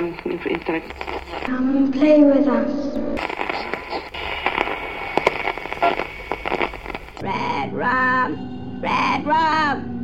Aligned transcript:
um, 0.00 0.14
intellect. 0.46 0.92
Come 1.44 1.76
and 1.76 1.92
play 1.92 2.24
with 2.24 2.46
us. 2.46 2.70
Red 7.22 7.72
rum! 7.72 8.80
Red 8.82 9.26
rum! 9.26 10.00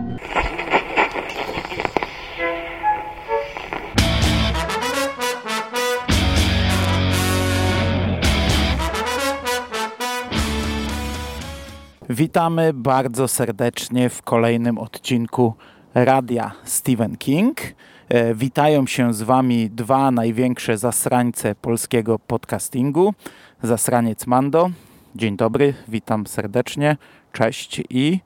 Witamy 12.08 12.72
bardzo 12.74 13.28
serdecznie 13.28 14.08
w 14.08 14.22
kolejnym 14.22 14.78
odcinku 14.78 15.54
Radia 15.94 16.52
Stephen 16.64 17.16
King. 17.16 17.60
E, 18.08 18.34
witają 18.34 18.86
się 18.86 19.14
z 19.14 19.22
Wami 19.22 19.70
dwa 19.70 20.10
największe 20.10 20.78
zasrańce 20.78 21.54
polskiego 21.54 22.18
podcastingu. 22.18 23.14
Zasraniec 23.62 24.26
Mando. 24.26 24.70
Dzień 25.16 25.36
dobry, 25.36 25.74
witam 25.88 26.26
serdecznie. 26.26 26.96
Cześć 27.32 27.82
i 27.90 28.18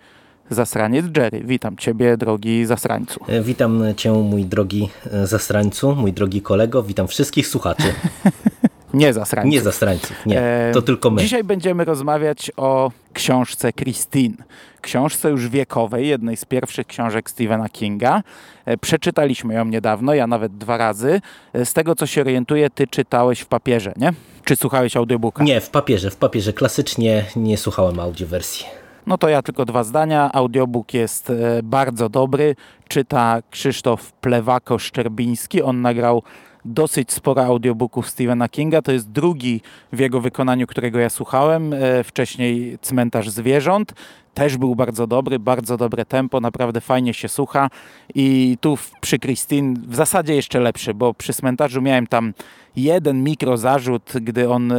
zasraniec 0.50 1.06
Jerry. 1.16 1.42
Witam 1.44 1.76
Ciebie, 1.76 2.16
drogi 2.16 2.66
zasrańcu. 2.66 3.20
E, 3.28 3.42
Witam 3.42 3.82
Cię, 3.96 4.12
mój 4.12 4.44
drogi 4.44 4.88
e, 5.12 5.26
zasrańcu, 5.26 5.94
mój 5.94 6.12
drogi 6.12 6.42
kolego. 6.42 6.82
Witam 6.82 7.08
wszystkich 7.08 7.46
słuchaczy. 7.46 7.92
Nie 8.94 9.12
zasrańców. 9.12 9.52
Nie 9.52 9.60
zasrańców, 9.60 10.26
nie. 10.26 10.42
To 10.72 10.82
tylko 10.82 11.10
my. 11.10 11.20
Dzisiaj 11.22 11.44
będziemy 11.44 11.84
rozmawiać 11.84 12.50
o 12.56 12.90
książce 13.12 13.72
Christine. 13.72 14.34
Książce 14.80 15.30
już 15.30 15.48
wiekowej, 15.48 16.08
jednej 16.08 16.36
z 16.36 16.44
pierwszych 16.44 16.86
książek 16.86 17.30
Stephena 17.30 17.68
Kinga. 17.68 18.22
E, 18.64 18.76
Przeczytaliśmy 18.76 19.54
ją 19.54 19.64
niedawno, 19.64 20.14
ja 20.14 20.26
nawet 20.26 20.56
dwa 20.58 20.76
razy. 20.76 21.20
E, 21.52 21.64
Z 21.66 21.72
tego, 21.72 21.94
co 21.94 22.06
się 22.06 22.20
orientuję, 22.20 22.70
ty 22.70 22.86
czytałeś 22.86 23.40
w 23.40 23.46
papierze, 23.46 23.92
nie? 23.96 24.12
Czy 24.44 24.56
słuchałeś 24.56 24.96
audiobooka? 24.96 25.44
Nie, 25.44 25.60
w 25.60 25.70
papierze, 25.70 26.10
w 26.10 26.16
papierze. 26.16 26.52
Klasycznie 26.52 27.24
nie 27.36 27.56
słuchałem 27.56 28.00
audiowersji. 28.00 28.66
No 29.06 29.18
to 29.18 29.28
ja 29.28 29.42
tylko 29.42 29.64
dwa 29.64 29.84
zdania. 29.84 30.30
Audiobook 30.32 30.94
jest 30.94 31.30
e, 31.30 31.34
bardzo 31.62 32.08
dobry. 32.08 32.56
Czyta 32.88 33.38
Krzysztof 33.50 34.12
Plewako-Szczerbiński. 34.22 35.62
On 35.64 35.80
nagrał 35.80 36.22
dosyć 36.64 37.12
sporo 37.12 37.44
audiobooków 37.44 38.08
Stephena 38.08 38.48
Kinga. 38.48 38.82
To 38.82 38.92
jest 38.92 39.10
drugi 39.10 39.60
w 39.92 39.98
jego 39.98 40.20
wykonaniu, 40.20 40.66
którego 40.66 40.98
ja 40.98 41.10
słuchałem. 41.10 41.72
E, 41.72 42.04
Wcześniej 42.04 42.78
Cmentarz 42.82 43.30
Zwierząt. 43.30 43.94
Też 44.34 44.56
był 44.56 44.74
bardzo 44.74 45.06
dobry, 45.06 45.38
bardzo 45.38 45.76
dobre 45.76 46.04
tempo, 46.04 46.40
naprawdę 46.40 46.80
fajnie 46.80 47.14
się 47.14 47.28
słucha. 47.28 47.70
I 48.14 48.56
tu 48.60 48.78
przy 49.00 49.18
Christine 49.18 49.74
w 49.88 49.94
zasadzie 49.94 50.34
jeszcze 50.34 50.60
lepszy, 50.60 50.94
bo 50.94 51.14
przy 51.14 51.32
Cmentarzu 51.32 51.82
miałem 51.82 52.06
tam 52.06 52.32
jeden 52.76 53.24
mikrozarzut, 53.24 54.12
gdy 54.20 54.50
on 54.50 54.72
e, 54.72 54.76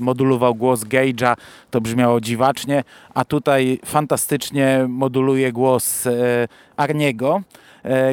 modulował 0.00 0.54
głos 0.54 0.84
Gage'a, 0.84 1.36
to 1.70 1.80
brzmiało 1.80 2.20
dziwacznie, 2.20 2.84
a 3.14 3.24
tutaj 3.24 3.78
fantastycznie 3.84 4.86
moduluje 4.88 5.52
głos 5.52 6.06
e, 6.06 6.12
Arniego, 6.76 7.42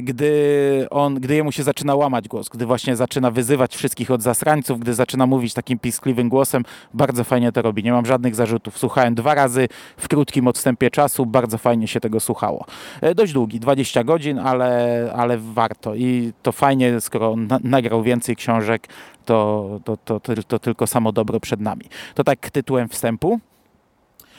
gdy, 0.01 0.87
on, 0.89 1.15
gdy 1.15 1.35
jemu 1.35 1.51
się 1.51 1.63
zaczyna 1.63 1.95
łamać 1.95 2.27
głos, 2.27 2.49
gdy 2.49 2.65
właśnie 2.65 2.95
zaczyna 2.95 3.31
wyzywać 3.31 3.75
wszystkich 3.75 4.11
od 4.11 4.21
zasrańców, 4.21 4.79
gdy 4.79 4.93
zaczyna 4.93 5.25
mówić 5.25 5.53
takim 5.53 5.79
piskliwym 5.79 6.29
głosem, 6.29 6.63
bardzo 6.93 7.23
fajnie 7.23 7.51
to 7.51 7.61
robi. 7.61 7.83
Nie 7.83 7.91
mam 7.91 8.05
żadnych 8.05 8.35
zarzutów. 8.35 8.77
Słuchałem 8.77 9.15
dwa 9.15 9.35
razy 9.35 9.67
w 9.97 10.07
krótkim 10.07 10.47
odstępie 10.47 10.89
czasu, 10.89 11.25
bardzo 11.25 11.57
fajnie 11.57 11.87
się 11.87 11.99
tego 11.99 12.19
słuchało. 12.19 12.65
E, 13.01 13.15
Dość 13.15 13.33
długi, 13.33 13.59
20 13.59 14.03
godzin, 14.03 14.39
ale, 14.39 15.11
ale 15.15 15.37
warto 15.37 15.95
i 15.95 16.33
to 16.41 16.51
fajnie, 16.51 17.01
skoro 17.01 17.35
na, 17.35 17.59
nagrał 17.63 18.03
więcej 18.03 18.35
książek, 18.35 18.87
to, 19.25 19.79
to, 19.83 19.97
to, 19.97 20.19
to, 20.19 20.43
to 20.47 20.59
tylko 20.59 20.87
samo 20.87 21.11
dobro 21.11 21.39
przed 21.39 21.61
nami. 21.61 21.85
To 22.15 22.23
tak 22.23 22.49
tytułem 22.49 22.89
wstępu. 22.89 23.39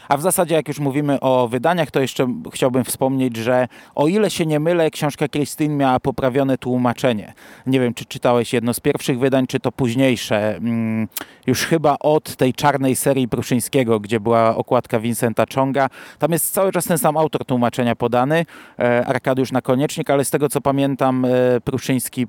A 0.08 0.16
w 0.16 0.22
zasadzie, 0.22 0.54
jak 0.54 0.68
już 0.68 0.78
mówimy 0.78 1.20
o 1.20 1.48
wydaniach, 1.48 1.90
to 1.90 2.00
jeszcze 2.00 2.26
chciałbym 2.52 2.84
wspomnieć, 2.84 3.36
że 3.36 3.68
o 3.94 4.08
ile 4.08 4.30
się 4.30 4.46
nie 4.46 4.60
mylę, 4.60 4.90
książka 4.90 5.28
Christine 5.28 5.74
miała 5.74 6.00
poprawione 6.00 6.58
tłumaczenie. 6.58 7.32
Nie 7.66 7.80
wiem, 7.80 7.94
czy 7.94 8.04
czytałeś 8.04 8.52
jedno 8.52 8.74
z 8.74 8.80
pierwszych 8.80 9.18
wydań, 9.18 9.46
czy 9.46 9.60
to 9.60 9.72
późniejsze. 9.72 10.56
Mm, 10.56 11.08
Już 11.46 11.64
chyba 11.66 11.96
od 12.00 12.36
tej 12.36 12.54
czarnej 12.54 12.96
serii 12.96 13.28
Pruszyńskiego, 13.28 14.00
gdzie 14.00 14.20
była 14.20 14.56
okładka 14.56 15.00
Vincenta 15.00 15.44
Chonga. 15.54 15.88
Tam 16.18 16.32
jest 16.32 16.52
cały 16.52 16.72
czas 16.72 16.84
ten 16.84 16.98
sam 16.98 17.16
autor 17.16 17.44
tłumaczenia 17.44 17.96
podany, 17.96 18.46
e, 18.78 19.06
Arkadiusz 19.06 19.52
Nakoniecznik, 19.52 20.10
ale 20.10 20.24
z 20.24 20.30
tego 20.30 20.48
co 20.48 20.60
pamiętam, 20.60 21.24
e, 21.24 21.28
Pruszyński 21.60 22.26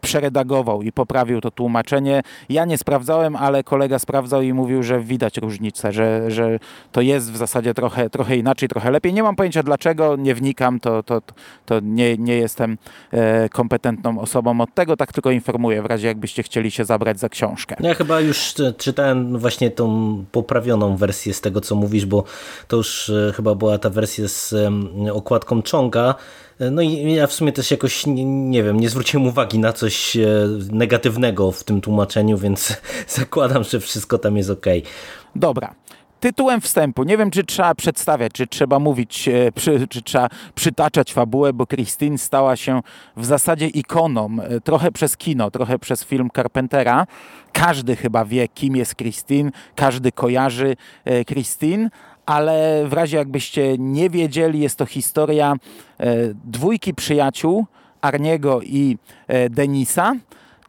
przeredagował 0.00 0.82
i 0.82 0.92
poprawił 0.92 1.40
to 1.40 1.50
tłumaczenie. 1.50 2.22
Ja 2.48 2.64
nie 2.64 2.78
sprawdzałem, 2.78 3.36
ale 3.36 3.64
kolega 3.64 3.98
sprawdzał 3.98 4.42
i 4.42 4.52
mówił, 4.52 4.82
że 4.82 5.00
widać 5.00 5.36
różnicę, 5.36 5.92
że, 5.92 6.30
że 6.30 6.58
to 6.92 7.00
jest 7.00 7.32
w 7.32 7.36
zasadzie 7.36 7.74
trochę, 7.74 8.10
trochę 8.10 8.36
inaczej, 8.36 8.68
trochę 8.68 8.90
lepiej. 8.90 9.12
Nie 9.12 9.22
mam 9.22 9.36
pojęcia 9.36 9.62
dlaczego, 9.62 10.16
nie 10.16 10.34
wnikam, 10.34 10.80
to, 10.80 11.02
to, 11.02 11.22
to 11.66 11.80
nie, 11.82 12.16
nie 12.16 12.36
jestem 12.36 12.78
e, 13.10 13.48
kompetentną 13.48 14.20
osobą 14.20 14.60
od 14.60 14.74
tego, 14.74 14.96
tak 14.96 15.12
tylko 15.12 15.30
informuję, 15.30 15.82
w 15.82 15.86
razie 15.86 16.06
jakbyście 16.06 16.42
chcieli 16.42 16.70
się 16.70 16.84
zabrać 16.84 17.20
za 17.20 17.28
książkę. 17.28 17.76
Ja 17.80 17.94
chyba 17.94 18.20
już 18.20 18.54
czytałem 18.78 19.38
właśnie 19.38 19.70
tą 19.70 20.24
poprawioną 20.32 20.96
wersję 20.96 21.34
z 21.34 21.40
tego, 21.40 21.60
co 21.60 21.74
mówisz, 21.74 22.06
bo 22.06 22.24
to 22.68 22.76
już 22.76 23.10
e, 23.10 23.32
chyba 23.32 23.54
była 23.54 23.78
ta 23.78 23.90
wersja 23.90 24.28
z 24.28 24.54
okładką 25.12 25.62
Chonga. 25.70 26.14
No 26.70 26.82
i 26.82 27.12
ja 27.12 27.26
w 27.26 27.32
sumie 27.32 27.52
też 27.52 27.70
jakoś, 27.70 28.06
nie, 28.06 28.24
nie 28.24 28.62
wiem, 28.62 28.80
nie 28.80 28.88
zwróciłem 28.88 29.26
uwagi 29.26 29.58
na 29.58 29.72
coś 29.72 30.16
e, 30.16 30.26
negatywnego 30.72 31.52
w 31.52 31.64
tym 31.64 31.80
tłumaczeniu, 31.80 32.38
więc 32.38 32.76
zakładam, 33.08 33.64
że 33.64 33.80
wszystko 33.80 34.18
tam 34.18 34.36
jest 34.36 34.50
ok. 34.50 34.66
Dobra. 35.36 35.74
Tytułem 36.20 36.60
wstępu. 36.60 37.02
Nie 37.02 37.16
wiem, 37.16 37.30
czy 37.30 37.44
trzeba 37.44 37.74
przedstawiać, 37.74 38.32
czy 38.32 38.46
trzeba 38.46 38.78
mówić, 38.78 39.28
e, 39.28 39.52
czy 39.88 40.02
trzeba 40.02 40.28
przytaczać 40.54 41.12
fabułę, 41.12 41.52
bo 41.52 41.66
Christine 41.66 42.18
stała 42.18 42.56
się 42.56 42.80
w 43.16 43.24
zasadzie 43.24 43.66
ikoną, 43.66 44.36
e, 44.42 44.60
trochę 44.60 44.92
przez 44.92 45.16
kino, 45.16 45.50
trochę 45.50 45.78
przez 45.78 46.04
film 46.04 46.28
Carpentera. 46.34 47.06
Każdy 47.52 47.96
chyba 47.96 48.24
wie, 48.24 48.48
kim 48.48 48.76
jest 48.76 48.96
Christine, 48.96 49.50
każdy 49.74 50.12
kojarzy 50.12 50.76
Christine, 51.26 51.88
ale 52.26 52.84
w 52.86 52.92
razie 52.92 53.16
jakbyście 53.16 53.78
nie 53.78 54.10
wiedzieli, 54.10 54.60
jest 54.60 54.76
to 54.76 54.86
historia 54.86 55.54
e, 56.00 56.16
dwójki 56.44 56.94
przyjaciół, 56.94 57.66
Arniego 58.00 58.60
i 58.62 58.98
e, 59.28 59.50
Denisa. 59.50 60.14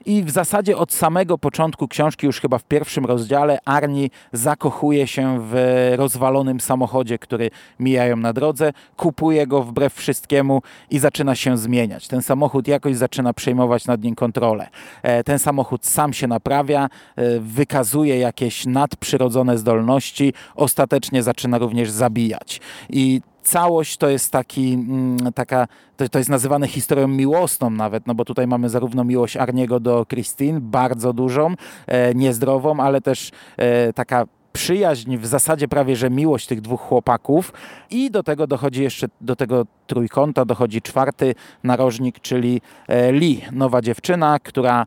I 0.06 0.24
w 0.24 0.30
zasadzie 0.30 0.78
od 0.78 0.94
samego 0.94 1.38
początku 1.38 1.88
książki, 1.88 2.26
już 2.26 2.42
chyba 2.42 2.58
w 2.58 2.64
pierwszym 2.64 3.06
rozdziale, 3.06 3.60
Arni 3.66 4.12
zakochuje 4.34 5.08
się 5.08 5.38
w 5.42 5.56
rozwalonym 5.96 6.60
samochodzie, 6.60 7.20
który 7.20 7.50
mijają 7.80 8.18
na 8.18 8.34
drodze, 8.34 8.74
kupuje 8.98 9.48
go 9.48 9.64
wbrew 9.64 9.94
wszystkiemu 9.94 10.62
i 10.90 11.00
zaczyna 11.00 11.36
się 11.36 11.58
zmieniać. 11.58 12.08
Ten 12.08 12.22
samochód 12.22 12.68
jakoś 12.68 12.96
zaczyna 12.96 13.34
przejmować 13.34 13.86
nad 13.86 14.04
nim 14.04 14.16
kontrolę. 14.16 14.68
E, 15.04 15.24
Ten 15.24 15.40
samochód 15.40 15.86
sam 15.86 16.14
się 16.14 16.28
naprawia, 16.28 16.90
e, 17.16 17.40
wykazuje 17.40 18.18
jakieś 18.20 18.66
nadprzyrodzone 18.66 19.58
zdolności, 19.58 20.34
ostatecznie 20.56 21.24
zaczyna 21.24 21.58
również 21.58 21.90
zabijać. 21.90 22.62
I 22.90 23.22
całość 23.44 23.98
to 23.98 24.10
jest 24.10 24.32
taki, 24.32 24.74
mm, 24.74 25.18
taka, 25.34 25.68
to, 25.98 26.10
to 26.10 26.18
jest 26.18 26.30
nazywane 26.30 26.68
historią 26.68 27.08
miłosną 27.08 27.70
nawet, 27.70 28.08
no 28.08 28.16
bo 28.16 28.26
tutaj 28.26 28.48
mamy 28.48 28.70
zarówno 28.70 29.04
miłość 29.04 29.38
Arniego 29.38 29.80
do 29.80 30.06
Christine, 30.06 30.60
bardzo 30.62 31.14
dużą, 31.14 31.54
e, 31.88 32.16
niezdrową, 32.16 32.80
ale 32.80 33.02
też 33.02 33.32
e, 33.58 33.94
taka 33.94 34.26
przyjaźń, 34.54 35.18
w 35.18 35.26
zasadzie 35.26 35.68
prawie, 35.68 35.96
że 35.96 36.10
miłość 36.10 36.48
tych 36.48 36.62
dwóch 36.62 36.82
chłopaków. 36.82 37.54
I 37.90 38.12
do 38.12 38.24
tego 38.24 38.48
dochodzi 38.48 38.84
jeszcze, 38.84 39.08
do 39.22 39.36
tego 39.36 39.66
trójkąta 39.88 40.46
dochodzi 40.46 40.82
czwarty 40.82 41.36
narożnik, 41.64 42.20
czyli 42.20 42.62
e, 42.88 43.12
Lee, 43.12 43.42
nowa 43.52 43.82
dziewczyna, 43.82 44.40
która 44.40 44.86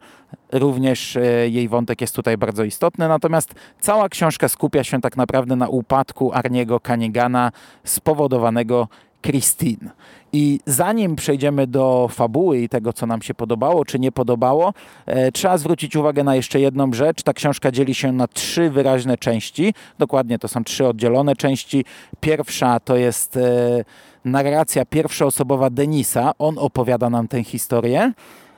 również 0.52 1.16
e, 1.16 1.48
jej 1.48 1.68
wątek 1.68 2.00
jest 2.00 2.16
tutaj 2.16 2.38
bardzo 2.38 2.64
istotny, 2.64 3.08
natomiast 3.08 3.54
cała 3.80 4.08
książka 4.08 4.48
skupia 4.48 4.84
się 4.84 5.00
tak 5.00 5.16
naprawdę 5.16 5.56
na 5.56 5.68
upadku 5.68 6.32
Arniego 6.32 6.80
Kanigana 6.80 7.52
spowodowanego 7.84 8.88
Christine. 9.24 9.90
I 10.32 10.60
zanim 10.66 11.16
przejdziemy 11.16 11.66
do 11.66 12.08
fabuły 12.10 12.58
i 12.58 12.68
tego, 12.68 12.92
co 12.92 13.06
nam 13.06 13.22
się 13.22 13.34
podobało, 13.34 13.84
czy 13.84 13.98
nie 13.98 14.12
podobało, 14.12 14.74
e, 15.06 15.32
trzeba 15.32 15.58
zwrócić 15.58 15.96
uwagę 15.96 16.24
na 16.24 16.36
jeszcze 16.36 16.60
jedną 16.60 16.92
rzecz. 16.92 17.22
Ta 17.22 17.32
książka 17.32 17.70
dzieli 17.72 17.94
się 17.94 18.12
na 18.12 18.26
trzy 18.26 18.70
wyraźne 18.70 19.18
części. 19.18 19.74
Dokładnie 19.98 20.38
to 20.38 20.48
są 20.48 20.64
trzy 20.64 20.86
oddzielone 20.86 21.36
części. 21.36 21.84
Pierwsza 22.20 22.80
to 22.80 22.96
jest 22.96 23.36
e, 23.36 23.84
narracja 24.24 24.84
pierwszoosobowa 24.84 25.70
Denisa. 25.70 26.32
On 26.38 26.58
opowiada 26.58 27.10
nam 27.10 27.28
tę 27.28 27.44
historię. 27.44 28.12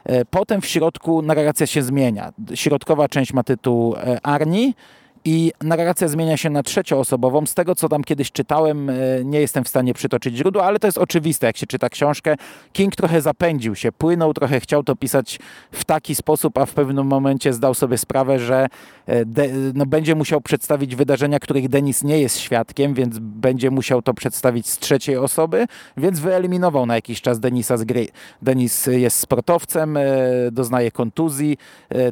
E, 0.04 0.24
Potem 0.24 0.60
w 0.60 0.66
środku 0.66 1.22
narracja 1.22 1.66
się 1.66 1.82
zmienia. 1.82 2.32
Środkowa 2.54 3.08
część 3.08 3.32
ma 3.32 3.42
tytuł 3.42 3.96
e, 3.96 4.26
Arni 4.26 4.74
i 5.26 5.52
narracja 5.62 6.08
zmienia 6.08 6.37
się 6.37 6.50
na 6.50 6.62
trzecioosobową. 6.62 7.46
Z 7.46 7.55
tego, 7.55 7.75
co 7.75 7.88
tam 7.88 8.05
kiedyś 8.05 8.32
czytałem, 8.32 8.90
nie 9.25 9.40
jestem 9.40 9.64
w 9.64 9.69
stanie 9.69 9.94
przytoczyć 9.94 10.37
źródła, 10.37 10.64
ale 10.64 10.78
to 10.78 10.88
jest 10.88 10.99
oczywiste, 10.99 11.46
jak 11.46 11.56
się 11.56 11.67
czyta 11.67 11.88
książkę. 11.88 12.37
King 12.73 12.96
trochę 12.96 13.20
zapędził 13.20 13.75
się, 13.75 13.93
płynął, 13.93 14.34
trochę 14.34 14.61
chciał 14.61 14.82
to 14.82 14.96
pisać 14.96 15.38
w 15.73 15.84
taki 15.84 16.14
sposób, 16.14 16.58
a 16.58 16.67
w 16.67 16.73
pewnym 16.73 17.06
momencie 17.06 17.52
zdał 17.52 17.75
sobie 17.75 17.99
sprawę, 17.99 18.38
że 18.38 18.67
de, 19.26 19.49
no, 19.75 19.87
będzie 19.87 20.14
musiał 20.14 20.41
przedstawić 20.41 20.97
wydarzenia, 20.97 21.38
których 21.38 21.69
Denis 21.69 22.05
nie 22.05 22.20
jest 22.20 22.38
świadkiem, 22.38 22.94
więc 22.94 23.19
będzie 23.19 23.70
musiał 23.70 24.03
to 24.03 24.14
przedstawić 24.14 24.69
z 24.69 24.79
trzeciej 24.79 25.17
osoby, 25.17 25.67
więc 25.97 26.20
wyeliminował 26.20 26.87
na 26.87 26.94
jakiś 26.94 27.20
czas 27.20 27.41
Denisa 27.41 27.76
z 27.76 27.85
gry. 27.85 28.06
Denis 28.43 28.87
jest 28.87 29.19
sportowcem, 29.19 29.99
doznaje 30.53 30.91
kontuzji, 30.91 31.58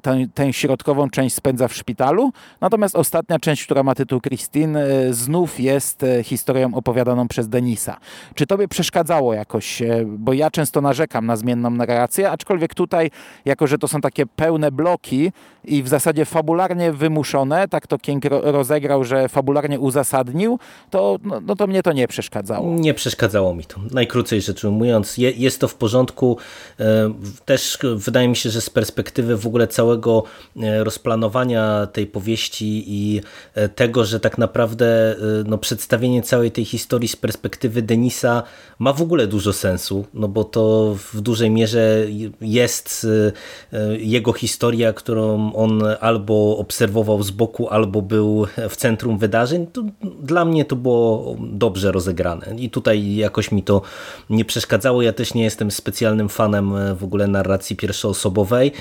tę, 0.02 0.26
tę 0.34 0.52
środkową 0.52 1.10
część 1.10 1.34
spędza 1.34 1.68
w 1.68 1.74
szpitalu, 1.74 2.32
natomiast 2.60 2.96
ostatnia 2.96 3.38
część, 3.38 3.64
która 3.64 3.82
ma 3.82 3.94
tytuł 3.94 4.20
Christine, 4.20 4.86
znów 5.10 5.60
jest 5.60 6.04
historią 6.22 6.74
opowiadaną 6.74 7.28
przez 7.28 7.48
Denisa. 7.48 7.96
Czy 8.34 8.46
tobie 8.46 8.68
przeszkadzało 8.68 9.34
jakoś, 9.34 9.82
bo 10.06 10.32
ja 10.32 10.50
często 10.50 10.80
narzekam 10.80 11.26
na 11.26 11.36
zmienną 11.36 11.70
narrację, 11.70 12.30
aczkolwiek 12.30 12.74
tutaj, 12.74 13.10
jako 13.44 13.66
że 13.66 13.78
to 13.78 13.88
są 13.88 14.00
takie 14.00 14.26
pełne 14.26 14.72
bloki 14.72 15.32
i 15.64 15.82
w 15.82 15.88
zasadzie 15.88 16.24
fabularnie 16.24 16.83
wymuszone, 16.92 17.68
tak 17.68 17.86
to 17.86 17.98
King 17.98 18.24
rozegrał, 18.42 19.04
że 19.04 19.28
fabularnie 19.28 19.80
uzasadnił, 19.80 20.58
to, 20.90 21.18
no, 21.24 21.40
no 21.40 21.56
to 21.56 21.66
mnie 21.66 21.82
to 21.82 21.92
nie 21.92 22.08
przeszkadzało. 22.08 22.74
Nie 22.74 22.94
przeszkadzało 22.94 23.54
mi 23.54 23.64
to. 23.64 23.80
Najkrócej 23.90 24.42
rzecz 24.42 24.64
ujmując, 24.64 25.18
je, 25.18 25.30
jest 25.30 25.60
to 25.60 25.68
w 25.68 25.74
porządku. 25.74 26.38
Też 27.44 27.78
wydaje 27.94 28.28
mi 28.28 28.36
się, 28.36 28.50
że 28.50 28.60
z 28.60 28.70
perspektywy 28.70 29.36
w 29.36 29.46
ogóle 29.46 29.68
całego 29.68 30.22
e, 30.62 30.84
rozplanowania 30.84 31.86
tej 31.92 32.06
powieści 32.06 32.84
i 32.86 33.20
e, 33.54 33.68
tego, 33.68 34.04
że 34.04 34.20
tak 34.20 34.38
naprawdę 34.38 35.12
e, 35.12 35.16
no, 35.46 35.58
przedstawienie 35.58 36.22
całej 36.22 36.50
tej 36.50 36.64
historii 36.64 37.08
z 37.08 37.16
perspektywy 37.16 37.82
Denisa 37.82 38.42
ma 38.78 38.92
w 38.92 39.02
ogóle 39.02 39.26
dużo 39.26 39.52
sensu, 39.52 40.04
no 40.14 40.28
bo 40.28 40.44
to 40.44 40.96
w 41.12 41.20
dużej 41.20 41.50
mierze 41.50 42.06
jest 42.40 43.06
jego 43.98 44.32
historia, 44.32 44.92
którą 44.92 45.52
on 45.52 45.82
albo 46.00 46.56
obserwował 46.74 47.22
z 47.22 47.30
boku, 47.30 47.68
albo 47.68 48.02
był 48.02 48.46
w 48.68 48.76
centrum 48.76 49.18
wydarzeń. 49.18 49.66
To 49.66 49.82
dla 50.20 50.44
mnie 50.44 50.64
to 50.64 50.76
było 50.76 51.36
dobrze 51.40 51.92
rozegrane 51.92 52.46
i 52.56 52.70
tutaj 52.70 53.14
jakoś 53.14 53.52
mi 53.52 53.62
to 53.62 53.82
nie 54.30 54.44
przeszkadzało. 54.44 55.02
Ja 55.02 55.12
też 55.12 55.34
nie 55.34 55.42
jestem 55.42 55.70
specjalnym 55.70 56.28
fanem 56.28 56.74
w 56.96 57.04
ogóle 57.04 57.26
narracji 57.26 57.76
pierwszoosobowej, 57.76 58.72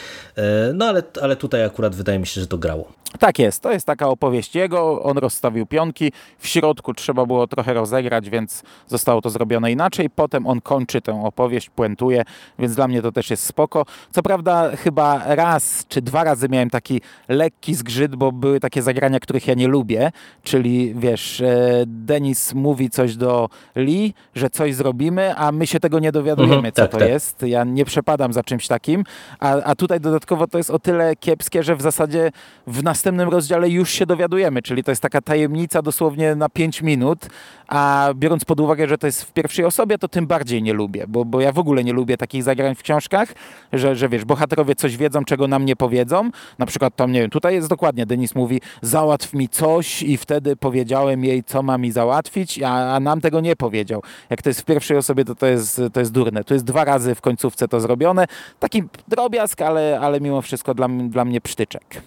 no 0.74 0.86
ale, 0.86 1.04
ale 1.22 1.36
tutaj 1.36 1.63
akurat 1.63 1.95
wydaje 1.95 2.19
mi 2.19 2.28
się, 2.28 2.42
że 2.42 2.48
to 2.48 2.57
grało. 2.57 2.92
Tak 3.19 3.40
jest, 3.40 3.62
to 3.62 3.72
jest 3.72 3.86
taka 3.86 4.07
opowieść 4.07 4.56
jego, 4.56 5.04
on 5.04 5.18
rozstawił 5.18 5.66
pionki, 5.66 6.12
w 6.40 6.48
środku 6.48 6.94
trzeba 6.94 7.25
było 7.25 7.48
trochę 7.48 7.74
rozegrać, 7.74 8.30
więc 8.30 8.63
zostało 8.88 9.22
to 9.22 9.30
zrobione 9.30 9.72
inaczej, 9.72 10.10
potem 10.10 10.48
on 10.48 10.62
kończy 10.62 11.01
tę 11.01 11.24
opowieść, 11.24 11.69
puentuje, 11.69 12.24
więc 12.60 12.75
dla 12.75 12.88
mnie 12.88 13.01
to 13.01 13.12
też 13.12 13.30
jest 13.30 13.45
spoko. 13.45 13.86
Co 14.12 14.24
prawda 14.24 14.75
chyba 14.75 15.36
raz 15.36 15.86
czy 15.90 16.01
dwa 16.01 16.24
razy 16.24 16.50
miałem 16.50 16.69
taki 16.69 17.01
lekki 17.30 17.75
zgrzyt, 17.83 18.15
bo 18.15 18.31
były 18.31 18.59
takie 18.59 18.81
zagrania, 18.81 19.19
których 19.19 19.47
ja 19.47 19.53
nie 19.53 19.68
lubię, 19.68 20.12
czyli 20.44 20.94
wiesz, 20.95 21.41
e, 21.41 21.83
Denis 21.88 22.53
mówi 22.53 22.89
coś 22.89 23.15
do 23.15 23.50
Lee, 23.75 24.13
że 24.35 24.50
coś 24.50 24.75
zrobimy, 24.75 25.35
a 25.35 25.51
my 25.51 25.68
się 25.68 25.80
tego 25.80 26.00
nie 26.00 26.12
dowiadujemy, 26.12 26.56
mhm, 26.56 26.74
co 26.74 26.81
tak, 26.81 26.91
to 26.91 26.97
tak. 26.97 27.09
jest. 27.09 27.41
Ja 27.41 27.63
nie 27.63 27.85
przepadam 27.85 28.33
za 28.33 28.44
czymś 28.44 28.68
takim, 28.68 29.03
a, 29.39 29.51
a 29.63 29.75
tutaj 29.75 30.00
dodatkowo 30.00 30.47
to 30.47 30.57
jest 30.57 30.69
o 30.69 30.80
tyle 30.80 31.15
kiepskie, 31.15 31.63
że 31.63 31.75
w 31.75 31.81
zasadzie 31.81 32.31
w 32.68 32.83
nas 32.83 33.03
następnym 33.03 33.30
rozdziale 33.30 33.69
już 33.69 33.89
się 33.89 34.06
dowiadujemy, 34.06 34.62
czyli 34.62 34.83
to 34.83 34.91
jest 34.91 35.01
taka 35.01 35.21
tajemnica 35.21 35.81
dosłownie 35.81 36.35
na 36.35 36.50
5 36.50 36.81
minut, 36.81 37.27
a 37.68 38.09
biorąc 38.15 38.45
pod 38.45 38.59
uwagę, 38.59 38.88
że 38.88 38.97
to 38.97 39.07
jest 39.07 39.24
w 39.24 39.33
pierwszej 39.33 39.65
osobie, 39.65 39.97
to 39.97 40.07
tym 40.07 40.27
bardziej 40.27 40.63
nie 40.63 40.74
lubię, 40.74 41.06
bo, 41.07 41.25
bo 41.25 41.41
ja 41.41 41.51
w 41.51 41.59
ogóle 41.59 41.83
nie 41.83 41.94
lubię 41.94 42.18
takich 42.18 42.44
zagrań 42.44 42.75
w 42.75 42.83
książkach, 42.83 43.33
że, 43.74 43.95
że 43.95 44.09
wiesz, 44.09 44.25
bohaterowie 44.25 44.75
coś 44.75 44.97
wiedzą, 44.97 45.25
czego 45.25 45.47
nam 45.47 45.65
nie 45.65 45.75
powiedzą. 45.75 46.30
Na 46.59 46.65
przykład 46.65 46.95
tam, 46.95 47.12
nie 47.12 47.21
wiem, 47.21 47.30
tutaj 47.30 47.53
jest 47.53 47.68
dokładnie, 47.73 48.05
Denis 48.05 48.35
mówi, 48.35 48.61
załatw 48.81 49.33
mi 49.33 49.49
coś 49.49 50.03
i 50.03 50.17
wtedy 50.17 50.55
powiedziałem 50.55 51.25
jej, 51.25 51.43
co 51.43 51.63
ma 51.63 51.77
mi 51.77 51.91
załatwić, 51.91 52.61
a, 52.61 52.95
a 52.95 52.99
nam 52.99 53.21
tego 53.21 53.41
nie 53.41 53.55
powiedział. 53.55 54.03
Jak 54.29 54.41
to 54.41 54.49
jest 54.49 54.61
w 54.61 54.65
pierwszej 54.65 54.97
osobie, 54.97 55.25
to 55.25 55.35
to 55.35 55.45
jest, 55.45 55.81
to 55.93 55.99
jest 55.99 56.11
durne. 56.11 56.43
Tu 56.43 56.53
jest 56.53 56.65
dwa 56.65 56.85
razy 56.85 57.15
w 57.15 57.21
końcówce 57.21 57.67
to 57.67 57.79
zrobione. 57.79 58.25
Taki 58.59 58.83
drobiazg, 59.07 59.61
ale, 59.61 59.99
ale 59.99 60.21
mimo 60.21 60.41
wszystko 60.41 60.73
dla, 60.73 60.87
dla 60.87 61.25
mnie 61.25 61.41
psztyczek. 61.41 62.01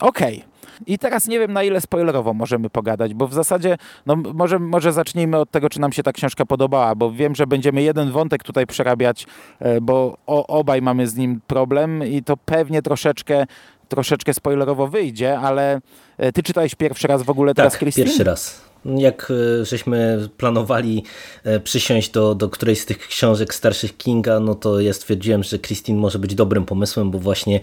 Okej. 0.00 0.36
Okay. 0.38 0.54
I 0.86 0.98
teraz 0.98 1.26
nie 1.26 1.38
wiem, 1.38 1.52
na 1.52 1.62
ile 1.62 1.80
spoilerowo 1.80 2.34
możemy 2.34 2.70
pogadać, 2.70 3.14
bo 3.14 3.28
w 3.28 3.34
zasadzie, 3.34 3.76
no 4.06 4.16
może, 4.16 4.58
może 4.58 4.92
zacznijmy 4.92 5.38
od 5.38 5.50
tego, 5.50 5.68
czy 5.68 5.80
nam 5.80 5.92
się 5.92 6.02
ta 6.02 6.12
książka 6.12 6.46
podobała, 6.46 6.94
bo 6.94 7.12
wiem, 7.12 7.34
że 7.34 7.46
będziemy 7.46 7.82
jeden 7.82 8.10
wątek 8.10 8.42
tutaj 8.42 8.66
przerabiać, 8.66 9.26
e, 9.60 9.80
bo 9.80 10.16
o, 10.26 10.46
obaj 10.46 10.82
mamy 10.82 11.06
z 11.06 11.16
nim 11.16 11.40
problem 11.46 12.06
i 12.06 12.22
to 12.22 12.36
pewnie 12.36 12.82
troszeczkę 12.82 13.46
troszeczkę 13.94 14.34
spoilerowo 14.34 14.88
wyjdzie, 14.88 15.38
ale 15.38 15.80
e, 16.18 16.32
ty 16.32 16.42
czytałeś 16.42 16.74
pierwszy 16.74 17.08
raz 17.08 17.22
w 17.22 17.30
ogóle 17.30 17.54
teraz, 17.54 17.72
tak, 17.72 17.80
Christine? 17.80 18.06
pierwszy 18.06 18.24
raz. 18.24 18.60
Jak 18.84 19.32
e, 19.60 19.64
żeśmy 19.64 20.28
planowali 20.36 21.04
e, 21.44 21.60
przysiąść 21.60 22.10
do, 22.10 22.34
do 22.34 22.48
którejś 22.48 22.80
z 22.80 22.86
tych 22.86 22.98
książek 22.98 23.54
starszych 23.54 23.96
Kinga, 23.96 24.40
no 24.40 24.54
to 24.54 24.80
ja 24.80 24.92
stwierdziłem, 24.92 25.42
że 25.42 25.58
Christine 25.58 26.00
może 26.00 26.18
być 26.18 26.34
dobrym 26.34 26.64
pomysłem, 26.64 27.10
bo 27.10 27.18
właśnie 27.18 27.60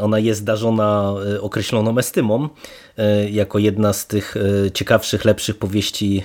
ona 0.00 0.18
jest 0.18 0.44
darzona 0.44 1.14
określoną 1.40 1.98
estymą 1.98 2.48
jako 3.30 3.58
jedna 3.58 3.92
z 3.92 4.06
tych 4.06 4.34
ciekawszych, 4.74 5.24
lepszych 5.24 5.58
powieści 5.58 6.22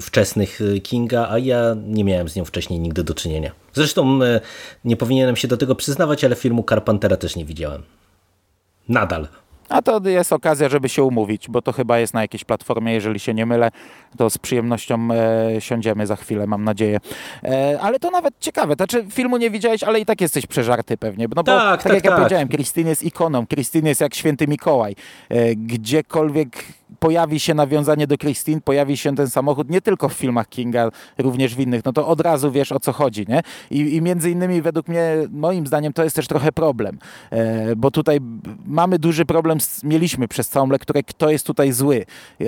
wczesnych 0.00 0.60
Kinga, 0.82 1.28
a 1.30 1.38
ja 1.38 1.76
nie 1.86 2.04
miałem 2.04 2.28
z 2.28 2.36
nią 2.36 2.44
wcześniej 2.44 2.80
nigdy 2.80 3.04
do 3.04 3.14
czynienia. 3.14 3.52
Zresztą 3.74 4.18
nie 4.84 4.96
powinienem 4.96 5.36
się 5.36 5.48
do 5.48 5.56
tego 5.56 5.74
przyznawać, 5.74 6.24
ale 6.24 6.36
filmu 6.36 6.64
Carpentera 6.68 7.16
też 7.16 7.36
nie 7.36 7.44
widziałem. 7.44 7.82
Nadal. 8.88 9.28
A 9.68 9.82
to 9.82 10.00
jest 10.04 10.32
okazja, 10.32 10.68
żeby 10.68 10.88
się 10.88 11.02
umówić, 11.02 11.48
bo 11.48 11.62
to 11.62 11.72
chyba 11.72 11.98
jest 11.98 12.14
na 12.14 12.22
jakiejś 12.22 12.44
platformie, 12.44 12.92
jeżeli 12.92 13.20
się 13.20 13.34
nie 13.34 13.46
mylę, 13.46 13.70
to 14.16 14.30
z 14.30 14.38
przyjemnością 14.38 15.08
e, 15.12 15.60
siądziemy 15.60 16.06
za 16.06 16.16
chwilę, 16.16 16.46
mam 16.46 16.64
nadzieję. 16.64 17.00
E, 17.44 17.78
ale 17.80 17.98
to 17.98 18.10
nawet 18.10 18.34
ciekawe, 18.40 18.74
znaczy 18.74 19.06
filmu 19.10 19.36
nie 19.36 19.50
widziałeś, 19.50 19.82
ale 19.82 20.00
i 20.00 20.06
tak 20.06 20.20
jesteś 20.20 20.46
przeżarty 20.46 20.96
pewnie, 20.96 21.28
no 21.34 21.42
bo 21.42 21.42
tak, 21.42 21.82
tak, 21.82 21.82
tak 21.82 21.92
jak 21.92 22.02
tak. 22.02 22.10
ja 22.10 22.16
powiedziałem, 22.16 22.48
Christine 22.48 22.90
jest 22.90 23.02
ikoną, 23.02 23.46
Christine 23.46 23.88
jest 23.88 24.00
jak 24.00 24.14
święty 24.14 24.48
Mikołaj. 24.48 24.96
E, 25.28 25.54
gdziekolwiek 25.56 26.64
pojawi 26.98 27.40
się 27.40 27.54
nawiązanie 27.54 28.06
do 28.06 28.18
Christine, 28.18 28.60
pojawi 28.60 28.96
się 28.96 29.16
ten 29.16 29.30
samochód 29.30 29.70
nie 29.70 29.80
tylko 29.80 30.08
w 30.08 30.12
filmach 30.12 30.48
Kinga, 30.48 30.90
również 31.18 31.54
w 31.54 31.60
innych, 31.60 31.84
no 31.84 31.92
to 31.92 32.06
od 32.08 32.20
razu 32.20 32.52
wiesz 32.52 32.72
o 32.72 32.80
co 32.80 32.92
chodzi, 32.92 33.26
nie? 33.28 33.42
I, 33.70 33.96
i 33.96 34.02
między 34.02 34.30
innymi 34.30 34.62
według 34.62 34.88
mnie, 34.88 35.10
moim 35.30 35.66
zdaniem 35.66 35.92
to 35.92 36.04
jest 36.04 36.16
też 36.16 36.28
trochę 36.28 36.52
problem, 36.52 36.98
e, 37.30 37.76
bo 37.76 37.90
tutaj 37.90 38.18
mamy 38.66 38.98
duży 38.98 39.24
problem, 39.24 39.60
z, 39.60 39.84
mieliśmy 39.84 40.28
przez 40.28 40.48
całą 40.48 40.70
lekturę, 40.70 41.02
kto 41.02 41.30
jest 41.30 41.46
tutaj 41.46 41.72
zły 41.72 42.04
e, 42.40 42.44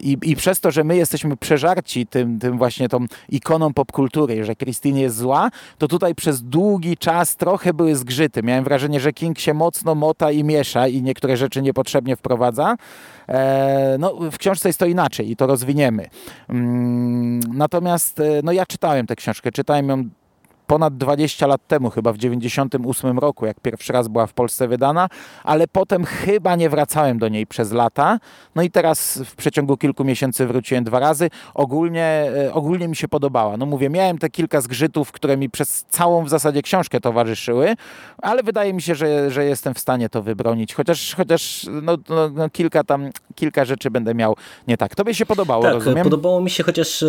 i, 0.00 0.16
i 0.22 0.36
przez 0.36 0.60
to, 0.60 0.70
że 0.70 0.84
my 0.84 0.96
jesteśmy 0.96 1.36
przeżarci 1.36 2.06
tym, 2.06 2.38
tym 2.38 2.58
właśnie 2.58 2.88
tą 2.88 3.06
ikoną 3.28 3.74
popkultury, 3.74 4.44
że 4.44 4.56
Christine 4.56 5.00
jest 5.00 5.16
zła, 5.16 5.50
to 5.78 5.88
tutaj 5.88 6.14
przez 6.14 6.42
długi 6.42 6.96
czas 6.96 7.36
trochę 7.36 7.74
były 7.74 7.96
zgrzyty. 7.96 8.42
Miałem 8.42 8.64
wrażenie, 8.64 9.00
że 9.00 9.12
King 9.12 9.38
się 9.38 9.54
mocno 9.54 9.94
mota 9.94 10.30
i 10.30 10.44
miesza 10.44 10.88
i 10.88 11.02
niektóre 11.02 11.36
rzeczy 11.36 11.62
niepotrzebnie 11.62 12.16
wprowadza, 12.16 12.76
no, 13.98 14.30
w 14.30 14.38
książce 14.38 14.68
jest 14.68 14.78
to 14.78 14.86
inaczej 14.86 15.30
i 15.30 15.36
to 15.36 15.46
rozwiniemy. 15.46 16.06
Mm, 16.48 17.40
natomiast 17.54 18.20
e, 18.20 18.40
no, 18.44 18.52
ja 18.52 18.66
czytałem 18.66 19.06
tę 19.06 19.16
książkę, 19.16 19.52
czytałem 19.52 19.88
ją 19.88 20.08
ponad 20.70 20.96
20 20.96 21.46
lat 21.46 21.66
temu, 21.66 21.90
chyba 21.90 22.12
w 22.12 22.18
98 22.18 23.18
roku, 23.18 23.46
jak 23.46 23.60
pierwszy 23.60 23.92
raz 23.92 24.08
była 24.08 24.26
w 24.26 24.32
Polsce 24.32 24.68
wydana, 24.68 25.08
ale 25.44 25.68
potem 25.68 26.04
chyba 26.04 26.56
nie 26.56 26.70
wracałem 26.70 27.18
do 27.18 27.28
niej 27.28 27.46
przez 27.46 27.72
lata. 27.72 28.18
No 28.54 28.62
i 28.62 28.70
teraz 28.70 29.22
w 29.26 29.34
przeciągu 29.34 29.76
kilku 29.76 30.04
miesięcy 30.04 30.46
wróciłem 30.46 30.84
dwa 30.84 30.98
razy. 30.98 31.30
Ogólnie, 31.54 32.04
e, 32.46 32.52
ogólnie 32.52 32.88
mi 32.88 32.96
się 32.96 33.08
podobała. 33.08 33.56
No 33.56 33.66
mówię, 33.66 33.90
miałem 33.90 34.18
te 34.18 34.30
kilka 34.30 34.60
zgrzytów, 34.60 35.12
które 35.12 35.36
mi 35.36 35.50
przez 35.50 35.84
całą 35.88 36.24
w 36.24 36.28
zasadzie 36.28 36.62
książkę 36.62 37.00
towarzyszyły, 37.00 37.74
ale 38.22 38.42
wydaje 38.42 38.72
mi 38.72 38.82
się, 38.82 38.94
że, 38.94 39.30
że 39.30 39.44
jestem 39.44 39.74
w 39.74 39.78
stanie 39.78 40.08
to 40.08 40.22
wybronić. 40.22 40.74
Chociaż, 40.74 41.14
chociaż 41.14 41.66
no, 41.82 41.96
no, 42.08 42.28
no 42.28 42.50
kilka 42.50 42.84
tam, 42.84 43.10
kilka 43.34 43.64
rzeczy 43.64 43.90
będę 43.90 44.14
miał 44.14 44.36
nie 44.68 44.76
tak. 44.76 44.94
Tobie 44.94 45.14
się 45.14 45.26
podobało, 45.26 45.62
tak, 45.62 45.74
rozumiem? 45.74 46.04
podobało 46.04 46.40
mi 46.40 46.50
się 46.50 46.62
chociaż 46.62 47.02
e, 47.02 47.06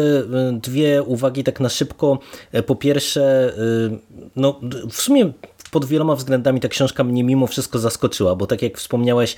dwie 0.53 1.03
uwagi 1.03 1.43
tak 1.43 1.59
na 1.59 1.69
szybko. 1.69 2.19
E, 2.51 2.63
po 2.63 2.75
pierwsze, 2.75 3.50
Y, 3.57 3.99
no 4.35 4.59
w 4.91 5.01
sumie 5.01 5.33
pod 5.71 5.85
wieloma 5.85 6.15
względami 6.15 6.59
ta 6.59 6.67
książka 6.67 7.03
mnie 7.03 7.23
mimo 7.23 7.47
wszystko 7.47 7.79
zaskoczyła, 7.79 8.35
bo 8.35 8.47
tak 8.47 8.61
jak 8.61 8.77
wspomniałeś, 8.77 9.35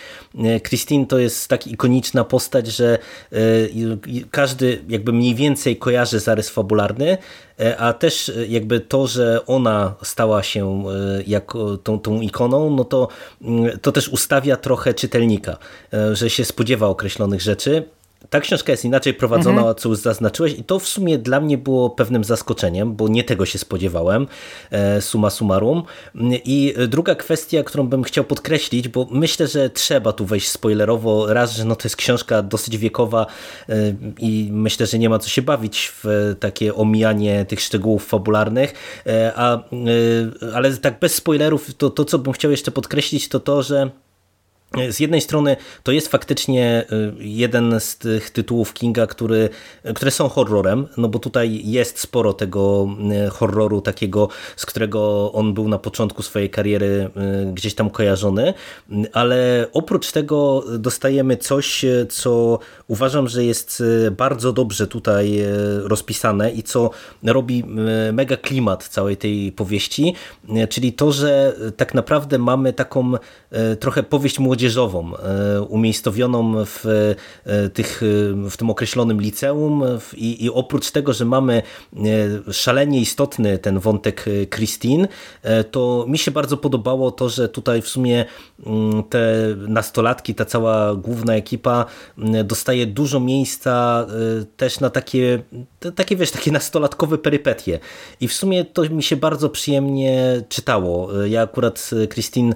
Christine 0.67 1.05
to 1.05 1.20
jest 1.20 1.48
tak 1.48 1.67
ikoniczna 1.67 2.24
postać, 2.24 2.67
że 2.67 2.98
każdy 4.32 4.84
jakby 4.89 5.13
mniej 5.13 5.36
więcej 5.36 5.77
kojarzy 5.77 6.20
zarys 6.20 6.50
fabularny, 6.50 7.17
a 7.77 7.93
też 7.93 8.32
jakby 8.50 8.79
to, 8.79 9.08
że 9.08 9.46
ona 9.46 9.96
stała 10.03 10.43
się 10.43 10.84
jako 11.27 11.77
tą, 11.77 12.00
tą 12.00 12.22
ikoną, 12.22 12.70
no 12.70 12.84
to, 12.84 13.08
to 13.82 13.91
też 13.91 14.10
ustawia 14.10 14.58
trochę 14.58 14.93
czytelnika, 14.93 15.58
że 16.13 16.29
się 16.29 16.46
spodziewa 16.46 16.88
określonych 16.88 17.41
rzeczy 17.41 17.84
ta 18.33 18.39
książka 18.39 18.71
jest 18.71 18.85
inaczej 18.85 19.13
prowadzona, 19.13 19.57
mhm. 19.57 19.75
co 19.75 19.89
już 19.89 19.97
zaznaczyłeś 19.97 20.53
i 20.53 20.63
to 20.63 20.79
w 20.79 20.87
sumie 20.87 21.17
dla 21.17 21.39
mnie 21.39 21.57
było 21.57 21.89
pewnym 21.89 22.23
zaskoczeniem, 22.23 22.95
bo 22.95 23.07
nie 23.07 23.23
tego 23.23 23.45
się 23.45 23.59
spodziewałem, 23.59 24.27
e, 24.71 25.01
suma 25.01 25.29
summarum. 25.29 25.83
I 26.45 26.73
druga 26.87 27.15
kwestia, 27.15 27.63
którą 27.63 27.87
bym 27.87 28.03
chciał 28.03 28.23
podkreślić, 28.23 28.87
bo 28.87 29.07
myślę, 29.11 29.47
że 29.47 29.69
trzeba 29.69 30.13
tu 30.13 30.25
wejść 30.25 30.49
spoilerowo, 30.49 31.33
raz, 31.33 31.55
że 31.55 31.65
no 31.65 31.75
to 31.75 31.81
jest 31.83 31.95
książka 31.95 32.41
dosyć 32.41 32.77
wiekowa 32.77 33.25
e, 33.69 33.73
i 34.19 34.49
myślę, 34.51 34.85
że 34.85 34.99
nie 34.99 35.09
ma 35.09 35.19
co 35.19 35.29
się 35.29 35.41
bawić 35.41 35.91
w 36.03 36.35
takie 36.39 36.75
omijanie 36.75 37.45
tych 37.45 37.61
szczegółów 37.61 38.05
fabularnych, 38.05 38.73
e, 39.07 39.33
a, 39.35 39.63
ale 40.53 40.77
tak 40.77 40.99
bez 40.99 41.15
spoilerów, 41.15 41.73
to, 41.73 41.89
to 41.89 42.05
co 42.05 42.19
bym 42.19 42.33
chciał 42.33 42.51
jeszcze 42.51 42.71
podkreślić, 42.71 43.29
to 43.29 43.39
to, 43.39 43.63
że 43.63 43.89
z 44.89 44.99
jednej 44.99 45.21
strony 45.21 45.55
to 45.83 45.91
jest 45.91 46.07
faktycznie 46.07 46.85
y, 46.91 47.13
jeden 47.19 47.79
z 47.79 47.97
tych 47.97 48.29
tytułów 48.29 48.73
Kinga, 48.73 49.07
który, 49.07 49.49
które 49.95 50.11
są 50.11 50.29
horrorem, 50.29 50.87
no 50.97 51.07
bo 51.07 51.19
tutaj 51.19 51.61
jest 51.65 51.99
sporo 51.99 52.33
tego 52.33 52.87
horroru 53.31 53.81
takiego, 53.81 54.29
z 54.55 54.65
którego 54.65 55.31
on 55.33 55.53
był 55.53 55.67
na 55.67 55.77
początku 55.77 56.23
swojej 56.23 56.49
kariery 56.49 57.09
gdzieś 57.53 57.75
tam 57.75 57.89
kojarzony, 57.89 58.53
ale 59.13 59.67
oprócz 59.73 60.11
tego 60.11 60.63
dostajemy 60.79 61.37
coś, 61.37 61.85
co 62.09 62.59
uważam, 62.87 63.27
że 63.27 63.43
jest 63.43 63.83
bardzo 64.11 64.53
dobrze 64.53 64.87
tutaj 64.87 65.39
rozpisane 65.83 66.51
i 66.51 66.63
co 66.63 66.89
robi 67.23 67.63
mega 68.13 68.37
klimat 68.37 68.87
całej 68.87 69.17
tej 69.17 69.51
powieści, 69.51 70.15
czyli 70.69 70.93
to, 70.93 71.11
że 71.11 71.55
tak 71.77 71.93
naprawdę 71.93 72.37
mamy 72.39 72.73
taką 72.73 73.13
trochę 73.79 74.03
powieść 74.03 74.39
młodzieżową 74.39 74.62
młodzieżową, 74.63 75.17
e, 75.17 75.62
umiejscowioną 75.62 76.65
w, 76.65 76.86
e, 77.46 77.70
tych, 77.70 78.03
e, 78.03 78.50
w 78.50 78.58
tym 78.58 78.70
określonym 78.70 79.22
liceum 79.22 79.84
I, 80.13 80.46
i 80.46 80.50
oprócz 80.50 80.91
tego, 80.91 81.13
że 81.13 81.25
mamy 81.25 81.62
szalenie 82.51 83.00
istotny 83.00 83.58
ten 83.58 83.79
wątek 83.79 84.25
Christine, 84.50 85.08
to 85.72 86.05
mi 86.08 86.17
się 86.17 86.32
bardzo 86.32 86.58
podobało 86.58 87.12
to, 87.12 87.29
że 87.29 87.50
tutaj 87.50 87.82
w 87.82 87.88
sumie 87.88 88.25
mm, 88.65 89.03
te 89.03 89.25
nastolatki, 89.67 90.36
ta 90.36 90.46
cała 90.46 90.96
główna 90.96 91.36
ekipa 91.36 91.86
mm, 92.17 92.48
dostaje 92.48 92.86
dużo 92.86 93.20
miejsca 93.20 94.05
też 94.58 94.79
na 94.79 94.89
takie, 94.89 95.43
takie 95.96 96.15
wiesz, 96.15 96.32
takie 96.32 96.51
nastolatkowe 96.51 97.17
perypetie. 97.17 97.79
I 98.22 98.27
w 98.27 98.34
sumie 98.34 98.65
to 98.65 98.84
mi 98.89 99.03
się 99.03 99.15
bardzo 99.15 99.50
przyjemnie 99.50 100.41
czytało. 100.50 101.24
Ja 101.24 101.41
akurat 101.41 101.89
Christine 102.10 102.53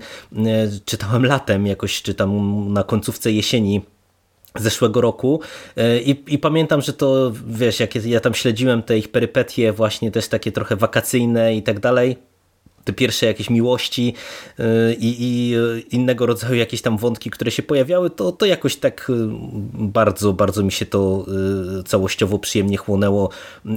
czytałem 0.85 1.25
latem 1.25 1.67
jakoś 1.67 1.96
czy 2.01 2.13
tam 2.13 2.73
na 2.73 2.83
końcówce 2.83 3.31
jesieni 3.31 3.81
zeszłego 4.55 5.01
roku. 5.01 5.39
E, 5.77 6.01
I, 6.01 6.33
i, 6.33 6.37
pamiętam, 6.37 6.81
że 6.81 6.93
to 6.93 7.31
wiesz, 7.47 7.79
jak 7.79 7.95
ja 7.95 8.19
tam 8.19 8.33
śledziłem 8.33 8.83
te 8.83 8.97
ich 8.97 9.11
perypetie 9.11 9.73
właśnie 9.73 10.11
też 10.11 10.27
takie 10.27 10.51
trochę 10.51 10.75
wakacyjne 10.75 11.55
i 11.55 11.63
tak 11.63 11.79
dalej, 11.79 12.17
te 12.83 12.93
pierwsze 12.93 13.25
jakieś 13.25 13.49
miłości 13.49 14.13
e, 14.59 14.93
i, 14.93 15.15
i, 15.19 15.55
innego 15.95 16.25
rodzaju 16.25 16.55
jakieś 16.55 16.81
tam 16.81 16.97
wątki, 16.97 17.29
które 17.29 17.51
się 17.51 17.63
pojawiały, 17.63 18.09
to, 18.09 18.31
to 18.31 18.45
jakoś 18.45 18.75
tak 18.75 19.09
e, 19.09 19.13
bardzo, 19.73 20.33
bardzo 20.33 20.63
mi 20.63 20.71
się 20.71 20.85
to 20.85 21.25
całościowo 21.85 22.39
przyjemnie 22.39 22.77
chłonęło. 22.77 23.29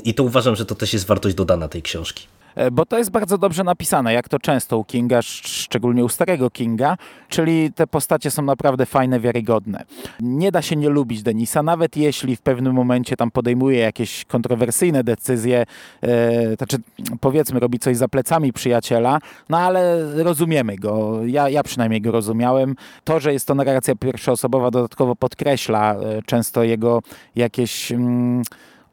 I 0.04 0.14
to 0.14 0.24
uważam, 0.24 0.56
że 0.56 0.66
to 0.66 0.74
też 0.74 0.92
jest 0.92 1.06
wartość 1.06 1.34
dodana 1.34 1.68
tej 1.68 1.82
książki. 1.82 2.26
E, 2.60 2.70
bo 2.70 2.86
to 2.86 2.98
jest 2.98 3.10
bardzo 3.10 3.38
dobrze 3.38 3.64
napisane, 3.64 4.12
jak 4.12 4.28
to 4.28 4.38
często 4.38 4.78
u 4.78 4.84
Kinga, 4.84 5.22
szczególnie 5.22 6.04
u 6.04 6.08
starego 6.08 6.50
Kinga, 6.50 6.96
czyli 7.28 7.72
te 7.72 7.86
postacie 7.86 8.30
są 8.30 8.42
naprawdę 8.42 8.86
fajne, 8.86 9.20
wiarygodne. 9.20 9.84
Nie 10.20 10.52
da 10.52 10.62
się 10.62 10.76
nie 10.76 10.88
lubić 10.88 11.22
Denisa, 11.22 11.62
nawet 11.62 11.96
jeśli 11.96 12.36
w 12.36 12.40
pewnym 12.40 12.72
momencie 12.72 13.16
tam 13.16 13.30
podejmuje 13.30 13.78
jakieś 13.78 14.24
kontrowersyjne 14.24 15.04
decyzje, 15.04 15.66
e, 16.02 16.56
znaczy 16.56 16.76
powiedzmy 17.20 17.60
robi 17.60 17.78
coś 17.78 17.96
za 17.96 18.08
plecami 18.08 18.52
przyjaciela, 18.52 19.18
no 19.48 19.58
ale 19.58 20.12
rozumiemy 20.22 20.76
go, 20.76 21.20
ja, 21.26 21.48
ja 21.48 21.62
przynajmniej 21.62 22.00
go 22.00 22.12
rozumiałem. 22.12 22.74
To, 23.04 23.20
że 23.20 23.32
jest 23.32 23.46
to 23.46 23.54
narracja 23.54 23.94
pierwszoosobowa 23.94 24.70
dodatkowo 24.70 25.16
podkreśla 25.16 25.94
e, 25.94 26.22
często 26.26 26.64
jego 26.64 27.02
jakieś 27.36 27.92
mm, 27.92 28.42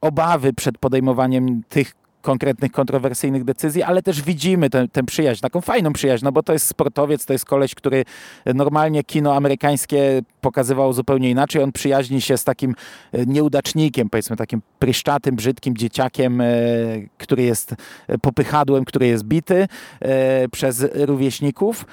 obawy 0.02 0.54
przed 0.54 0.78
podejmowaniem 0.78 1.62
tych 1.70 1.94
konkretnych, 2.28 2.72
kontrowersyjnych 2.72 3.44
decyzji, 3.44 3.84
ale 3.84 4.02
też 4.02 4.22
widzimy 4.22 4.70
tę, 4.70 4.88
tę 4.88 5.04
przyjaźń, 5.04 5.42
taką 5.42 5.62
fajną 5.62 5.94
przyjaźń, 5.94 6.26
no 6.26 6.32
bo 6.32 6.44
to 6.44 6.54
jest 6.54 6.68
sportowiec, 6.68 7.26
to 7.26 7.34
jest 7.34 7.46
koleś, 7.46 7.76
który 7.76 8.06
normalnie 8.46 9.04
kino 9.04 9.36
amerykańskie 9.36 10.22
pokazywał 10.42 10.94
zupełnie 10.94 11.30
inaczej. 11.30 11.64
On 11.64 11.72
przyjaźni 11.72 12.22
się 12.22 12.38
z 12.38 12.44
takim 12.44 12.76
e, 13.14 13.26
nieudacznikiem, 13.26 14.10
powiedzmy 14.10 14.36
takim 14.36 14.62
pryszczatym, 14.80 15.36
brzydkim 15.36 15.78
dzieciakiem, 15.78 16.42
e, 16.42 16.46
który 17.18 17.44
jest 17.44 17.76
popychadłem, 18.22 18.86
który 18.86 19.08
jest 19.08 19.24
bity 19.24 19.68
e, 20.00 20.50
przez 20.50 20.86
rówieśników. 20.94 21.86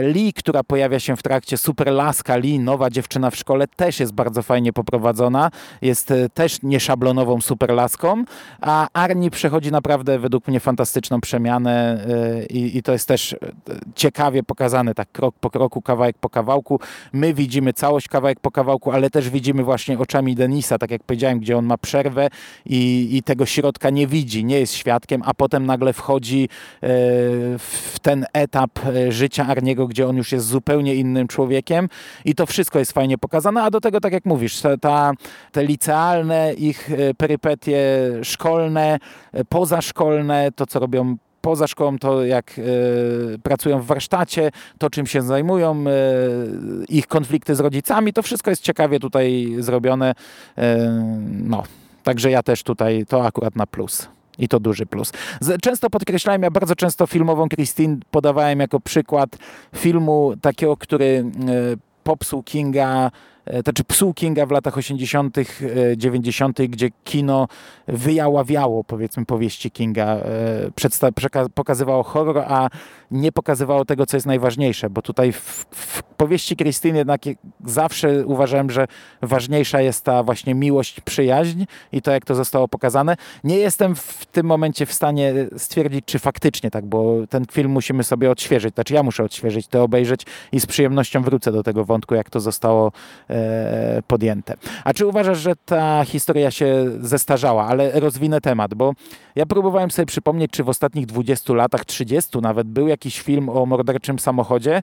Lee, 0.00 0.32
która 0.32 0.64
pojawia 0.64 1.00
się 1.00 1.16
w 1.16 1.22
trakcie 1.22 1.58
Super 1.58 1.88
Laska 1.92 2.36
Lee, 2.36 2.58
nowa 2.58 2.90
dziewczyna 2.90 3.30
w 3.30 3.36
szkole, 3.36 3.66
też 3.76 4.00
jest 4.00 4.12
bardzo 4.12 4.42
fajnie 4.42 4.72
poprowadzona. 4.72 5.50
Jest 5.82 6.12
też 6.34 6.62
nieszablonową 6.62 7.40
superlaską, 7.40 8.24
a 8.60 8.88
Arnie 8.92 9.30
przechodzi 9.30 9.61
przechodzi 9.62 9.72
naprawdę 9.72 10.18
według 10.18 10.48
mnie 10.48 10.60
fantastyczną 10.60 11.20
przemianę 11.20 12.04
e, 12.06 12.46
i, 12.46 12.76
i, 12.76 12.82
to 12.82 12.92
jest 12.92 13.08
też 13.08 13.32
e, 13.32 13.36
ciekawie 13.94 14.42
pokazane, 14.42 14.94
tak 14.94 15.12
krok 15.12 15.34
po 15.40 15.50
kroku, 15.50 15.82
kawałek 15.82 16.18
po 16.18 16.28
kawałku. 16.28 16.80
My 17.12 17.34
widzimy 17.34 17.72
całość 17.72 18.08
kawałek 18.08 18.40
po 18.40 18.50
kawałku, 18.50 18.92
ale 18.92 19.10
też 19.10 19.30
widzimy 19.30 19.64
właśnie 19.64 19.98
oczami 19.98 20.34
Denisa, 20.34 20.78
tak 20.78 20.90
jak 20.90 21.02
powiedziałem, 21.02 21.38
gdzie 21.38 21.58
on 21.58 21.64
ma 21.64 21.78
przerwę 21.78 22.28
i, 22.66 23.08
i 23.12 23.22
tego 23.22 23.46
środka 23.46 23.90
nie 23.90 24.06
widzi, 24.06 24.44
nie 24.44 24.60
jest 24.60 24.74
świadkiem, 24.74 25.22
a 25.24 25.34
potem 25.34 25.66
nagle 25.66 25.92
wchodzi 25.92 26.44
e, 26.44 26.88
w 27.58 27.96
ten 28.02 28.26
etap 28.32 28.70
życia 29.08 29.46
Arniego, 29.46 29.86
gdzie 29.86 30.08
on 30.08 30.16
już 30.16 30.32
jest 30.32 30.46
zupełnie 30.46 30.94
innym 30.94 31.28
człowiekiem 31.28 31.88
i 32.24 32.34
to 32.34 32.46
wszystko 32.46 32.78
jest 32.78 32.92
fajnie 32.92 33.18
pokazane, 33.18 33.62
a 33.62 33.70
do 33.70 33.80
tego, 33.80 34.00
tak 34.00 34.12
jak 34.12 34.24
mówisz, 34.24 34.60
ta, 34.60 34.76
ta 34.76 35.12
te 35.52 35.64
licealne 35.64 36.54
ich 36.54 36.90
perypetie 37.18 37.82
szkolne, 38.22 38.98
pozaszkolne, 39.52 40.52
to 40.56 40.66
co 40.66 40.78
robią 40.78 41.16
poza 41.40 41.66
szkołą, 41.68 41.98
to 41.98 42.24
jak 42.24 42.58
y, 42.58 43.38
pracują 43.42 43.80
w 43.80 43.86
warsztacie, 43.86 44.50
to 44.78 44.90
czym 44.90 45.06
się 45.06 45.22
zajmują, 45.22 45.84
y, 45.86 46.84
ich 46.88 47.06
konflikty 47.06 47.54
z 47.54 47.60
rodzicami, 47.60 48.12
to 48.12 48.22
wszystko 48.22 48.50
jest 48.50 48.62
ciekawie 48.62 49.00
tutaj 49.00 49.54
zrobione. 49.58 50.14
Y, 50.58 50.62
no, 51.28 51.62
także 52.02 52.30
ja 52.30 52.42
też 52.42 52.62
tutaj 52.62 53.06
to 53.08 53.26
akurat 53.26 53.56
na 53.56 53.66
plus. 53.66 54.08
I 54.38 54.48
to 54.48 54.60
duży 54.60 54.86
plus. 54.86 55.12
Często 55.62 55.90
podkreślałem, 55.90 56.42
ja 56.42 56.50
bardzo 56.50 56.74
często 56.76 57.06
filmową 57.06 57.48
Christine 57.48 57.96
podawałem 58.10 58.60
jako 58.60 58.80
przykład 58.80 59.36
filmu 59.76 60.34
takiego, 60.42 60.76
który 60.76 61.24
popsuł 62.04 62.42
Kinga 62.42 63.10
E, 63.44 63.62
to 63.62 63.72
czy 63.72 63.84
psuł 63.84 64.14
Kinga 64.14 64.46
w 64.46 64.50
latach 64.50 64.78
80., 64.78 65.36
90., 65.96 66.60
e, 66.60 66.68
gdzie 66.68 66.88
kino 67.04 67.48
wyjaławiało, 67.88 68.84
powiedzmy, 68.84 69.24
powieści 69.24 69.70
Kinga, 69.70 70.06
e, 70.06 71.48
pokazywało 71.54 72.02
horror, 72.02 72.38
a 72.38 72.68
nie 73.10 73.32
pokazywało 73.32 73.84
tego, 73.84 74.06
co 74.06 74.16
jest 74.16 74.26
najważniejsze, 74.26 74.90
bo 74.90 75.02
tutaj 75.02 75.32
w, 75.32 75.66
w 75.70 76.02
powieści 76.02 76.56
Krystyny 76.56 76.98
jednak 76.98 77.20
zawsze 77.64 78.26
uważałem, 78.26 78.70
że 78.70 78.86
ważniejsza 79.22 79.80
jest 79.80 80.04
ta 80.04 80.22
właśnie 80.22 80.54
miłość, 80.54 81.00
przyjaźń 81.00 81.64
i 81.92 82.02
to, 82.02 82.10
jak 82.10 82.24
to 82.24 82.34
zostało 82.34 82.68
pokazane. 82.68 83.16
Nie 83.44 83.58
jestem 83.58 83.94
w 83.94 84.26
tym 84.26 84.46
momencie 84.46 84.86
w 84.86 84.92
stanie 84.92 85.34
stwierdzić, 85.56 86.04
czy 86.04 86.18
faktycznie 86.18 86.70
tak, 86.70 86.86
bo 86.86 87.16
ten 87.30 87.44
film 87.52 87.70
musimy 87.70 88.04
sobie 88.04 88.30
odświeżyć, 88.30 88.74
znaczy 88.74 88.94
ja 88.94 89.02
muszę 89.02 89.24
odświeżyć, 89.24 89.66
to 89.66 89.82
obejrzeć 89.82 90.26
i 90.52 90.60
z 90.60 90.66
przyjemnością 90.66 91.22
wrócę 91.22 91.52
do 91.52 91.62
tego 91.62 91.84
wątku, 91.84 92.14
jak 92.14 92.30
to 92.30 92.40
zostało 92.40 92.92
E, 93.31 93.31
podjęte. 94.06 94.54
A 94.84 94.94
czy 94.94 95.06
uważasz, 95.06 95.38
że 95.38 95.56
ta 95.56 96.04
historia 96.04 96.50
się 96.50 96.84
zestarzała? 97.00 97.66
Ale 97.66 98.00
rozwinę 98.00 98.40
temat, 98.40 98.74
bo 98.74 98.92
ja 99.36 99.46
próbowałem 99.46 99.90
sobie 99.90 100.06
przypomnieć, 100.06 100.50
czy 100.50 100.64
w 100.64 100.68
ostatnich 100.68 101.06
20 101.06 101.54
latach, 101.54 101.84
30 101.84 102.38
nawet, 102.38 102.68
był 102.68 102.88
jakiś 102.88 103.20
film 103.20 103.48
o 103.48 103.66
morderczym 103.66 104.18
samochodzie 104.18 104.82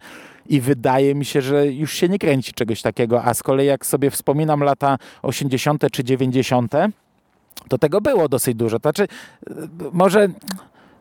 i 0.50 0.62
wydaje 0.62 1.16
mi 1.16 1.26
się, 1.26 1.42
że 1.42 1.68
już 1.68 1.94
się 1.94 2.10
nie 2.10 2.20
kręci 2.20 2.54
czegoś 2.54 2.82
takiego, 2.82 3.24
a 3.24 3.34
z 3.34 3.44
kolei 3.44 3.68
jak 3.68 3.86
sobie 3.86 4.12
wspominam 4.12 4.64
lata 4.64 4.98
80. 5.22 5.84
czy 5.92 6.04
90., 6.04 6.74
to 7.68 7.78
tego 7.78 8.02
było 8.02 8.30
dosyć 8.30 8.56
dużo. 8.56 8.78
Znaczy, 8.78 9.08
może 9.92 10.28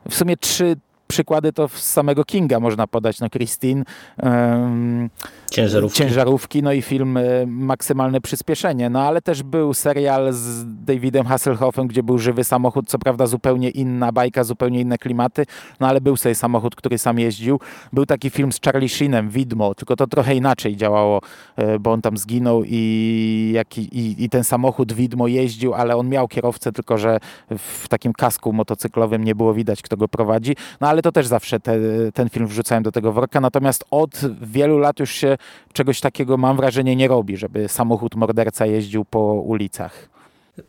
w 0.09 0.15
sumie 0.15 0.37
trzy 0.37 0.77
przykłady 1.09 1.53
to 1.53 1.69
z 1.69 1.83
samego 1.83 2.25
Kinga 2.25 2.61
można 2.61 2.87
podać. 2.87 3.21
No 3.21 3.31
Christine, 3.31 3.85
um, 4.23 5.11
ciężarówki. 5.51 5.99
ciężarówki, 5.99 6.63
no 6.63 6.73
i 6.73 6.83
film 6.83 7.17
e, 7.17 7.23
Maksymalne 7.47 8.21
Przyspieszenie. 8.21 8.91
No 8.91 9.03
ale 9.03 9.23
też 9.23 9.43
był 9.43 9.75
serial 9.75 10.33
z 10.33 10.65
Davidem 10.85 11.27
Hasselhoffem, 11.27 11.87
gdzie 11.87 12.03
był 12.03 12.19
żywy 12.19 12.45
samochód, 12.45 12.89
co 12.89 12.99
prawda 12.99 13.27
zupełnie 13.27 13.71
inna 13.71 14.13
bajka, 14.13 14.45
zupełnie 14.45 14.81
inne 14.81 14.99
klimaty, 14.99 15.47
no 15.81 15.89
ale 15.89 16.01
był 16.01 16.17
sobie 16.17 16.35
samochód, 16.35 16.77
który 16.77 16.99
sam 16.99 17.19
jeździł. 17.19 17.61
Był 17.93 18.07
taki 18.07 18.31
film 18.31 18.53
z 18.53 18.61
Charlie 18.61 18.89
Sheenem, 18.89 19.31
Widmo, 19.31 19.75
tylko 19.75 19.97
to 19.97 20.07
trochę 20.07 20.35
inaczej 20.35 20.77
działało, 20.77 21.21
e, 21.57 21.79
bo 21.79 21.93
on 21.93 22.03
tam 22.03 22.17
zginął 22.17 22.63
i, 22.67 23.51
jak, 23.55 23.79
i, 23.79 24.25
i 24.25 24.29
ten 24.29 24.45
samochód 24.45 24.93
Widmo 24.93 25.27
jeździł, 25.27 25.75
ale 25.75 25.97
on 25.97 26.09
miał 26.09 26.29
kierowcę, 26.29 26.73
tylko 26.73 26.99
że 26.99 27.19
w 27.59 27.89
takim 27.89 28.13
kasku 28.13 28.53
motocyklowym 28.53 29.25
nie 29.25 29.35
było 29.35 29.55
widać, 29.55 29.83
kto 29.83 29.97
go 29.97 30.09
prowadzi. 30.09 30.57
No 30.81 30.89
ale 30.89 31.03
to 31.03 31.13
też 31.13 31.27
zawsze 31.27 31.61
te, 31.61 31.79
ten 32.15 32.29
film 32.29 32.47
wrzucałem 32.47 32.83
do 32.83 32.93
tego 32.93 33.13
worka. 33.13 33.41
Natomiast 33.41 33.85
od 33.91 34.21
wielu 34.43 34.79
lat 34.79 35.01
już 35.01 35.11
się 35.11 35.38
czegoś 35.73 36.01
takiego, 36.01 36.37
mam 36.37 36.57
wrażenie, 36.57 36.97
nie 36.97 37.09
robi, 37.09 37.37
żeby 37.37 37.69
samochód 37.69 38.15
morderca 38.15 38.67
jeździł 38.67 39.05
po 39.05 39.21
ulicach. 39.35 40.09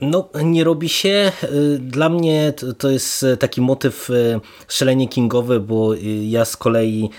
No, 0.01 0.29
nie 0.43 0.63
robi 0.63 0.89
się. 0.89 1.31
Dla 1.79 2.09
mnie 2.09 2.53
to 2.77 2.89
jest 2.89 3.25
taki 3.39 3.61
motyw 3.61 4.09
e, 4.09 4.39
szalenie 4.67 5.07
kingowy, 5.07 5.59
bo 5.59 5.93
ja 6.21 6.45
z 6.45 6.57
kolei 6.57 7.09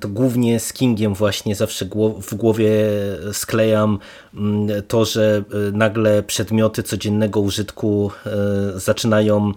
to 0.00 0.08
głównie 0.08 0.60
z 0.60 0.72
Kingiem 0.72 1.14
właśnie 1.14 1.54
zawsze 1.54 1.84
w 2.22 2.34
głowie 2.34 2.72
sklejam 3.32 3.98
mm, 4.34 4.82
to, 4.88 5.04
że 5.04 5.44
nagle 5.72 6.22
przedmioty 6.22 6.82
codziennego 6.82 7.40
użytku 7.40 8.10
zaczynają 8.74 9.52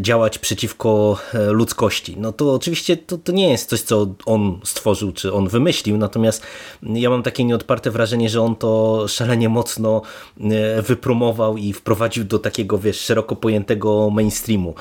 działać 0.00 0.38
przeciwko 0.38 1.18
e, 1.34 1.44
ludzkości. 1.44 2.16
No 2.18 2.32
to 2.32 2.54
oczywiście 2.54 2.96
to, 2.96 3.18
to 3.18 3.32
nie 3.32 3.50
jest 3.50 3.68
coś, 3.68 3.82
co 3.82 4.06
on 4.26 4.60
stworzył, 4.64 5.12
czy 5.12 5.32
on 5.32 5.48
wymyślił, 5.48 5.96
natomiast 5.96 6.42
ja 6.82 7.10
mam 7.10 7.22
takie 7.22 7.44
nieodparte 7.44 7.90
wrażenie, 7.90 8.28
że 8.28 8.42
on 8.42 8.56
to 8.56 9.04
szalenie 9.08 9.48
mocno 9.48 10.02
e, 10.40 10.82
wypromował 10.82 11.56
i 11.56 11.72
wprowadził 11.72 12.24
do 12.24 12.38
takiego, 12.38 12.78
wiesz, 12.78 13.00
szeroko 13.00 13.36
pojętego 13.36 14.10
mainstreamu, 14.10 14.74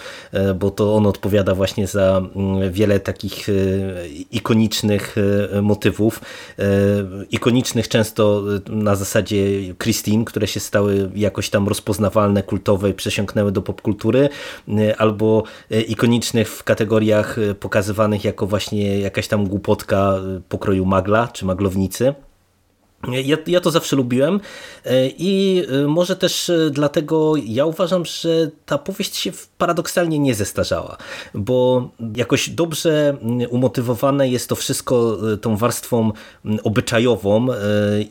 bo 0.56 0.72
to 0.72 0.96
on 0.96 1.06
odpowiada 1.06 1.56
właśnie 1.56 1.88
za 1.88 2.22
mm, 2.36 2.72
wiele 2.72 3.00
takich 3.00 3.48
ikonicznych 4.32 5.16
motywów, 5.62 6.22
ikonicznych 7.32 7.88
często 7.88 8.44
na 8.70 8.96
zasadzie 8.96 9.46
Christine, 9.84 10.26
które 10.26 10.48
się 10.48 10.60
stały 10.60 11.12
jakoś 11.16 11.50
tam 11.50 11.68
rozpoznawalne, 11.68 12.44
kultowe 12.44 12.90
i 12.90 12.94
przesiąknęły 12.94 13.52
do 13.52 13.62
popkultury, 13.62 14.30
albo 14.98 15.44
e, 15.72 15.82
ikonicznych 15.82 16.50
w 16.50 16.64
kategoriach 16.64 17.38
e, 17.38 17.56
pokazywanych 17.56 18.24
jako 18.24 18.48
właśnie 18.48 19.00
jakaś 19.00 19.28
tam 19.28 19.48
głupotka 19.48 19.98
e, 19.98 20.42
pokroju 20.50 20.86
magla 20.86 21.28
czy 21.28 21.46
maglownicy. 21.46 22.14
Ja, 23.12 23.38
ja 23.48 23.62
to 23.62 23.72
zawsze 23.72 23.96
lubiłem 23.96 24.40
e, 24.86 25.08
i 25.08 25.64
e, 25.84 25.88
może 25.88 26.16
też 26.16 26.50
e, 26.50 26.70
dlatego 26.72 27.34
ja 27.46 27.66
uważam, 27.66 28.06
że 28.06 28.50
ta 28.66 28.78
powieść 28.78 29.16
się 29.16 29.32
paradoksalnie 29.58 30.20
nie 30.20 30.36
zestarzała, 30.36 30.98
bo 31.34 31.90
jakoś 32.16 32.50
dobrze 32.50 33.18
umotywowane 33.50 34.30
jest 34.30 34.50
to 34.50 34.56
wszystko 34.56 35.18
tą 35.42 35.58
warstwą 35.58 36.12
obyczajową 36.64 37.48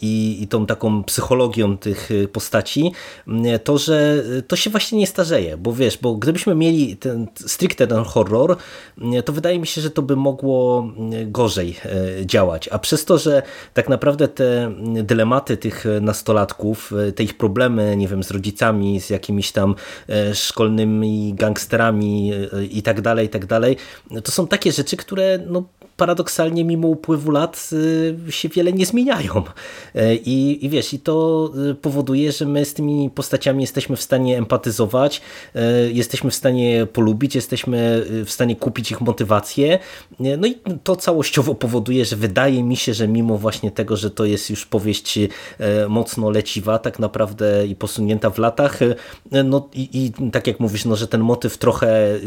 i, 0.01 0.39
i 0.41 0.49
tą 0.49 0.67
taką 0.67 1.05
psychologią 1.05 1.79
tych 1.79 2.09
postaci, 2.33 2.93
to, 3.65 3.79
że 3.79 4.25
to 4.49 4.57
się 4.57 4.71
właśnie 4.71 4.99
nie 4.99 5.07
starzeje, 5.07 5.57
bo 5.57 5.73
wiesz, 5.73 5.99
bo 5.99 6.15
gdybyśmy 6.15 6.55
mieli 6.55 6.97
ten, 6.97 7.27
stricte 7.35 7.87
ten 7.87 8.05
horror, 8.05 8.57
to 9.25 9.33
wydaje 9.33 9.59
mi 9.59 9.67
się, 9.67 9.81
że 9.81 9.91
to 9.91 10.03
by 10.03 10.17
mogło 10.17 10.89
gorzej 11.27 11.77
działać, 12.25 12.69
a 12.69 12.79
przez 12.79 13.05
to, 13.05 13.19
że 13.19 13.43
tak 13.75 13.89
naprawdę 13.89 14.29
te 14.29 14.74
dylematy 15.03 15.57
tych 15.57 15.85
nastolatków, 16.01 16.93
te 17.15 17.23
ich 17.23 17.37
problemy, 17.37 17.97
nie 17.97 18.09
wiem, 18.09 18.23
z 18.23 18.31
rodzicami, 18.31 19.01
z 19.01 19.11
jakimiś 19.11 19.53
tam 19.53 19.75
e, 20.09 20.35
szkolnymi 20.35 21.35
gangsterami 21.35 22.33
e, 22.33 22.65
i 22.65 22.83
tak 22.83 23.01
dalej, 23.01 23.27
i 23.27 23.29
tak 23.29 23.47
dalej, 23.47 23.77
to 24.25 24.33
są 24.33 24.47
takie 24.47 24.73
rzeczy, 24.73 24.97
które 24.97 25.39
no, 25.47 25.65
paradoksalnie 25.97 26.65
mimo 26.65 26.89
upływu 26.89 27.31
lat 27.31 27.71
y, 28.29 28.33
się 28.33 28.49
wiele 28.49 28.73
nie 28.73 28.87
zmieniają. 28.87 29.43
E, 29.95 30.15
I, 30.15 30.65
I 30.67 30.69
wiesz, 30.69 30.95
i 30.95 30.99
to 30.99 31.51
y, 31.71 31.75
powoduje, 31.75 32.33
że 32.33 32.47
my 32.47 32.65
z 32.65 32.75
tymi 32.75 33.11
postaciami 33.11 33.63
jesteśmy 33.63 33.97
w 33.97 34.03
stanie 34.03 34.39
empatyzować, 34.39 35.21
e, 35.55 35.91
jesteśmy 35.91 36.31
w 36.31 36.35
stanie 36.35 36.87
polubić, 36.93 37.35
jesteśmy 37.35 38.07
y, 38.11 38.25
w 38.25 38.31
stanie 38.31 38.57
kupić 38.57 38.91
ich 38.91 39.01
motywację. 39.01 39.79
E, 40.21 40.37
no 40.37 40.47
i 40.47 40.55
to 40.85 40.97
całościowo 40.97 41.55
powoduje, 41.55 42.05
że 42.05 42.17
wydaje 42.17 42.63
mi 42.63 42.77
się, 42.77 42.95
że 42.95 43.09
mimo 43.09 43.39
właśnie 43.39 43.71
tego, 43.71 43.97
że 43.97 44.11
to 44.11 44.25
jest 44.25 44.51
już 44.51 44.67
powieść 44.67 45.19
mocno 45.89 46.31
leciwa 46.31 46.79
tak 46.79 46.99
naprawdę 46.99 47.67
i 47.67 47.75
posunięta 47.75 48.31
w 48.31 48.39
latach, 48.39 48.79
no 49.45 49.69
i, 49.75 49.89
i 49.93 50.31
tak 50.31 50.47
jak 50.47 50.61
mówisz, 50.61 50.85
no, 50.85 50.97
że 50.97 51.09
ten 51.09 51.21
motyw 51.21 51.59
trochę 51.59 52.19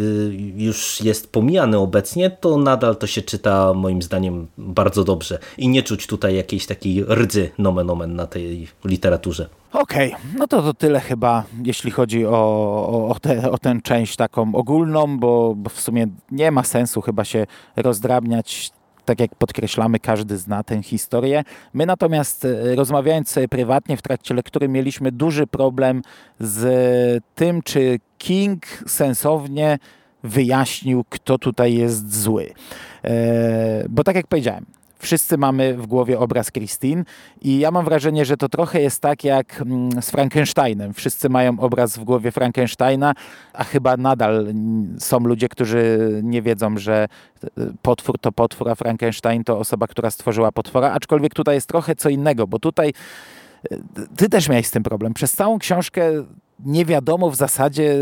już 0.55 1.01
jest 1.01 1.31
pomijany 1.31 1.77
obecnie, 1.77 2.29
to 2.29 2.57
nadal 2.57 2.95
to 2.95 3.07
się 3.07 3.21
czyta 3.21 3.56
moim 3.75 4.01
zdaniem 4.01 4.47
bardzo 4.57 5.03
dobrze 5.03 5.39
i 5.57 5.69
nie 5.69 5.83
czuć 5.83 6.07
tutaj 6.07 6.35
jakiejś 6.35 6.65
takiej 6.65 7.03
rdzy 7.03 7.51
nomen 7.57 7.89
omen 7.89 8.15
na 8.15 8.27
tej 8.27 8.67
literaturze. 8.85 9.49
Okej, 9.73 10.13
okay, 10.13 10.25
no 10.37 10.47
to 10.47 10.61
to 10.61 10.73
tyle 10.73 10.99
chyba, 10.99 11.43
jeśli 11.63 11.91
chodzi 11.91 12.25
o, 12.25 12.31
o, 12.31 13.09
o, 13.09 13.19
te, 13.19 13.51
o 13.51 13.57
tę 13.57 13.79
część 13.83 14.15
taką 14.15 14.55
ogólną, 14.55 15.19
bo, 15.19 15.55
bo 15.55 15.69
w 15.69 15.81
sumie 15.81 16.07
nie 16.31 16.51
ma 16.51 16.63
sensu 16.63 17.01
chyba 17.01 17.25
się 17.25 17.45
rozdrabniać 17.75 18.71
tak 19.07 19.19
jak 19.19 19.35
podkreślamy, 19.35 19.99
każdy 19.99 20.37
zna 20.37 20.63
tę 20.63 20.83
historię. 20.83 21.43
My 21.73 21.85
natomiast 21.85 22.45
e, 22.45 22.75
rozmawiając 22.75 23.29
sobie 23.29 23.47
prywatnie 23.47 23.97
w 23.97 24.01
trakcie 24.01 24.33
lektury 24.33 24.67
mieliśmy 24.67 25.11
duży 25.11 25.47
problem 25.47 26.01
z 26.39 27.23
tym, 27.35 27.61
czy 27.61 27.99
King 28.17 28.65
sensownie 28.87 29.79
wyjaśnił, 30.23 31.05
kto 31.09 31.37
tutaj 31.37 31.73
jest 31.73 32.21
zły. 32.21 32.53
E, 33.07 33.85
bo 33.89 34.03
tak 34.03 34.15
jak 34.15 34.27
powiedziałem, 34.27 34.65
wszyscy 34.99 35.37
mamy 35.37 35.77
w 35.77 35.87
głowie 35.87 36.19
obraz 36.19 36.51
Christine 36.51 37.03
i 37.41 37.59
ja 37.59 37.71
mam 37.71 37.85
wrażenie, 37.85 38.25
że 38.25 38.37
to 38.37 38.49
trochę 38.49 38.81
jest 38.81 39.01
tak 39.01 39.23
jak 39.23 39.61
mm, 39.61 40.01
z 40.01 40.09
Frankensteinem. 40.09 40.93
Wszyscy 40.93 41.29
mają 41.29 41.59
obraz 41.59 41.97
w 41.97 42.03
głowie 42.03 42.31
Frankensteina, 42.31 43.13
a 43.53 43.63
chyba 43.63 43.97
nadal 43.97 44.53
są 44.99 45.19
ludzie, 45.19 45.49
którzy 45.49 45.99
nie 46.23 46.41
wiedzą, 46.41 46.77
że 46.77 47.07
e, 47.43 47.47
potwór 47.81 48.19
to 48.19 48.31
potwór, 48.31 48.69
a 48.69 48.75
Frankenstein 48.75 49.43
to 49.43 49.59
osoba, 49.59 49.87
która 49.87 50.11
stworzyła 50.11 50.51
potwora, 50.51 50.91
aczkolwiek 50.91 51.33
tutaj 51.33 51.55
jest 51.55 51.67
trochę 51.67 51.95
co 51.95 52.09
innego, 52.09 52.47
bo 52.47 52.59
tutaj 52.59 52.93
e, 53.71 53.77
ty 54.17 54.29
też 54.29 54.49
miałeś 54.49 54.67
z 54.67 54.71
tym 54.71 54.83
problem. 54.83 55.13
Przez 55.13 55.33
całą 55.33 55.59
książkę 55.59 56.11
nie 56.65 56.85
wiadomo 56.85 57.29
w 57.29 57.35
zasadzie, 57.35 57.95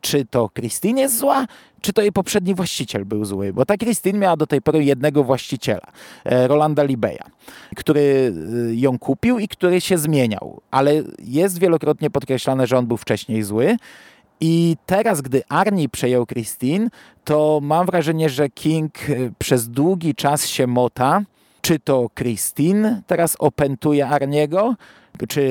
czy 0.00 0.24
to 0.24 0.50
Christine 0.58 1.00
jest 1.00 1.18
zła, 1.18 1.46
czy 1.80 1.92
to 1.92 2.02
jej 2.02 2.12
poprzedni 2.12 2.54
właściciel 2.54 3.04
był 3.04 3.24
zły. 3.24 3.52
Bo 3.52 3.66
ta 3.66 3.76
Christine 3.76 4.18
miała 4.18 4.36
do 4.36 4.46
tej 4.46 4.62
pory 4.62 4.84
jednego 4.84 5.24
właściciela, 5.24 5.86
e, 6.24 6.48
Rolanda 6.48 6.82
Libeya, 6.82 7.24
który 7.76 8.32
e, 8.70 8.74
ją 8.74 8.98
kupił 8.98 9.38
i 9.38 9.48
który 9.48 9.80
się 9.80 9.98
zmieniał. 9.98 10.60
Ale 10.70 11.02
jest 11.18 11.58
wielokrotnie 11.58 12.10
podkreślane, 12.10 12.66
że 12.66 12.78
on 12.78 12.86
był 12.86 12.96
wcześniej 12.96 13.42
zły. 13.42 13.76
I 14.40 14.76
teraz, 14.86 15.20
gdy 15.20 15.42
Arnie 15.48 15.88
przejął 15.88 16.26
Christine, 16.26 16.88
to 17.24 17.60
mam 17.62 17.86
wrażenie, 17.86 18.30
że 18.30 18.50
King 18.50 19.10
e, 19.10 19.14
przez 19.38 19.68
długi 19.68 20.14
czas 20.14 20.46
się 20.46 20.66
mota, 20.66 21.22
czy 21.60 21.78
to 21.78 22.10
Christine 22.18 23.02
teraz 23.06 23.36
opętuje 23.38 24.08
Arniego, 24.08 24.74
czy 25.28 25.42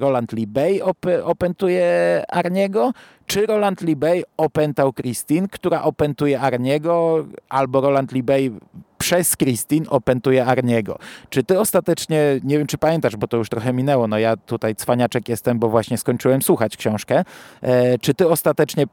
Roland 0.00 0.32
Lee 0.32 0.46
Bay 0.46 0.82
op 0.82 1.06
opętuje 1.24 2.22
Arniego, 2.28 2.92
czy 3.26 3.46
Roland 3.46 3.80
Lee 3.80 3.96
Bay 3.96 4.22
opętał 4.36 4.92
Christine, 4.92 5.48
która 5.48 5.82
opętuje 5.82 6.40
Arniego, 6.40 7.24
albo 7.48 7.80
Roland 7.80 8.12
Lee 8.12 8.22
Bay 8.22 8.50
przez 8.98 9.36
Christine 9.36 9.90
opętuje 9.90 10.46
Arniego. 10.46 10.98
Czy 11.30 11.42
ty 11.42 11.60
ostatecznie, 11.60 12.40
nie 12.44 12.58
wiem 12.58 12.66
czy 12.66 12.78
pamiętasz, 12.78 13.16
bo 13.16 13.28
to 13.28 13.36
już 13.36 13.48
trochę 13.48 13.72
minęło, 13.72 14.08
no 14.08 14.18
ja 14.18 14.36
tutaj 14.36 14.76
cwaniaczek 14.76 15.28
jestem, 15.28 15.58
bo 15.58 15.68
właśnie 15.68 15.98
skończyłem 15.98 16.42
słuchać 16.42 16.76
książkę. 16.76 17.24
E, 17.62 17.98
czy 17.98 18.14
ty 18.14 18.28
ostatecznie 18.28 18.86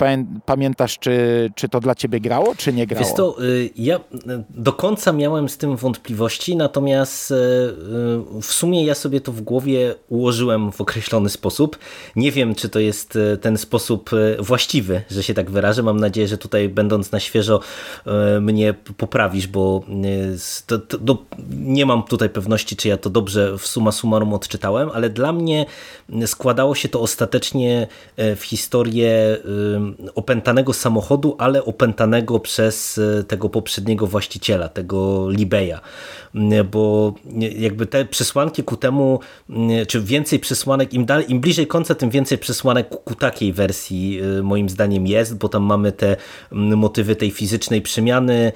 pamiętasz, 0.45 0.99
czy, 0.99 1.49
czy 1.55 1.69
to 1.69 1.79
dla 1.79 1.95
ciebie 1.95 2.19
grało, 2.19 2.55
czy 2.55 2.73
nie 2.73 2.87
grało? 2.87 3.05
Wiesz 3.05 3.15
to, 3.15 3.43
y, 3.43 3.69
ja 3.75 3.99
do 4.49 4.73
końca 4.73 5.11
miałem 5.11 5.49
z 5.49 5.57
tym 5.57 5.75
wątpliwości, 5.75 6.55
natomiast 6.55 7.31
y, 7.31 7.35
y, 7.35 8.41
w 8.41 8.53
sumie 8.53 8.85
ja 8.85 8.95
sobie 8.95 9.21
to 9.21 9.31
w 9.31 9.41
głowie 9.41 9.95
ułożyłem 10.09 10.71
w 10.71 10.81
określony 10.81 11.29
sposób. 11.29 11.77
Nie 12.15 12.31
wiem, 12.31 12.55
czy 12.55 12.69
to 12.69 12.79
jest 12.79 13.17
ten 13.41 13.57
sposób 13.57 14.09
właściwy, 14.39 15.01
że 15.11 15.23
się 15.23 15.33
tak 15.33 15.51
wyrażę. 15.51 15.83
Mam 15.83 15.99
nadzieję, 15.99 16.27
że 16.27 16.37
tutaj 16.37 16.69
będąc 16.69 17.11
na 17.11 17.19
świeżo 17.19 17.59
mnie 18.41 18.73
poprawisz, 18.73 19.47
bo 19.47 19.83
to, 20.67 20.79
to, 20.79 20.97
to, 20.97 21.17
nie 21.59 21.85
mam 21.85 22.03
tutaj 22.03 22.29
pewności, 22.29 22.75
czy 22.75 22.87
ja 22.87 22.97
to 22.97 23.09
dobrze 23.09 23.57
w 23.57 23.67
suma 23.67 23.91
summarum 23.91 24.33
odczytałem, 24.33 24.89
ale 24.93 25.09
dla 25.09 25.33
mnie 25.33 25.65
składało 26.25 26.75
się 26.75 26.89
to 26.89 27.01
ostatecznie 27.01 27.87
w 28.17 28.41
historię 28.43 29.37
opętanego 30.15 30.73
samochodu, 30.73 31.35
ale 31.37 31.65
opętanego 31.65 32.39
przez 32.39 32.99
tego 33.27 33.49
poprzedniego 33.49 34.07
właściciela, 34.07 34.69
tego 34.69 35.29
Libeja, 35.29 35.81
bo 36.71 37.13
jakby 37.57 37.85
te 37.85 38.05
przesłanki 38.05 38.63
ku 38.63 38.77
temu, 38.77 39.19
czy 39.87 40.01
więcej 40.01 40.39
przesłanek, 40.39 40.93
im, 40.93 41.05
dalej, 41.05 41.31
im 41.31 41.39
bliżej 41.39 41.67
końca, 41.67 41.95
tym 41.95 42.09
więcej 42.09 42.37
przesłanek 42.37 42.89
ku 42.89 43.15
takiej 43.15 43.53
wersji 43.53 44.21
moim 44.43 44.69
zdaniem 44.69 45.07
jest, 45.07 45.37
bo 45.37 45.49
tam 45.49 45.63
mamy 45.63 45.91
te 45.91 46.15
motywy 46.51 47.15
tej 47.15 47.31
fizycznej 47.31 47.81
przemiany 47.81 48.51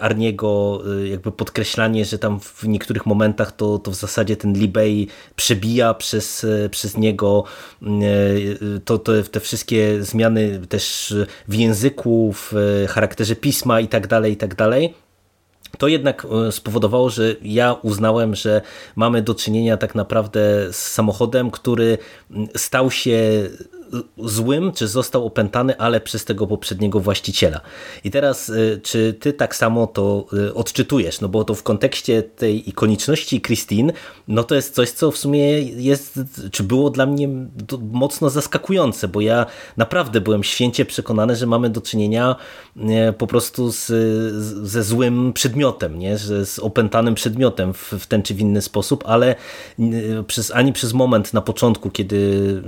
Arniego, 0.00 0.57
e, 1.02 1.08
jakby 1.08 1.32
podkreślanie, 1.32 2.04
że 2.04 2.18
tam 2.18 2.40
w 2.40 2.68
niektórych 2.68 3.06
momentach 3.06 3.52
to, 3.52 3.78
to 3.78 3.90
w 3.90 3.94
zasadzie 3.94 4.36
ten 4.36 4.52
Libej 4.52 5.08
przebija 5.36 5.94
przez, 5.94 6.44
e, 6.44 6.68
przez 6.68 6.96
niego 6.96 7.44
to, 8.84 8.98
to 8.98 9.12
te 9.22 9.40
wszystkie 9.40 10.04
zmiany 10.04 10.60
też 10.68 11.14
w 11.48 11.54
języku, 11.54 12.32
w 12.32 12.54
charakterze 12.88 13.36
pisma 13.36 13.80
i 13.80 13.88
tak 13.88 14.06
dalej, 14.06 14.32
i 14.32 14.36
tak 14.36 14.54
dalej. 14.54 14.94
To 15.78 15.88
jednak 15.88 16.26
spowodowało, 16.50 17.10
że 17.10 17.34
ja 17.42 17.72
uznałem, 17.72 18.34
że 18.34 18.60
mamy 18.96 19.22
do 19.22 19.34
czynienia 19.34 19.76
tak 19.76 19.94
naprawdę 19.94 20.40
z 20.72 20.76
samochodem, 20.76 21.50
który 21.50 21.98
stał 22.56 22.90
się 22.90 23.48
złym, 24.18 24.72
czy 24.72 24.88
został 24.88 25.26
opętany, 25.26 25.78
ale 25.78 26.00
przez 26.00 26.24
tego 26.24 26.46
poprzedniego 26.46 27.00
właściciela. 27.00 27.60
I 28.04 28.10
teraz, 28.10 28.48
y, 28.48 28.80
czy 28.82 29.14
ty 29.20 29.32
tak 29.32 29.56
samo 29.56 29.86
to 29.86 30.26
y, 30.32 30.54
odczytujesz? 30.54 31.20
No 31.20 31.28
bo 31.28 31.44
to 31.44 31.54
w 31.54 31.62
kontekście 31.62 32.22
tej 32.22 32.68
ikoniczności 32.68 33.40
Christine, 33.40 33.92
no 34.28 34.44
to 34.44 34.54
jest 34.54 34.74
coś, 34.74 34.90
co 34.90 35.10
w 35.10 35.18
sumie 35.18 35.62
jest, 35.62 36.20
czy 36.52 36.62
było 36.62 36.90
dla 36.90 37.06
mnie 37.06 37.28
mocno 37.92 38.30
zaskakujące, 38.30 39.08
bo 39.08 39.20
ja 39.20 39.46
naprawdę 39.76 40.20
byłem 40.20 40.44
święcie 40.44 40.84
przekonany, 40.84 41.36
że 41.36 41.46
mamy 41.46 41.70
do 41.70 41.80
czynienia 41.80 42.36
y, 42.76 43.12
po 43.12 43.26
prostu 43.26 43.72
z, 43.72 43.86
ze 44.68 44.82
złym 44.82 45.32
przedmiotem, 45.32 45.98
nie? 45.98 46.18
Z 46.18 46.58
opętanym 46.58 47.14
przedmiotem 47.14 47.74
w, 47.74 47.92
w 47.98 48.06
ten 48.06 48.22
czy 48.22 48.34
w 48.34 48.40
inny 48.40 48.62
sposób, 48.62 49.04
ale 49.06 49.34
przez, 50.26 50.50
ani 50.54 50.72
przez 50.72 50.92
moment 50.92 51.34
na 51.34 51.40
początku, 51.40 51.90
kiedy 51.90 52.62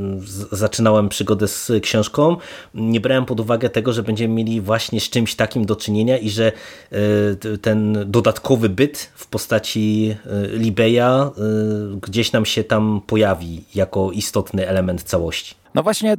zaczynałem 0.52 1.08
przygodę 1.10 1.48
z 1.48 1.72
książką, 1.82 2.36
nie 2.74 3.00
brałem 3.00 3.26
pod 3.26 3.40
uwagę 3.40 3.70
tego, 3.70 3.92
że 3.92 4.02
będziemy 4.02 4.34
mieli 4.34 4.60
właśnie 4.60 5.00
z 5.00 5.10
czymś 5.10 5.34
takim 5.34 5.66
do 5.66 5.76
czynienia 5.76 6.18
i 6.18 6.30
że 6.30 6.52
e, 6.52 7.58
ten 7.58 8.04
dodatkowy 8.06 8.68
byt 8.68 9.10
w 9.14 9.26
postaci 9.26 10.16
e, 10.26 10.58
Libeja 10.58 11.30
e, 11.36 12.00
gdzieś 12.02 12.32
nam 12.32 12.46
się 12.46 12.64
tam 12.64 13.00
pojawi 13.06 13.64
jako 13.74 14.10
istotny 14.12 14.68
element 14.68 15.02
całości. 15.02 15.54
No 15.74 15.82
właśnie 15.82 16.16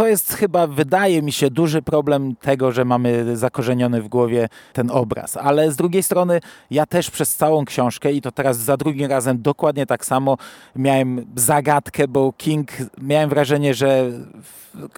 to 0.00 0.06
jest 0.06 0.34
chyba, 0.34 0.66
wydaje 0.66 1.22
mi 1.22 1.32
się, 1.32 1.50
duży 1.50 1.82
problem 1.82 2.36
tego, 2.36 2.72
że 2.72 2.84
mamy 2.84 3.36
zakorzeniony 3.36 4.02
w 4.02 4.08
głowie 4.08 4.48
ten 4.72 4.90
obraz. 4.90 5.36
Ale 5.36 5.72
z 5.72 5.76
drugiej 5.76 6.02
strony, 6.02 6.40
ja 6.70 6.86
też 6.86 7.10
przez 7.10 7.36
całą 7.36 7.64
książkę 7.64 8.12
i 8.12 8.20
to 8.20 8.32
teraz 8.32 8.56
za 8.56 8.76
drugim 8.76 9.10
razem 9.10 9.42
dokładnie 9.42 9.86
tak 9.86 10.04
samo 10.04 10.36
miałem 10.76 11.26
zagadkę, 11.36 12.08
bo 12.08 12.32
King, 12.32 12.68
miałem 12.98 13.30
wrażenie, 13.30 13.74
że 13.74 14.10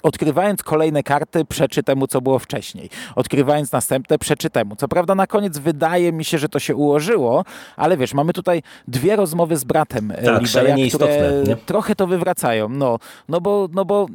odkrywając 0.02 0.62
kolejne 0.62 1.02
karty, 1.02 1.44
przeczy 1.44 1.82
temu, 1.82 2.06
co 2.06 2.20
było 2.20 2.38
wcześniej. 2.38 2.90
Odkrywając 3.14 3.72
następne, 3.72 4.18
przeczy 4.18 4.50
temu. 4.50 4.76
Co 4.76 4.88
prawda 4.88 5.14
na 5.14 5.26
koniec 5.26 5.58
wydaje 5.58 6.12
mi 6.12 6.24
się, 6.24 6.38
że 6.38 6.48
to 6.48 6.58
się 6.58 6.76
ułożyło, 6.76 7.44
ale 7.76 7.96
wiesz, 7.96 8.14
mamy 8.14 8.32
tutaj 8.32 8.62
dwie 8.88 9.16
rozmowy 9.16 9.56
z 9.56 9.64
bratem 9.64 10.12
tak, 10.24 10.42
Libeja, 10.42 10.76
które 10.94 11.42
nie? 11.46 11.56
trochę 11.56 11.94
to 11.94 12.06
wywracają. 12.06 12.68
No, 12.68 12.98
no, 13.28 13.40
bo, 13.40 13.68
no 13.72 13.84
bo 13.84 14.06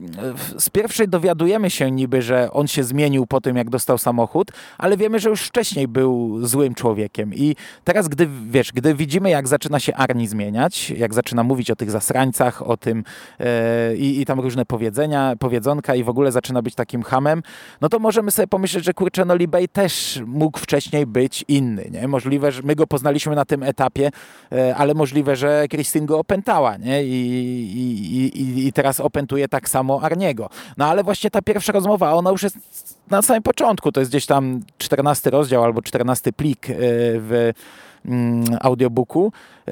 z 0.57 0.69
pierwszej 0.77 1.07
dowiadujemy 1.07 1.69
się 1.69 1.91
niby, 1.91 2.21
że 2.21 2.51
on 2.51 2.67
się 2.67 2.83
zmienił 2.83 3.27
po 3.27 3.41
tym, 3.41 3.57
jak 3.57 3.69
dostał 3.69 3.97
samochód, 3.97 4.51
ale 4.77 4.97
wiemy, 4.97 5.19
że 5.19 5.29
już 5.29 5.41
wcześniej 5.41 5.87
był 5.87 6.39
złym 6.45 6.75
człowiekiem. 6.75 7.33
I 7.33 7.55
teraz, 7.83 8.07
gdy 8.07 8.27
wiesz, 8.49 8.71
gdy 8.71 8.95
widzimy, 8.95 9.29
jak 9.29 9.47
zaczyna 9.47 9.79
się 9.79 9.95
Arni 9.95 10.27
zmieniać, 10.27 10.89
jak 10.89 11.13
zaczyna 11.13 11.43
mówić 11.43 11.71
o 11.71 11.75
tych 11.75 11.91
zasrańcach, 11.91 12.61
o 12.61 12.77
tym 12.77 13.03
e, 13.39 13.95
i, 13.95 14.25
tam 14.25 14.39
różne 14.39 14.65
powiedzenia, 14.65 15.33
powiedzonka 15.39 15.95
i 15.95 16.03
w 16.03 16.09
ogóle 16.09 16.31
zaczyna 16.31 16.61
być 16.61 16.75
takim 16.75 17.03
hamem, 17.03 17.43
no 17.81 17.89
to 17.89 17.99
możemy 17.99 18.31
sobie 18.31 18.47
pomyśleć, 18.47 18.85
że 18.85 18.93
kurczę, 18.93 19.25
no 19.25 19.35
Libej 19.35 19.69
też 19.69 20.21
mógł 20.25 20.59
wcześniej 20.59 21.05
być 21.05 21.45
inny, 21.47 21.89
nie? 21.91 22.07
Możliwe, 22.07 22.51
że 22.51 22.61
my 22.61 22.75
go 22.75 22.87
poznaliśmy 22.87 23.35
na 23.35 23.45
tym 23.45 23.63
etapie, 23.63 24.11
e, 24.51 24.75
ale 24.75 24.93
możliwe, 24.93 25.35
że 25.35 25.65
Christine 25.69 26.05
go 26.05 26.19
opętała, 26.19 26.77
nie? 26.77 27.03
I, 27.03 27.09
i, 27.77 28.41
i, 28.41 28.67
i 28.67 28.73
teraz 28.73 28.99
opętuje 28.99 29.47
tak 29.47 29.69
samo 29.69 30.01
Arniego. 30.01 30.49
No 30.77 30.85
ale 30.85 31.03
właśnie 31.03 31.29
ta 31.29 31.41
pierwsza 31.41 31.71
rozmowa, 31.71 32.13
ona 32.13 32.31
już 32.31 32.43
jest 32.43 32.57
na 33.09 33.21
samym 33.21 33.43
początku, 33.43 33.91
to 33.91 33.99
jest 33.99 34.11
gdzieś 34.11 34.25
tam 34.25 34.61
14 34.77 35.29
rozdział 35.29 35.63
albo 35.63 35.81
14 35.81 36.33
plik 36.33 36.69
e, 36.69 36.73
w 37.19 37.51
mm, 38.05 38.45
audiobooku. 38.61 39.31
E, 39.67 39.71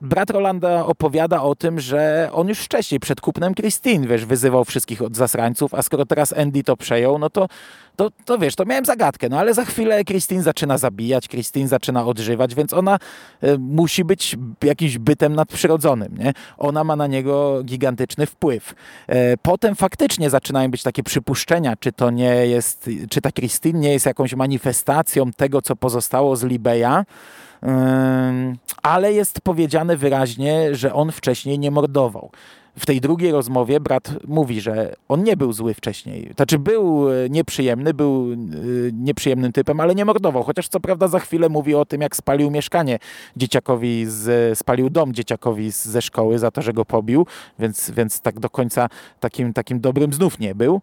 brat 0.00 0.30
Rolanda 0.30 0.86
opowiada 0.86 1.42
o 1.42 1.54
tym, 1.54 1.80
że 1.80 2.28
on 2.32 2.48
już 2.48 2.58
wcześniej, 2.58 3.00
przed 3.00 3.20
kupnem 3.20 3.54
Christine, 3.54 4.06
wiesz, 4.06 4.26
wyzywał 4.26 4.64
wszystkich 4.64 5.02
od 5.02 5.16
zasrańców, 5.16 5.74
a 5.74 5.82
skoro 5.82 6.06
teraz 6.06 6.32
Andy 6.32 6.62
to 6.62 6.76
przejął, 6.76 7.18
no 7.18 7.30
to, 7.30 7.48
to, 7.96 8.10
to 8.24 8.38
wiesz, 8.38 8.54
to 8.54 8.64
miałem 8.64 8.84
zagadkę, 8.84 9.28
no 9.28 9.38
ale 9.38 9.54
za 9.54 9.64
chwilę 9.64 10.04
Christine 10.04 10.42
zaczyna 10.42 10.78
zabijać, 10.78 11.28
Christine 11.28 11.68
zaczyna 11.68 12.06
odżywać, 12.06 12.54
więc 12.54 12.72
ona 12.72 12.98
y, 13.44 13.58
musi 13.58 14.04
być 14.04 14.36
jakimś 14.64 14.98
bytem 14.98 15.34
nadprzyrodzonym, 15.34 16.18
nie? 16.18 16.32
Ona 16.58 16.84
ma 16.84 16.96
na 16.96 17.06
niego 17.06 17.62
gigantyczny 17.64 18.26
wpływ. 18.26 18.74
Y, 19.10 19.14
potem 19.42 19.74
faktycznie 19.74 20.30
zaczynają 20.30 20.70
być 20.70 20.82
takie 20.82 21.02
przypuszczenia, 21.02 21.76
czy 21.76 21.92
to 21.92 22.10
nie 22.10 22.46
jest, 22.46 22.90
czy 23.10 23.20
ta 23.20 23.32
Christine 23.32 23.78
nie 23.78 23.92
jest 23.92 24.06
jakąś 24.06 24.34
manifestacją 24.34 25.30
tego, 25.32 25.62
co 25.62 25.76
pozostało 25.76 26.36
z 26.36 26.44
Libeja, 26.44 27.04
ale 28.82 29.12
jest 29.12 29.40
powiedziane 29.40 29.96
wyraźnie, 29.96 30.74
że 30.74 30.94
on 30.94 31.12
wcześniej 31.12 31.58
nie 31.58 31.70
mordował. 31.70 32.30
W 32.78 32.86
tej 32.86 33.00
drugiej 33.00 33.32
rozmowie 33.32 33.80
brat 33.80 34.10
mówi, 34.28 34.60
że 34.60 34.94
on 35.08 35.22
nie 35.22 35.36
był 35.36 35.52
zły 35.52 35.74
wcześniej. 35.74 36.32
Znaczy 36.36 36.58
był 36.58 37.10
e, 37.10 37.28
nieprzyjemny, 37.30 37.94
był 37.94 38.32
e, 38.32 38.36
nieprzyjemnym 38.92 39.52
typem, 39.52 39.80
ale 39.80 39.94
nie 39.94 40.04
mordował. 40.04 40.42
Chociaż 40.42 40.68
co 40.68 40.80
prawda 40.80 41.08
za 41.08 41.18
chwilę 41.18 41.48
mówi 41.48 41.74
o 41.74 41.84
tym, 41.84 42.00
jak 42.00 42.16
spalił 42.16 42.50
mieszkanie 42.50 42.98
dzieciakowi, 43.36 44.04
z, 44.08 44.58
spalił 44.58 44.90
dom 44.90 45.14
dzieciakowi 45.14 45.70
ze 45.70 46.02
szkoły 46.02 46.38
za 46.38 46.50
to, 46.50 46.62
że 46.62 46.72
go 46.72 46.84
pobił, 46.84 47.26
więc, 47.58 47.90
więc 47.90 48.20
tak 48.20 48.40
do 48.40 48.50
końca 48.50 48.88
takim, 49.20 49.52
takim 49.52 49.80
dobrym 49.80 50.12
znów 50.12 50.38
nie 50.38 50.54
był. 50.54 50.80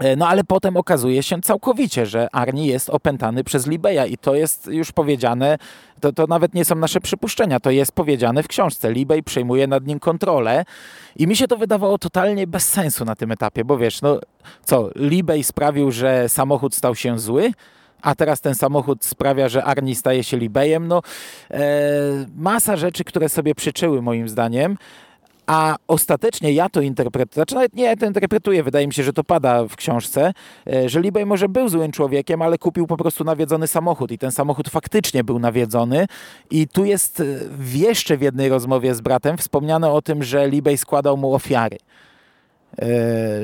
E, 0.00 0.16
no 0.16 0.28
ale 0.28 0.44
potem 0.44 0.76
okazuje 0.76 1.22
się 1.22 1.40
całkowicie, 1.40 2.06
że 2.06 2.28
Arni 2.32 2.66
jest 2.66 2.90
opętany 2.90 3.44
przez 3.44 3.66
Libeja 3.66 4.06
i 4.06 4.16
to 4.16 4.34
jest 4.34 4.66
już 4.66 4.92
powiedziane, 4.92 5.58
to, 6.00 6.12
to 6.12 6.26
nawet 6.26 6.54
nie 6.54 6.64
są 6.64 6.74
nasze 6.74 7.00
przypuszczenia, 7.00 7.60
to 7.60 7.70
jest 7.70 7.92
powiedziane 7.92 8.42
w 8.42 8.48
książce. 8.48 8.92
Libej 8.92 9.22
przejmuje 9.22 9.66
nad 9.66 9.86
nim 9.86 10.00
kontrolę 10.00 10.64
i 11.16 11.26
mi 11.26 11.36
się 11.36 11.48
to 11.48 11.56
wydawało 11.56 11.98
totalnie 11.98 12.46
bez 12.46 12.68
sensu 12.68 13.04
na 13.04 13.14
tym 13.14 13.32
etapie, 13.32 13.64
bo 13.64 13.78
wiesz, 13.78 14.02
no 14.02 14.20
co, 14.64 14.90
Libej 14.96 15.44
sprawił, 15.44 15.90
że 15.90 16.28
samochód 16.28 16.74
stał 16.74 16.94
się 16.94 17.18
zły, 17.18 17.52
a 18.02 18.14
teraz 18.14 18.40
ten 18.40 18.54
samochód 18.54 19.04
sprawia, 19.04 19.48
że 19.48 19.64
Arni 19.64 19.94
staje 19.94 20.24
się 20.24 20.36
Libejem. 20.36 20.88
No, 20.88 21.02
e, 21.50 21.60
masa 22.36 22.76
rzeczy, 22.76 23.04
które 23.04 23.28
sobie 23.28 23.54
przyczyły 23.54 24.02
moim 24.02 24.28
zdaniem. 24.28 24.76
A 25.48 25.76
ostatecznie 25.86 26.52
ja 26.52 26.68
to 26.68 26.80
interpretuję, 26.80 27.34
znaczy 27.34 27.54
nawet 27.54 27.74
nie 27.74 27.84
ja 27.84 27.96
to 27.96 28.06
interpretuję, 28.06 28.62
wydaje 28.62 28.86
mi 28.86 28.94
się, 28.94 29.02
że 29.02 29.12
to 29.12 29.24
pada 29.24 29.64
w 29.64 29.76
książce, 29.76 30.32
e, 30.72 30.88
że 30.88 31.00
Libej 31.00 31.26
może 31.26 31.48
był 31.48 31.68
złym 31.68 31.92
człowiekiem, 31.92 32.42
ale 32.42 32.58
kupił 32.58 32.86
po 32.86 32.96
prostu 32.96 33.24
nawiedzony 33.24 33.66
samochód 33.66 34.12
i 34.12 34.18
ten 34.18 34.32
samochód 34.32 34.68
faktycznie 34.68 35.24
był 35.24 35.38
nawiedzony 35.38 36.06
i 36.50 36.68
tu 36.68 36.84
jest 36.84 37.20
e, 37.20 37.24
jeszcze 37.74 38.16
w 38.16 38.22
jednej 38.22 38.48
rozmowie 38.48 38.94
z 38.94 39.00
bratem 39.00 39.38
wspomniane 39.38 39.90
o 39.90 40.02
tym, 40.02 40.22
że 40.22 40.48
Libej 40.48 40.78
składał 40.78 41.16
mu 41.16 41.34
ofiary. 41.34 41.78
E, 42.82 42.86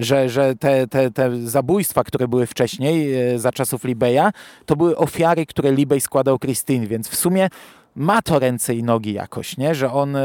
że, 0.03 0.29
że 0.29 0.57
te, 0.57 0.87
te, 0.87 1.11
te 1.11 1.37
zabójstwa, 1.47 2.05
które 2.05 2.29
były 2.29 2.47
wcześniej, 2.47 3.15
za 3.39 3.53
czasów 3.53 3.85
Libeja, 3.85 4.33
to 4.67 4.77
były 4.77 4.97
ofiary, 4.97 5.47
które 5.47 5.73
Libej 5.73 6.01
składał 6.01 6.39
Christine, 6.39 6.87
więc 6.87 7.09
w 7.09 7.17
sumie 7.17 7.49
ma 7.97 8.23
to 8.23 8.39
ręce 8.39 8.75
i 8.75 8.83
nogi 8.83 9.13
jakoś, 9.13 9.57
nie? 9.57 9.75
że 9.75 9.93
on 9.93 10.17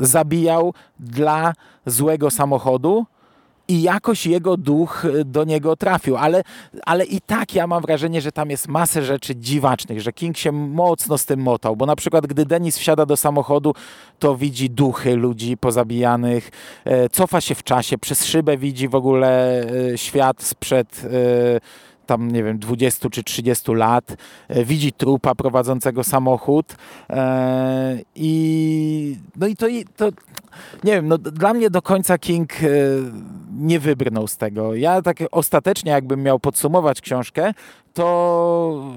zabijał 0.00 0.74
dla 1.00 1.52
złego 1.86 2.30
samochodu 2.30 3.06
i 3.68 3.82
jakoś 3.82 4.26
jego 4.26 4.56
duch 4.56 5.04
y, 5.04 5.24
do 5.24 5.44
niego 5.44 5.76
trafił, 5.76 6.16
ale, 6.16 6.42
ale 6.86 7.04
i 7.04 7.20
tak 7.20 7.54
ja 7.54 7.66
mam 7.66 7.82
wrażenie, 7.82 8.20
że 8.20 8.32
tam 8.32 8.50
jest 8.50 8.68
masę 8.68 9.02
rzeczy 9.02 9.36
dziwacznych, 9.36 10.00
że 10.00 10.12
King 10.12 10.36
się 10.36 10.52
mocno 10.52 11.18
z 11.18 11.24
tym 11.24 11.40
motał, 11.40 11.76
bo 11.76 11.86
na 11.86 11.96
przykład 11.96 12.26
gdy 12.26 12.46
Denis 12.46 12.78
wsiada 12.78 13.06
do 13.06 13.16
samochodu, 13.16 13.74
to 14.18 14.36
widzi 14.36 14.70
duchy 14.70 15.16
ludzi 15.16 15.56
pozabijanych, 15.56 16.50
e, 16.84 17.08
cofa 17.08 17.40
się 17.40 17.54
w 17.54 17.62
czasie, 17.62 17.98
przez 17.98 18.24
szybę 18.24 18.56
widzi 18.56 18.88
w 18.88 18.94
ogóle 18.94 19.60
e, 19.92 19.98
świat 19.98 20.42
sprzed 20.42 21.02
e, 21.04 21.08
tam, 22.06 22.30
nie 22.30 22.44
wiem, 22.44 22.58
20 22.58 23.10
czy 23.10 23.22
30 23.22 23.72
lat, 23.72 24.16
widzi 24.50 24.92
trupa 24.92 25.34
prowadzącego 25.34 26.04
samochód 26.04 26.76
i 28.14 29.16
no 29.36 29.46
i 29.46 29.56
to, 29.56 29.66
to 29.96 30.08
nie 30.84 30.92
wiem, 30.92 31.08
no 31.08 31.18
dla 31.18 31.54
mnie 31.54 31.70
do 31.70 31.82
końca 31.82 32.18
King 32.18 32.52
nie 33.58 33.80
wybrnął 33.80 34.26
z 34.26 34.36
tego. 34.36 34.74
Ja 34.74 35.02
tak 35.02 35.16
ostatecznie, 35.30 35.92
jakbym 35.92 36.22
miał 36.22 36.38
podsumować 36.40 37.00
książkę, 37.00 37.52
to 37.96 38.92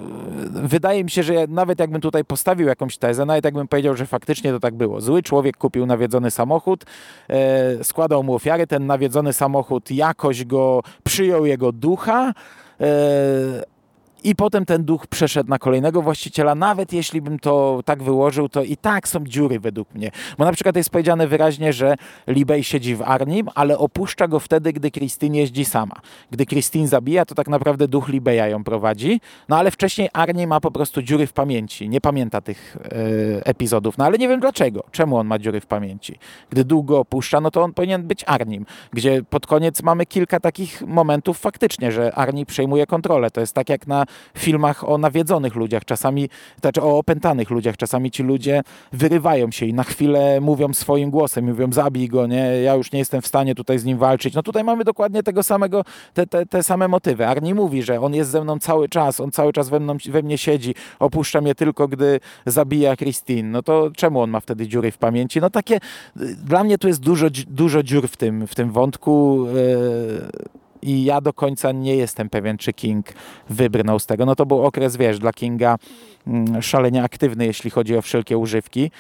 wydaje 0.49 1.03
mi 1.03 1.09
się, 1.09 1.23
że 1.23 1.33
nawet 1.47 1.79
jakbym 1.79 2.01
tutaj 2.01 2.25
postawił 2.25 2.67
jakąś 2.67 2.97
tezę, 2.97 3.25
nawet 3.25 3.45
jakbym 3.45 3.67
powiedział, 3.67 3.95
że 3.95 4.05
faktycznie 4.05 4.51
to 4.51 4.59
tak 4.59 4.75
było. 4.75 5.01
Zły 5.01 5.23
człowiek 5.23 5.57
kupił 5.57 5.85
nawiedzony 5.85 6.31
samochód, 6.31 6.85
e, 7.29 7.83
składał 7.83 8.23
mu 8.23 8.35
ofiary, 8.35 8.67
ten 8.67 8.85
nawiedzony 8.85 9.33
samochód 9.33 9.91
jakoś 9.91 10.45
go 10.45 10.81
przyjął 11.03 11.45
jego 11.45 11.71
ducha, 11.71 12.33
e, 12.79 13.65
i 14.23 14.35
potem 14.35 14.65
ten 14.65 14.83
duch 14.83 15.07
przeszedł 15.07 15.49
na 15.49 15.59
kolejnego 15.59 16.01
właściciela. 16.01 16.55
Nawet 16.55 16.93
jeśli 16.93 17.21
bym 17.21 17.39
to 17.39 17.79
tak 17.85 18.03
wyłożył, 18.03 18.49
to 18.49 18.63
i 18.63 18.77
tak 18.77 19.07
są 19.07 19.23
dziury 19.23 19.59
według 19.59 19.95
mnie. 19.95 20.11
Bo 20.37 20.45
na 20.45 20.51
przykład 20.51 20.75
jest 20.75 20.89
powiedziane 20.89 21.27
wyraźnie, 21.27 21.73
że 21.73 21.95
Libej 22.27 22.63
siedzi 22.63 22.95
w 22.95 23.01
Arnim, 23.01 23.47
ale 23.55 23.77
opuszcza 23.77 24.27
go 24.27 24.39
wtedy, 24.39 24.73
gdy 24.73 24.91
Christine 24.91 25.37
jeździ 25.37 25.65
sama. 25.65 25.95
Gdy 26.31 26.45
Christine 26.45 26.87
zabija, 26.87 27.25
to 27.25 27.35
tak 27.35 27.47
naprawdę 27.47 27.87
duch 27.87 28.07
Libeja 28.07 28.47
ją 28.47 28.63
prowadzi. 28.63 29.21
No 29.49 29.57
ale 29.57 29.71
wcześniej 29.71 30.09
Arnim 30.13 30.49
ma 30.49 30.59
po 30.59 30.71
prostu 30.71 31.01
dziury 31.01 31.27
w 31.27 31.33
pamięci. 31.33 31.89
Nie 31.89 32.01
pamięta 32.01 32.41
tych 32.41 32.77
e, 32.77 33.45
epizodów. 33.45 33.97
No 33.97 34.05
ale 34.05 34.17
nie 34.17 34.27
wiem 34.27 34.39
dlaczego. 34.39 34.83
Czemu 34.91 35.17
on 35.17 35.27
ma 35.27 35.39
dziury 35.39 35.61
w 35.61 35.65
pamięci? 35.65 36.19
Gdy 36.49 36.63
duch 36.63 36.85
go 36.85 36.99
opuszcza, 36.99 37.41
no 37.41 37.51
to 37.51 37.63
on 37.63 37.73
powinien 37.73 38.03
być 38.03 38.23
Arnim. 38.27 38.65
Gdzie 38.93 39.23
pod 39.29 39.47
koniec 39.47 39.83
mamy 39.83 40.05
kilka 40.05 40.39
takich 40.39 40.81
momentów 40.81 41.39
faktycznie, 41.39 41.91
że 41.91 42.15
Arni 42.15 42.45
przejmuje 42.45 42.85
kontrolę. 42.85 43.31
To 43.31 43.41
jest 43.41 43.53
tak 43.53 43.69
jak 43.69 43.87
na 43.87 44.05
filmach 44.37 44.89
o 44.89 44.97
nawiedzonych 44.97 45.55
ludziach, 45.55 45.85
czasami, 45.85 46.29
znaczy 46.61 46.81
o 46.81 46.97
opętanych 46.97 47.49
ludziach, 47.49 47.77
czasami 47.77 48.11
ci 48.11 48.23
ludzie 48.23 48.61
wyrywają 48.93 49.51
się 49.51 49.65
i 49.65 49.73
na 49.73 49.83
chwilę 49.83 50.41
mówią 50.41 50.73
swoim 50.73 51.09
głosem, 51.09 51.45
mówią 51.45 51.71
zabij 51.71 52.07
go, 52.07 52.27
nie, 52.27 52.61
ja 52.63 52.75
już 52.75 52.91
nie 52.91 52.99
jestem 52.99 53.21
w 53.21 53.27
stanie 53.27 53.55
tutaj 53.55 53.79
z 53.79 53.85
nim 53.85 53.97
walczyć. 53.97 54.33
No 54.33 54.43
tutaj 54.43 54.63
mamy 54.63 54.83
dokładnie 54.83 55.23
tego 55.23 55.43
samego, 55.43 55.83
te, 56.13 56.27
te, 56.27 56.45
te 56.45 56.63
same 56.63 56.87
motywy. 56.87 57.27
Arni 57.27 57.53
mówi, 57.53 57.83
że 57.83 58.01
on 58.01 58.13
jest 58.13 58.31
ze 58.31 58.41
mną 58.41 58.59
cały 58.59 58.89
czas, 58.89 59.19
on 59.19 59.31
cały 59.31 59.53
czas 59.53 59.69
we, 59.69 59.79
mną, 59.79 59.97
we 60.09 60.21
mnie 60.23 60.37
siedzi, 60.37 60.75
opuszcza 60.99 61.41
mnie 61.41 61.55
tylko, 61.55 61.87
gdy 61.87 62.19
zabija 62.45 62.95
Christine. 62.95 63.51
No 63.51 63.63
to 63.63 63.91
czemu 63.95 64.21
on 64.21 64.29
ma 64.29 64.39
wtedy 64.39 64.67
dziury 64.67 64.91
w 64.91 64.97
pamięci? 64.97 65.41
No 65.41 65.49
takie, 65.49 65.79
dla 66.45 66.63
mnie 66.63 66.77
tu 66.77 66.87
jest 66.87 66.99
dużo, 66.99 67.27
dużo 67.47 67.83
dziur 67.83 68.07
w 68.07 68.17
tym, 68.17 68.47
w 68.47 68.55
tym 68.55 68.71
wątku. 68.71 69.45
Yy 69.55 70.59
i 70.81 71.03
ja 71.03 71.21
do 71.21 71.33
końca 71.33 71.71
nie 71.71 71.95
jestem 71.95 72.29
pewien, 72.29 72.57
czy 72.57 72.73
King 72.73 73.05
wybrnął 73.49 73.99
z 73.99 74.05
tego. 74.05 74.25
No 74.25 74.35
to 74.35 74.45
był 74.45 74.65
okres, 74.65 74.97
wiesz, 74.97 75.19
dla 75.19 75.33
Kinga 75.33 75.77
mm, 76.27 76.61
szalenie 76.61 77.03
aktywny, 77.03 77.45
jeśli 77.45 77.69
chodzi 77.69 77.97
o 77.97 78.01
wszelkie 78.01 78.37
używki 78.37 78.91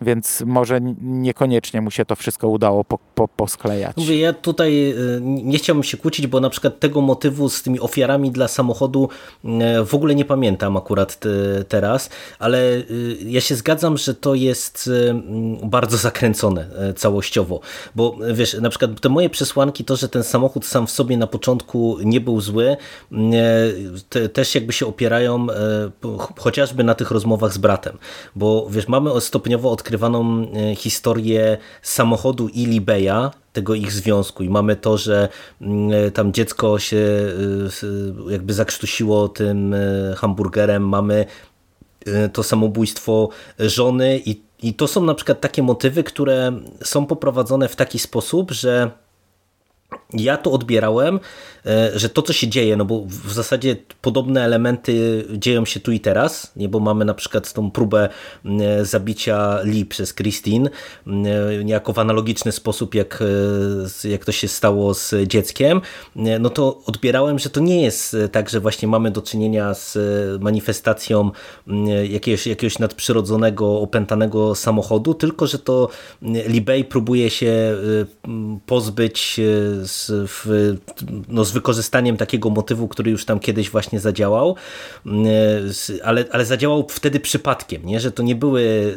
więc 0.00 0.42
może 0.46 0.80
niekoniecznie 1.02 1.80
mu 1.80 1.90
się 1.90 2.04
to 2.04 2.16
wszystko 2.16 2.48
udało 2.48 2.84
po, 2.84 2.98
po, 3.14 3.28
posklejać. 3.28 3.96
Mówię, 3.96 4.18
ja 4.18 4.32
tutaj 4.32 4.90
y, 4.90 5.20
nie 5.22 5.58
chciałbym 5.58 5.82
się 5.82 5.96
kłócić, 5.96 6.26
bo 6.26 6.40
na 6.40 6.50
przykład 6.50 6.80
tego 6.80 7.00
motywu 7.00 7.48
z 7.48 7.62
tymi 7.62 7.80
ofiarami 7.80 8.30
dla 8.30 8.48
samochodu 8.48 9.08
y, 9.44 9.48
w 9.84 9.94
ogóle 9.94 10.14
nie 10.14 10.24
pamiętam 10.24 10.76
akurat 10.76 11.20
teraz, 11.68 12.10
ale 12.38 12.58
y, 12.60 13.16
ja 13.26 13.40
się 13.40 13.54
zgadzam, 13.54 13.96
że 13.96 14.14
to 14.14 14.34
jest 14.34 14.90
bardzo 15.62 15.96
zakręcone 15.96 16.66
całościowo, 16.96 17.60
bo 17.94 18.16
wiesz, 18.34 18.54
na 18.54 18.70
przykład 18.70 19.00
te 19.00 19.08
moje 19.08 19.30
przesłanki, 19.30 19.84
to, 19.84 19.96
że 19.96 20.08
ten 20.08 20.22
samochód 20.22 20.66
sam 20.66 20.86
w 20.86 20.90
sobie 20.90 21.16
na 21.16 21.26
początku 21.26 21.98
nie 22.04 22.20
był 22.20 22.40
zły, 22.40 22.76
te, 24.08 24.28
też 24.28 24.54
jakby 24.54 24.72
się 24.72 24.86
opierają 24.86 25.46
chociażby 26.38 26.84
na 26.84 26.94
tych 26.94 27.10
rozmowach 27.10 27.52
z 27.52 27.58
bratem, 27.58 27.98
bo 28.36 28.66
wiesz, 28.70 28.88
mamy 28.88 29.20
stopniowo 29.20 29.70
od 29.70 29.82
odkrywaną 29.86 30.46
e, 30.52 30.74
historię 30.74 31.58
samochodu 31.82 32.48
i 32.48 32.66
tego 33.52 33.74
ich 33.74 33.92
związku. 33.92 34.42
I 34.42 34.50
mamy 34.50 34.76
to, 34.76 34.98
że 34.98 35.28
mm, 35.60 36.06
e, 36.06 36.10
tam 36.10 36.32
dziecko 36.32 36.78
się 36.78 36.96
e, 38.26 38.32
jakby 38.32 38.54
zakrztusiło 38.54 39.28
tym 39.28 39.74
hamburgerem, 40.16 40.88
mamy 40.88 41.26
to 42.32 42.42
samobójstwo 42.42 43.28
żony 43.58 44.20
i, 44.26 44.40
i 44.62 44.74
to 44.74 44.88
są 44.88 45.04
na 45.04 45.14
przykład 45.14 45.40
takie 45.40 45.62
motywy, 45.62 46.04
które 46.04 46.52
są 46.84 47.06
poprowadzone 47.06 47.68
w 47.68 47.76
taki 47.76 47.98
sposób, 47.98 48.50
że 48.50 48.90
ja 50.12 50.36
to 50.36 50.52
odbierałem, 50.52 51.20
e, 51.66 51.98
że 51.98 52.08
to, 52.08 52.22
co 52.22 52.32
się 52.32 52.48
dzieje, 52.48 52.76
no 52.76 52.84
bo 52.84 53.04
w 53.06 53.32
zasadzie 53.32 53.76
podobne 54.02 54.44
elementy 54.44 55.24
dzieją 55.32 55.64
się 55.64 55.80
tu 55.80 55.92
i 55.92 56.00
teraz, 56.00 56.52
nie, 56.56 56.68
bo 56.68 56.80
mamy 56.80 57.04
na 57.04 57.14
przykład 57.14 57.52
tą 57.52 57.70
próbę 57.70 58.08
e, 58.44 58.84
zabicia 58.84 59.58
Lee 59.64 59.84
przez 59.84 60.14
Christine, 60.14 60.70
e, 61.06 61.10
niejako 61.64 61.92
w 61.92 61.98
analogiczny 61.98 62.52
sposób, 62.52 62.94
jak, 62.94 63.24
jak 64.04 64.24
to 64.24 64.32
się 64.32 64.48
stało 64.48 64.94
z 64.94 65.14
dzieckiem, 65.26 65.80
no 66.40 66.50
to 66.50 66.80
odbierałem, 66.86 67.38
że 67.38 67.50
to 67.50 67.60
nie 67.60 67.82
jest 67.82 68.16
tak, 68.32 68.50
że 68.50 68.60
właśnie 68.60 68.88
mamy 68.88 69.10
do 69.10 69.22
czynienia 69.22 69.74
z 69.74 69.98
manifestacją 70.42 71.30
jakiegoś, 72.08 72.46
jakiegoś 72.46 72.78
nadprzyrodzonego, 72.78 73.80
opętanego 73.80 74.54
samochodu, 74.54 75.14
tylko, 75.14 75.46
że 75.46 75.58
to 75.58 75.88
Bay 76.66 76.84
próbuje 76.84 77.30
się 77.30 77.76
pozbyć 78.66 79.40
z, 79.82 79.95
w, 80.08 80.74
no, 81.28 81.44
z 81.44 81.52
wykorzystaniem 81.52 82.16
takiego 82.16 82.50
motywu, 82.50 82.88
który 82.88 83.10
już 83.10 83.24
tam 83.24 83.40
kiedyś 83.40 83.70
właśnie 83.70 84.00
zadziałał, 84.00 84.56
e, 85.06 85.10
ale, 86.04 86.24
ale 86.30 86.44
zadziałał 86.44 86.86
wtedy 86.90 87.20
przypadkiem, 87.20 87.86
nie? 87.86 88.00
że 88.00 88.12
to 88.12 88.22
nie 88.22 88.34
były 88.34 88.94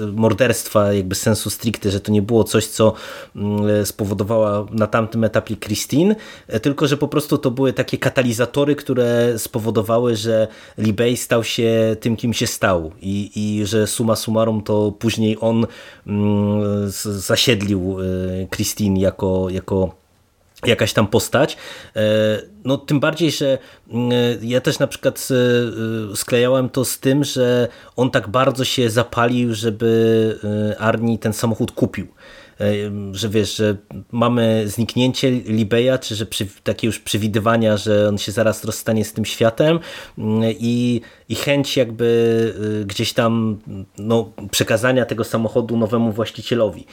e, 0.00 0.06
morderstwa 0.06 0.92
jakby 0.92 1.14
sensu 1.14 1.50
stricte, 1.50 1.90
że 1.90 2.00
to 2.00 2.12
nie 2.12 2.22
było 2.22 2.44
coś, 2.44 2.66
co 2.66 2.92
mm, 3.36 3.86
spowodowała 3.86 4.66
na 4.70 4.86
tamtym 4.86 5.24
etapie 5.24 5.56
Christine, 5.56 6.14
e, 6.48 6.60
tylko 6.60 6.86
że 6.86 6.96
po 6.96 7.08
prostu 7.08 7.38
to 7.38 7.50
były 7.50 7.72
takie 7.72 7.98
katalizatory, 7.98 8.76
które 8.76 9.38
spowodowały, 9.38 10.16
że 10.16 10.48
Libej 10.78 11.16
stał 11.16 11.44
się 11.44 11.96
tym, 12.00 12.16
kim 12.16 12.32
się 12.32 12.46
stał 12.46 12.92
i, 13.02 13.30
i 13.34 13.66
że 13.66 13.86
suma 13.86 14.16
summarum 14.16 14.62
to 14.62 14.92
później 14.92 15.36
on 15.40 15.66
mm, 16.06 16.90
zasiedlił 16.90 17.96
Christine 18.50 19.00
jako, 19.00 19.46
jako 19.50 19.99
jakaś 20.66 20.92
tam 20.92 21.06
postać. 21.06 21.56
E, 21.96 22.00
no 22.64 22.78
tym 22.78 23.00
bardziej, 23.00 23.30
że 23.30 23.58
mm, 23.90 24.12
ja 24.42 24.60
też 24.60 24.78
na 24.78 24.86
przykład 24.86 25.28
e, 26.12 26.16
sklejałem 26.16 26.68
to 26.68 26.84
z 26.84 26.98
tym, 26.98 27.24
że 27.24 27.68
on 27.96 28.10
tak 28.10 28.28
bardzo 28.28 28.64
się 28.64 28.90
zapalił, 28.90 29.54
żeby 29.54 30.38
e, 30.72 30.78
Arni 30.80 31.18
ten 31.18 31.32
samochód 31.32 31.72
kupił 31.72 32.06
że 33.12 33.28
wiesz, 33.28 33.56
że 33.56 33.76
mamy 34.12 34.68
zniknięcie 34.68 35.30
Libeja, 35.30 35.98
czy 35.98 36.14
że 36.14 36.26
przy, 36.26 36.46
takie 36.64 36.86
już 36.86 36.98
przewidywania, 36.98 37.76
że 37.76 38.08
on 38.08 38.18
się 38.18 38.32
zaraz 38.32 38.64
rozstanie 38.64 39.04
z 39.04 39.12
tym 39.12 39.24
światem 39.24 39.80
mm, 40.18 40.54
i, 40.58 41.00
i 41.28 41.34
chęć 41.34 41.76
jakby 41.76 42.84
gdzieś 42.86 43.12
tam 43.12 43.58
no, 43.98 44.32
przekazania 44.50 45.04
tego 45.04 45.24
samochodu 45.24 45.76
nowemu 45.76 46.12
właścicielowi. 46.12 46.86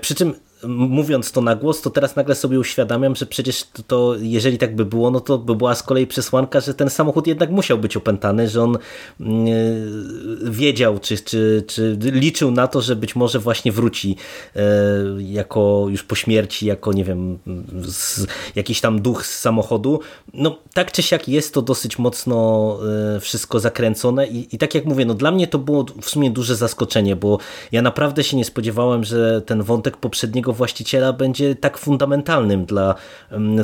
Przy 0.00 0.14
czym 0.14 0.34
mówiąc 0.68 1.32
to 1.32 1.40
na 1.40 1.54
głos, 1.54 1.80
to 1.80 1.90
teraz 1.90 2.16
nagle 2.16 2.34
sobie 2.34 2.58
uświadamiam, 2.58 3.16
że 3.16 3.26
przecież 3.26 3.64
to, 3.64 3.82
to, 3.82 4.14
jeżeli 4.20 4.58
tak 4.58 4.76
by 4.76 4.84
było, 4.84 5.10
no 5.10 5.20
to 5.20 5.38
by 5.38 5.54
była 5.54 5.74
z 5.74 5.82
kolei 5.82 6.06
przesłanka, 6.06 6.60
że 6.60 6.74
ten 6.74 6.90
samochód 6.90 7.26
jednak 7.26 7.50
musiał 7.50 7.78
być 7.78 7.96
opętany, 7.96 8.48
że 8.48 8.62
on 8.62 8.78
mm, 9.20 9.46
wiedział, 10.52 10.98
czy, 10.98 11.18
czy, 11.18 11.64
czy 11.66 11.98
liczył 12.00 12.50
na 12.50 12.68
to, 12.68 12.80
że 12.80 12.96
być 12.96 13.16
może 13.16 13.38
właśnie 13.38 13.72
wróci 13.72 14.16
e, 14.56 14.60
jako 15.18 15.86
już 15.88 16.02
po 16.02 16.14
śmierci, 16.14 16.66
jako 16.66 16.92
nie 16.92 17.04
wiem, 17.04 17.38
z, 17.84 18.26
jakiś 18.56 18.80
tam 18.80 19.02
duch 19.02 19.26
z 19.26 19.38
samochodu. 19.38 20.00
No 20.34 20.58
tak 20.74 20.92
czy 20.92 21.02
siak 21.02 21.28
jest 21.28 21.54
to 21.54 21.62
dosyć 21.62 21.98
mocno 21.98 22.78
e, 23.16 23.20
wszystko 23.20 23.60
zakręcone 23.60 24.26
i, 24.26 24.54
i 24.54 24.58
tak 24.58 24.74
jak 24.74 24.84
mówię, 24.84 25.04
no 25.04 25.14
dla 25.14 25.30
mnie 25.30 25.46
to 25.46 25.58
było 25.58 25.86
w 26.00 26.10
sumie 26.10 26.30
duże 26.30 26.56
zaskoczenie, 26.56 27.16
bo 27.16 27.38
ja 27.72 27.82
naprawdę 27.82 28.24
się 28.24 28.36
nie 28.36 28.44
spodziewałem, 28.44 29.04
że 29.04 29.42
ten 29.42 29.62
wątek 29.62 29.96
poprzedniego 29.96 30.51
właściciela 30.52 31.12
będzie 31.12 31.54
tak 31.54 31.78
fundamentalnym 31.78 32.64
dla 32.64 32.94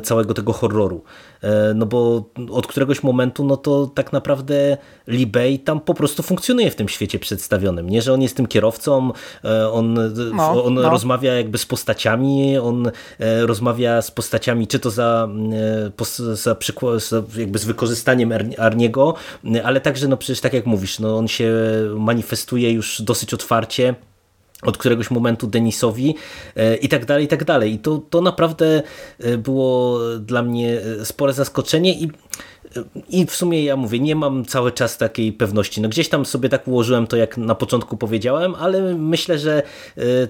całego 0.03 0.35
tego 0.35 0.53
horroru. 0.53 1.05
E, 1.42 1.74
no 1.74 1.87
bo 1.87 2.24
od 2.51 2.66
któregoś 2.66 3.03
momentu 3.03 3.44
no 3.44 3.57
to 3.57 3.87
tak 3.94 4.12
naprawdę 4.12 4.77
Lee 5.07 5.27
Bay 5.27 5.59
tam 5.59 5.81
po 5.81 5.94
prostu 5.94 6.22
funkcjonuje 6.22 6.70
w 6.70 6.77
tym 6.77 6.88
świecie 6.88 7.18
przedstawionym. 7.18 7.90
Nie, 7.90 8.03
że 8.03 8.12
on 8.12 8.22
jest 8.22 8.37
tym 8.37 8.46
kierowcą, 8.46 9.12
e, 9.44 9.70
on, 9.70 9.94
no, 10.35 10.64
on 10.64 10.74
no. 10.74 10.90
rozmawia 10.90 11.35
jakby 11.35 11.59
z 11.59 11.66
postaciami, 11.66 12.59
on 12.59 12.90
e, 13.18 13.46
rozmawia 13.46 14.03
z 14.03 14.11
postaciami 14.11 14.66
czy 14.66 14.79
to 14.79 14.90
za, 14.90 15.29
za 16.33 16.55
przykład, 16.55 17.11
jakby 17.37 17.59
z 17.59 17.64
wykorzystaniem 17.64 18.33
Arniego, 18.59 19.14
ale 19.64 19.81
także 19.81 20.09
no 20.09 20.16
przecież 20.16 20.40
tak 20.40 20.53
jak 20.53 20.66
mówisz, 20.66 20.98
no 20.98 21.18
on 21.18 21.29
się 21.29 21.53
manifestuje 21.96 22.72
już 22.72 23.03
dosyć 23.03 23.35
otwarcie 23.35 23.94
od 24.62 24.79
któregoś 24.79 25.11
momentu 25.11 25.47
Denisowi 25.47 26.14
e, 26.57 26.77
i 26.77 26.88
tak 26.88 27.05
dalej, 27.05 27.25
i 27.25 27.29
tak 27.29 27.44
dalej. 27.44 27.73
I 27.73 27.79
to, 27.79 28.03
to 28.11 28.21
naprawdę 28.21 28.83
e, 29.18 29.38
było 29.38 30.01
dla 30.18 30.42
mnie 30.42 30.81
e, 31.01 31.05
spore 31.05 31.33
zaskoczenie 31.33 31.92
i 31.92 32.11
i 33.09 33.26
w 33.26 33.35
sumie 33.35 33.64
ja 33.64 33.76
mówię, 33.76 34.00
nie 34.00 34.16
mam 34.16 34.44
cały 34.44 34.72
czas 34.72 34.98
takiej 34.98 35.33
pewności. 35.33 35.81
No 35.81 35.88
gdzieś 35.88 36.09
tam 36.09 36.26
sobie 36.26 36.48
tak 36.48 36.68
ułożyłem 36.68 37.07
to, 37.07 37.16
jak 37.16 37.37
na 37.37 37.54
początku 37.54 37.96
powiedziałem, 37.96 38.54
ale 38.54 38.94
myślę, 38.94 39.38
że 39.38 39.62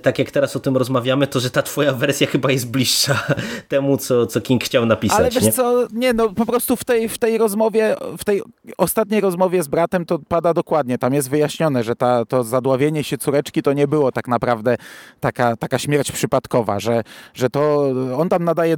tak 0.03 0.19
jak 0.19 0.31
teraz 0.31 0.57
o 0.57 0.61
tym 0.61 0.77
rozmawiamy, 0.77 1.27
to 1.27 1.41
że 1.41 1.51
ta 1.51 1.63
twoja 1.63 1.93
wersja 1.93 2.27
chyba 2.27 2.51
jest 2.51 2.71
bliższa 2.71 3.27
temu, 3.69 3.97
co, 3.97 4.27
co 4.27 4.41
King 4.41 4.65
chciał 4.65 4.87
napisać. 4.87 5.19
Ale 5.19 5.31
wiesz 5.31 5.45
nie? 5.45 5.53
co, 5.53 5.87
nie 5.93 6.13
no, 6.13 6.29
po 6.29 6.47
prostu 6.47 6.77
w 6.77 6.85
tej, 6.85 7.09
w 7.09 7.19
tej 7.19 7.39
rozmowie, 7.39 7.97
w 8.19 8.25
tej 8.25 8.43
ostatniej 8.79 9.21
rozmowie 9.21 9.63
z 9.63 9.69
bratem 9.69 10.05
to 10.05 10.19
pada 10.19 10.55
dokładnie, 10.55 10.99
tam 10.99 11.15
jest 11.15 11.31
wyjaśnione, 11.31 11.85
że 11.85 11.97
ta, 11.97 12.25
to 12.25 12.45
zadławienie 12.45 13.05
się 13.05 13.19
córeczki 13.19 13.63
to 13.63 13.73
nie 13.73 13.89
było 13.89 14.13
tak 14.13 14.29
naprawdę 14.29 14.77
taka, 15.21 15.57
taka 15.57 15.79
śmierć 15.79 16.13
przypadkowa, 16.13 16.81
że, 16.81 17.03
że 17.35 17.51
to 17.51 17.93
on 18.17 18.29
tam 18.29 18.45
nadaje 18.45 18.77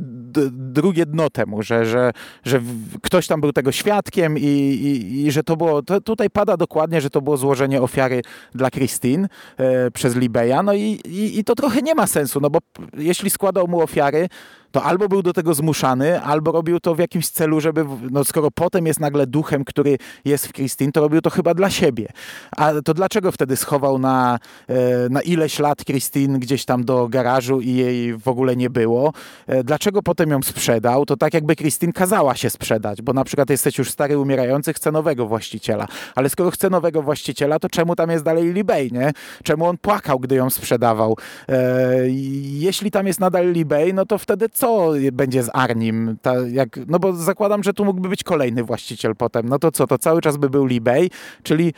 drugie 0.51 1.07
dno 1.07 1.31
temu, 1.31 1.63
że, 1.63 1.87
że, 1.87 2.13
że 2.45 2.61
ktoś 3.03 3.27
tam 3.27 3.41
był 3.41 3.50
tego 3.53 3.73
świadkiem 3.73 4.39
i, 4.39 4.43
i, 4.43 5.27
i 5.27 5.33
że 5.33 5.43
to 5.43 5.57
było, 5.57 5.83
to, 5.83 6.01
tutaj 6.01 6.31
pada 6.31 6.57
dokładnie, 6.57 7.01
że 7.01 7.11
to 7.11 7.21
było 7.21 7.37
złożenie 7.37 7.83
ofiary 7.83 8.23
dla 8.55 8.71
Christine 8.71 9.29
e, 9.57 9.91
przez 9.91 10.17
Libeja, 10.17 10.63
no 10.63 10.75
i, 10.75 11.01
i, 11.05 11.39
i 11.39 11.45
to 11.45 11.55
trochę 11.55 11.83
nie 11.83 11.95
ma 11.95 12.07
sensu, 12.07 12.41
no 12.41 12.51
bo 12.51 12.59
jeśli 12.97 13.31
składał 13.31 13.69
mu 13.69 13.81
ofiary, 13.81 14.29
to 14.73 14.83
albo 14.83 15.09
był 15.09 15.23
do 15.23 15.33
tego 15.33 15.55
zmuszany, 15.55 16.21
albo 16.21 16.53
robił 16.53 16.81
to 16.81 16.95
w 16.95 16.99
jakimś 16.99 17.29
celu, 17.29 17.61
żeby, 17.61 17.85
no 18.11 18.25
skoro 18.25 18.51
potem 18.51 18.87
jest 18.87 19.01
nagle 19.01 19.27
duchem, 19.27 19.65
który 19.65 19.99
jest 20.25 20.47
w 20.47 20.53
Christine, 20.53 20.93
to 20.93 21.01
robił 21.01 21.21
to 21.21 21.31
chyba 21.31 21.55
dla 21.55 21.71
siebie. 21.71 22.09
A 22.57 22.73
to 22.85 22.95
dlaczego 22.95 23.33
wtedy 23.33 23.57
schował 23.57 23.99
na, 23.99 24.39
e, 24.69 25.09
na 25.09 25.23
ileś 25.23 25.59
lat 25.59 25.85
Christine 25.85 26.39
gdzieś 26.39 26.65
tam 26.65 26.85
do 26.85 27.09
garażu 27.09 27.61
i 27.61 27.75
jej 27.75 28.19
w 28.19 28.29
ogóle 28.29 28.57
nie 28.57 28.71
było? 28.71 29.13
E, 29.47 29.65
dlaczego 29.65 30.03
potem 30.03 30.31
ją 30.31 30.43
sprzedał? 30.43 31.07
To 31.07 31.17
tak 31.17 31.35
jakby 31.35 31.57
Christine 31.57 31.93
kazała 31.93 32.35
się 32.35 32.51
sprzedać, 32.51 33.03
bo 33.03 33.13
na 33.13 33.25
przykład 33.25 33.51
jesteś 33.51 33.79
już 33.79 33.91
stary, 33.91 34.19
umierający, 34.19 34.73
chce 34.73 34.93
nowego 34.93 35.27
właściciela. 35.27 35.87
Ale 36.15 36.31
skoro 36.31 36.51
chce 36.51 36.71
nowego 36.71 37.03
właściciela, 37.03 37.59
to 37.59 37.69
czemu 37.69 37.97
tam 37.97 38.11
jest 38.11 38.25
dalej 38.25 38.53
Libej, 38.53 38.93
nie? 38.93 39.13
Czemu 39.43 39.67
on 39.67 39.79
płakał, 39.79 40.21
gdy 40.21 40.35
ją 40.35 40.51
sprzedawał? 40.51 41.17
E, 41.49 42.09
jeśli 42.43 42.91
tam 42.91 43.07
jest 43.07 43.21
nadal 43.21 43.53
Libej, 43.53 43.95
no 43.95 44.07
to 44.07 44.19
wtedy 44.19 44.49
co 44.61 44.93
będzie 45.13 45.43
z 45.43 45.51
Arnim? 45.53 46.17
Ta, 46.23 46.35
jak, 46.35 46.81
no 46.87 46.99
bo 46.99 47.13
zakładam, 47.13 47.63
że 47.63 47.73
tu 47.75 47.85
mógłby 47.85 48.09
być 48.09 48.25
kolejny 48.25 48.65
właściciel 48.65 49.17
potem. 49.17 49.49
No 49.49 49.59
to 49.59 49.71
co, 49.71 49.87
to 49.87 49.99
cały 49.99 50.21
czas 50.21 50.37
by 50.37 50.51
był 50.51 50.67
Libej, 50.67 51.11
czyli 51.43 51.73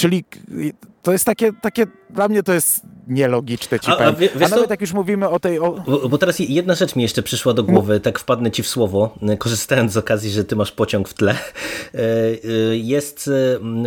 Czyli 0.00 0.24
to 1.02 1.12
jest 1.12 1.24
takie, 1.24 1.52
takie, 1.52 1.86
dla 2.10 2.28
mnie 2.28 2.42
to 2.42 2.52
jest 2.52 2.80
nielogiczne 3.08 3.80
ci 3.80 3.90
a, 3.90 3.96
a, 3.96 4.12
wie, 4.12 4.28
a 4.34 4.48
nawet 4.48 4.66
to, 4.66 4.72
jak 4.72 4.80
już 4.80 4.92
mówimy 4.92 5.28
o 5.28 5.40
tej... 5.40 5.58
O... 5.58 5.72
Bo, 5.86 6.08
bo, 6.08 6.18
teraz 6.18 6.38
jedna 6.38 6.74
rzecz 6.74 6.96
mi 6.96 7.02
jeszcze 7.02 7.22
przyszła 7.22 7.54
do 7.54 7.64
głowy, 7.64 8.00
tak 8.00 8.18
wpadnę 8.18 8.50
ci 8.50 8.62
w 8.62 8.68
słowo, 8.68 9.14
korzystając 9.38 9.92
z 9.92 9.96
okazji, 9.96 10.30
że 10.30 10.44
ty 10.44 10.56
masz 10.56 10.72
pociąg 10.72 11.08
w 11.08 11.14
tle. 11.14 11.32
E, 11.32 11.38
e, 11.98 12.76
jest 12.76 13.30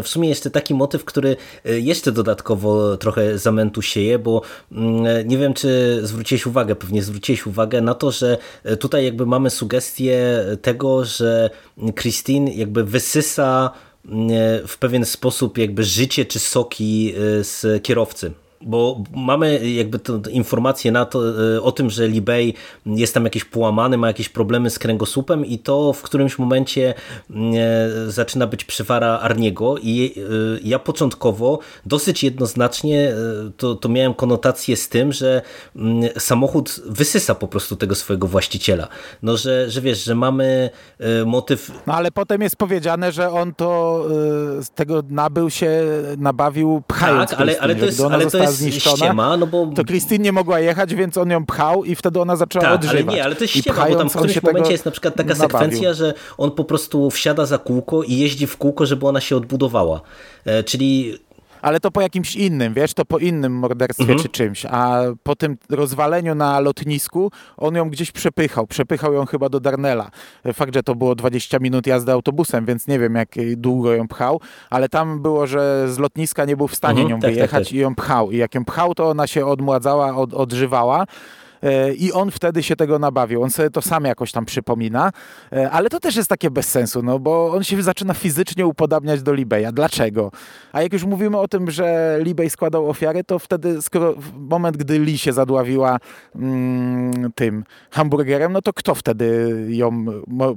w 0.04 0.08
sumie 0.08 0.30
jeszcze 0.30 0.50
taki 0.50 0.74
motyw, 0.74 1.06
który 1.06 1.36
jeszcze 1.66 2.12
dodatkowo 2.12 2.98
trochę 2.98 3.38
zamętu 3.38 3.82
sieje, 3.82 4.20
bo 4.20 4.42
mm, 4.72 5.28
nie 5.28 5.38
wiem, 5.38 5.54
czy 5.54 6.00
zwróciłeś 6.04 6.46
uwagę, 6.46 6.76
pewnie 6.76 7.04
zwróciłeś 7.04 7.46
uwagę 7.46 7.82
na 7.82 7.94
to, 7.94 8.12
że 8.12 8.38
tutaj 8.80 9.06
jakby 9.06 9.26
mamy 9.26 9.50
sugestię 9.50 10.46
tego, 10.62 11.06
że 11.06 11.50
Christine 11.96 12.54
jakby 12.54 12.84
wysysa 12.84 13.72
w 14.68 14.78
pewien 14.80 15.06
sposób 15.06 15.58
jakby 15.58 15.84
życie 15.84 16.26
czy 16.26 16.40
soki 16.40 17.14
y, 17.16 17.44
z 17.44 17.84
kierowcy 17.84 18.32
bo 18.66 19.04
mamy 19.16 19.70
jakby 19.70 20.00
informację 20.30 20.92
na 20.92 21.06
to, 21.06 21.20
e, 21.56 21.62
o 21.62 21.72
tym, 21.72 21.90
że 21.90 22.08
Libej 22.08 22.54
jest 22.86 23.14
tam 23.14 23.24
jakiś 23.24 23.46
połamany, 23.46 23.98
ma 23.98 24.08
jakieś 24.08 24.30
problemy 24.30 24.70
z 24.70 24.80
kręgosłupem 24.80 25.46
i 25.46 25.60
to 25.60 25.94
w 25.94 26.02
którymś 26.02 26.40
momencie 26.40 26.94
e, 26.94 28.12
zaczyna 28.12 28.48
być 28.48 28.66
przywara 28.66 29.20
Arniego 29.20 29.78
i 29.78 30.16
e, 30.18 30.22
ja 30.64 30.80
początkowo 30.80 31.60
dosyć 31.86 32.24
jednoznacznie 32.24 33.14
to, 33.58 33.76
to 33.76 33.90
miałem 33.90 34.14
konotację 34.14 34.78
z 34.78 34.90
tym, 34.90 35.14
że 35.14 35.42
mm, 35.76 36.10
samochód 36.18 36.82
wysysa 36.86 37.36
po 37.36 37.48
prostu 37.48 37.76
tego 37.76 37.96
swojego 37.96 38.28
właściciela. 38.28 38.88
No, 39.24 39.38
że, 39.38 39.70
że 39.70 39.82
wiesz, 39.82 40.04
że 40.04 40.16
mamy 40.16 40.70
motyw... 41.26 41.72
No 41.88 41.94
ale 41.94 42.12
potem 42.12 42.42
jest 42.42 42.56
powiedziane, 42.56 43.12
że 43.12 43.32
on 43.32 43.54
to 43.54 44.06
z 44.62 44.70
tego 44.70 45.04
nabył 45.10 45.50
się, 45.50 45.84
nabawił 46.18 46.84
pchając 46.88 47.30
Tak, 47.30 47.42
ale, 47.42 47.60
ale 47.60 47.76
to 47.76 47.86
jest, 47.86 48.02
ale 48.02 48.26
to 48.26 48.38
jest 48.38 48.53
zniszczona, 48.54 48.98
ściema, 48.98 49.38
no 49.38 49.48
bo... 49.48 49.68
to 49.76 49.84
Christine 49.84 50.24
nie 50.24 50.32
mogła 50.32 50.60
jechać, 50.60 50.96
więc 50.96 51.18
on 51.18 51.30
ją 51.30 51.46
pchał 51.46 51.84
i 51.84 51.96
wtedy 51.96 52.20
ona 52.22 52.36
zaczęła 52.36 52.66
tak, 52.66 52.76
odżywać. 52.76 53.02
ale 53.02 53.16
nie, 53.16 53.24
ale 53.24 53.36
to 53.36 53.44
jest 53.44 53.54
ściema, 53.54 53.90
bo 53.90 53.96
tam 53.96 54.10
w 54.10 54.16
którymś 54.16 54.44
momencie 54.44 54.72
jest 54.72 54.86
na 54.86 54.92
przykład 54.92 55.16
taka 55.16 55.34
nabawił. 55.34 55.50
sekwencja, 55.50 55.94
że 55.94 56.14
on 56.38 56.52
po 56.52 56.64
prostu 56.64 57.10
wsiada 57.10 57.46
za 57.46 57.58
kółko 57.58 58.04
i 58.04 58.18
jeździ 58.18 58.48
w 58.48 58.58
kółko, 58.58 58.86
żeby 58.86 59.08
ona 59.08 59.22
się 59.22 59.38
odbudowała. 59.38 60.02
E, 60.46 60.64
czyli 60.64 61.18
ale 61.64 61.80
to 61.80 61.92
po 61.92 62.02
jakimś 62.02 62.36
innym, 62.36 62.74
wiesz, 62.74 62.94
to 62.94 63.06
po 63.06 63.20
innym 63.20 63.54
morderstwie 63.54 64.04
mhm. 64.04 64.20
czy 64.20 64.30
czymś, 64.30 64.66
a 64.66 65.02
po 65.24 65.36
tym 65.36 65.58
rozwaleniu 65.70 66.36
na 66.36 66.60
lotnisku 66.60 67.32
on 67.58 67.76
ją 67.76 67.90
gdzieś 67.90 68.12
przepychał, 68.12 68.68
przepychał 68.68 69.14
ją 69.14 69.26
chyba 69.26 69.50
do 69.50 69.60
Darnella. 69.60 70.10
Fakt, 70.54 70.74
że 70.74 70.84
to 70.84 70.96
było 70.96 71.16
20 71.16 71.60
minut 71.60 71.88
jazdy 71.88 72.12
autobusem, 72.12 72.66
więc 72.66 72.88
nie 72.88 73.00
wiem 73.00 73.16
jak 73.16 73.30
długo 73.56 73.94
ją 73.94 74.08
pchał, 74.08 74.42
ale 74.70 74.90
tam 74.90 75.22
było, 75.22 75.48
że 75.48 75.86
z 75.94 75.98
lotniska 76.00 76.46
nie 76.46 76.58
był 76.58 76.68
w 76.68 76.76
stanie 76.76 77.02
mhm, 77.02 77.10
nią 77.10 77.16
tak, 77.16 77.22
tak 77.22 77.34
wyjechać 77.34 77.64
tak, 77.64 77.64
tak. 77.64 77.74
i 77.74 77.78
ją 77.78 77.96
pchał 77.96 78.32
i 78.32 78.38
jak 78.38 78.56
ją 78.56 78.66
pchał, 78.66 78.96
to 78.96 79.10
ona 79.10 79.28
się 79.28 79.46
odmładzała, 79.46 80.16
od, 80.16 80.34
odżywała, 80.34 81.06
i 81.98 82.12
on 82.12 82.32
wtedy 82.32 82.64
się 82.64 82.76
tego 82.76 83.00
nabawił. 83.00 83.44
On 83.44 83.50
sobie 83.50 83.70
to 83.70 83.82
sam 83.82 84.06
jakoś 84.06 84.32
tam 84.32 84.46
przypomina, 84.46 85.12
e, 85.52 85.72
ale 85.72 85.90
to 85.90 86.00
też 86.00 86.16
jest 86.16 86.30
takie 86.30 86.52
bez 86.52 86.70
sensu, 86.70 87.04
no 87.04 87.20
bo 87.20 87.52
on 87.52 87.64
się 87.64 87.84
zaczyna 87.84 88.14
fizycznie 88.14 88.68
upodabniać 88.68 89.22
do 89.22 89.34
Libeja. 89.34 89.72
Dlaczego? 89.72 90.32
A 90.74 90.82
jak 90.82 90.94
już 90.94 91.04
mówimy 91.04 91.38
o 91.38 91.48
tym, 91.48 91.72
że 91.72 92.18
Libej 92.22 92.50
składał 92.50 92.90
ofiary, 92.90 93.24
to 93.24 93.40
wtedy, 93.40 93.82
skoro 93.82 94.14
w 94.14 94.34
moment, 94.34 94.78
gdy 94.78 95.00
Lee 95.00 95.18
się 95.18 95.34
zadławiła 95.34 95.98
mm, 96.36 97.32
tym 97.36 97.64
hamburgerem, 97.92 98.54
no 98.54 98.62
to 98.62 98.74
kto 98.74 98.96
wtedy 98.96 99.58
ją 99.70 100.06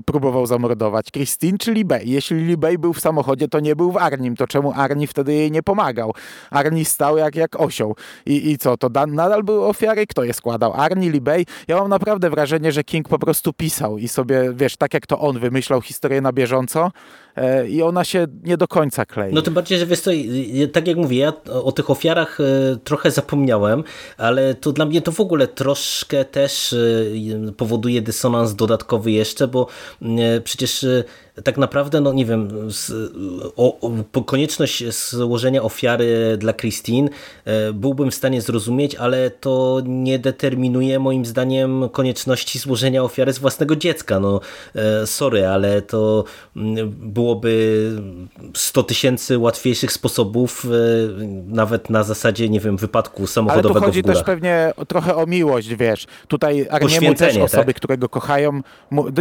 próbował 0.07 0.47
zamordować? 0.47 1.11
Christine 1.11 1.59
czy 1.59 1.73
Libej? 1.73 2.11
Jeśli 2.11 2.45
Libej 2.45 2.79
był 2.79 2.93
w 2.93 3.01
samochodzie, 3.01 3.49
to 3.49 3.61
nie 3.61 3.77
był 3.77 3.93
w 3.93 3.97
Arnim, 3.97 4.37
to 4.37 4.47
czemu 4.47 4.73
Arni 4.77 5.07
wtedy 5.07 5.35
jej 5.35 5.51
nie 5.51 5.63
pomagał? 5.63 6.15
Arni 6.51 6.85
stał 6.85 7.19
jak, 7.19 7.35
jak 7.37 7.61
osioł. 7.61 7.97
I, 8.27 8.51
i 8.51 8.59
co, 8.59 8.77
to 8.77 8.89
nadal 9.07 9.43
były 9.43 9.65
ofiary? 9.65 10.07
Kto 10.07 10.25
je 10.25 10.33
składał? 10.33 10.73
Arni 10.75 10.96
Barney 10.97 11.21
Bay, 11.21 11.45
ja 11.69 11.77
mam 11.77 11.89
naprawdę 11.89 12.31
wrażenie, 12.31 12.73
że 12.73 12.85
King 12.85 13.09
po 13.09 13.19
prostu 13.19 13.53
pisał 13.53 13.99
i 13.99 14.09
sobie, 14.09 14.53
wiesz, 14.55 14.77
tak 14.77 14.95
jak 14.95 15.07
to 15.07 15.21
on 15.21 15.39
wymyślał 15.39 15.83
historię 15.83 16.21
na 16.21 16.33
bieżąco 16.33 16.93
i 17.69 17.83
ona 17.83 18.05
się 18.05 18.27
nie 18.45 18.57
do 18.57 18.69
końca 18.69 19.05
klei. 19.05 19.35
No 19.35 19.43
tym 19.43 19.55
bardziej, 19.55 19.79
że 19.79 19.87
wiesz 19.87 20.01
to, 20.01 20.11
tak 20.73 20.89
jak 20.89 20.97
mówię, 20.97 21.19
ja 21.19 21.33
o 21.51 21.73
tych 21.73 21.91
ofiarach 21.91 22.39
e, 22.41 22.77
trochę 22.85 23.11
zapomniałem, 23.11 23.85
ale 24.19 24.55
to 24.55 24.73
dla 24.73 24.87
mnie 24.87 25.03
to 25.03 25.13
w 25.13 25.21
ogóle 25.21 25.49
troszkę 25.49 26.25
też 26.25 26.73
e, 26.73 27.53
powoduje 27.53 28.03
dysonans 28.03 28.55
dodatkowy 28.55 29.11
jeszcze, 29.11 29.49
bo 29.49 29.67
przecież 30.45 30.87
tak 31.45 31.59
naprawdę, 31.59 32.01
no 32.01 32.13
nie 32.13 32.27
wiem, 32.27 32.71
z, 32.71 33.13
o, 33.57 33.81
o, 34.13 34.23
konieczność 34.25 34.85
złożenia 34.95 35.63
ofiary 35.63 36.37
dla 36.39 36.53
Christine 36.53 37.09
e, 37.45 37.73
byłbym 37.73 38.11
w 38.11 38.15
stanie 38.15 38.41
zrozumieć, 38.41 38.95
ale 38.95 39.31
to 39.31 39.81
nie 39.85 40.19
determinuje 40.19 40.99
moim 40.99 41.27
zdaniem 41.27 41.89
konieczności 41.93 42.59
złożenia 42.59 43.03
ofiary 43.03 43.33
z 43.33 43.39
własnego 43.39 43.77
dziecka. 43.77 44.21
No 44.21 44.41
e, 44.75 45.07
sorry, 45.07 45.47
ale 45.47 45.83
to 45.83 46.25
mm, 46.57 46.91
byłoby 47.27 47.91
100 48.55 48.83
tysięcy 48.83 49.39
łatwiejszych 49.39 49.93
sposobów, 49.93 50.65
e, 50.65 50.69
nawet 51.47 51.91
na 51.91 52.03
zasadzie, 52.03 52.49
nie 52.49 52.61
wiem, 52.61 52.77
wypadku 52.77 53.27
samochodowego 53.27 53.75
Ale 53.75 53.81
tu 53.81 53.87
chodzi 53.87 54.03
też 54.03 54.23
pewnie 54.23 54.73
trochę 54.89 55.17
o 55.17 55.27
miłość, 55.27 55.75
wiesz. 55.75 56.07
Tutaj 56.29 56.67
Arniemu 56.71 57.15
też 57.15 57.37
osoby, 57.37 57.67
tak? 57.67 57.77
które 57.77 57.99
go 57.99 58.09
kochają. 58.09 58.61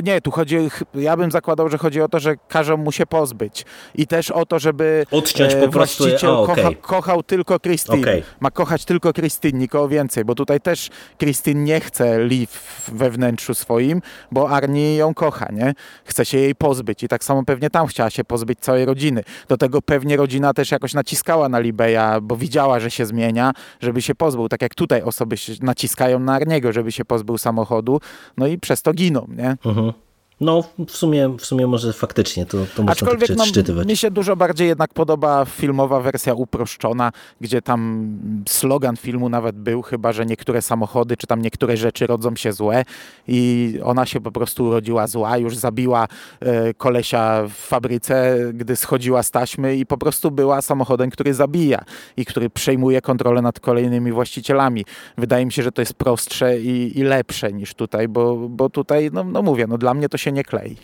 Nie, 0.03 0.21
tu 0.21 0.31
chodzi, 0.31 0.57
ja 0.93 1.17
bym 1.17 1.31
zakładał, 1.31 1.69
że 1.69 1.77
chodzi 1.77 2.01
o 2.01 2.07
to, 2.07 2.19
że 2.19 2.35
każą 2.47 2.77
mu 2.77 2.91
się 2.91 3.05
pozbyć. 3.05 3.65
I 3.95 4.07
też 4.07 4.31
o 4.31 4.45
to, 4.45 4.59
żeby 4.59 5.05
Odciąć 5.11 5.55
po 5.55 5.67
prostu, 5.67 6.03
właściciel 6.03 6.29
a, 6.29 6.39
okay. 6.39 6.55
kocha, 6.55 6.69
kochał 6.81 7.23
tylko 7.23 7.59
Christine. 7.59 7.99
Okay. 7.99 8.23
Ma 8.39 8.51
kochać 8.51 8.85
tylko 8.85 9.13
Christine, 9.13 9.59
nikogo 9.59 9.87
więcej, 9.87 10.25
bo 10.25 10.35
tutaj 10.35 10.61
też 10.61 10.89
Christine 11.19 11.63
nie 11.63 11.79
chce 11.79 12.25
Liv 12.25 12.51
we 12.87 13.09
wnętrzu 13.09 13.53
swoim, 13.53 14.01
bo 14.31 14.49
Arnie 14.49 14.95
ją 14.95 15.13
kocha, 15.13 15.47
nie? 15.51 15.73
Chce 16.03 16.25
się 16.25 16.37
jej 16.37 16.55
pozbyć 16.55 17.03
i 17.03 17.07
tak 17.07 17.23
samo 17.23 17.43
pewnie 17.43 17.69
tam 17.69 17.87
chciała 17.95 18.09
się 18.09 18.23
pozbyć 18.23 18.59
całej 18.59 18.85
rodziny. 18.85 19.23
Do 19.47 19.57
tego 19.57 19.81
pewnie 19.81 20.17
rodzina 20.17 20.53
też 20.53 20.71
jakoś 20.71 20.93
naciskała 20.93 21.49
na 21.49 21.59
Libeja, 21.59 22.21
bo 22.21 22.35
widziała, 22.35 22.79
że 22.79 22.91
się 22.91 23.05
zmienia, 23.05 23.51
żeby 23.79 24.01
się 24.01 24.15
pozbył. 24.15 24.49
Tak 24.49 24.61
jak 24.61 24.75
tutaj 24.75 25.01
osoby 25.01 25.35
naciskają 25.61 26.19
na 26.19 26.33
Arniego, 26.33 26.73
żeby 26.73 26.91
się 26.91 27.05
pozbył 27.05 27.37
samochodu, 27.37 27.99
no 28.37 28.47
i 28.47 28.57
przez 28.57 28.81
to 28.81 28.93
giną, 28.93 29.27
nie? 29.29 29.57
Uh 29.63 29.77
mhm. 29.77 29.87
-huh. 29.87 30.04
No, 30.41 30.63
w 30.87 30.91
sumie, 30.91 31.29
w 31.39 31.45
sumie 31.45 31.67
może 31.67 31.93
faktycznie 31.93 32.45
to, 32.45 32.57
to 32.75 32.83
można 32.83 33.07
tak 33.07 33.29
no, 33.75 33.83
mi 33.85 33.97
się 33.97 34.11
dużo 34.11 34.35
bardziej 34.35 34.67
jednak 34.67 34.93
podoba 34.93 35.45
filmowa 35.45 35.99
wersja 35.99 36.33
uproszczona, 36.33 37.11
gdzie 37.41 37.61
tam 37.61 38.09
slogan 38.49 38.97
filmu 38.97 39.29
nawet 39.29 39.55
był, 39.55 39.81
chyba, 39.81 40.13
że 40.13 40.25
niektóre 40.25 40.61
samochody, 40.61 41.17
czy 41.17 41.27
tam 41.27 41.41
niektóre 41.41 41.77
rzeczy 41.77 42.07
rodzą 42.07 42.35
się 42.35 42.53
złe 42.53 42.85
i 43.27 43.73
ona 43.83 44.05
się 44.05 44.21
po 44.21 44.31
prostu 44.31 44.65
urodziła 44.65 45.07
zła, 45.07 45.37
już 45.37 45.57
zabiła 45.57 46.07
e, 46.39 46.73
kolesia 46.73 47.47
w 47.47 47.53
fabryce, 47.53 48.37
gdy 48.53 48.75
schodziła 48.75 49.23
z 49.23 49.31
taśmy 49.31 49.75
i 49.75 49.85
po 49.85 49.97
prostu 49.97 50.31
była 50.31 50.61
samochodem, 50.61 51.09
który 51.09 51.33
zabija 51.33 51.83
i 52.17 52.25
który 52.25 52.49
przejmuje 52.49 53.01
kontrolę 53.01 53.41
nad 53.41 53.59
kolejnymi 53.59 54.11
właścicielami. 54.11 54.85
Wydaje 55.17 55.45
mi 55.45 55.51
się, 55.51 55.63
że 55.63 55.71
to 55.71 55.81
jest 55.81 55.93
prostsze 55.93 56.59
i, 56.59 56.99
i 56.99 57.03
lepsze 57.03 57.53
niż 57.53 57.73
tutaj, 57.73 58.07
bo, 58.07 58.35
bo 58.35 58.69
tutaj, 58.69 59.09
no, 59.13 59.23
no 59.23 59.41
mówię, 59.41 59.67
no 59.67 59.77
dla 59.77 59.93
mnie 59.93 60.09
to 60.09 60.17
się 60.17 60.24
nie 60.31 60.43
klei. 60.43 60.77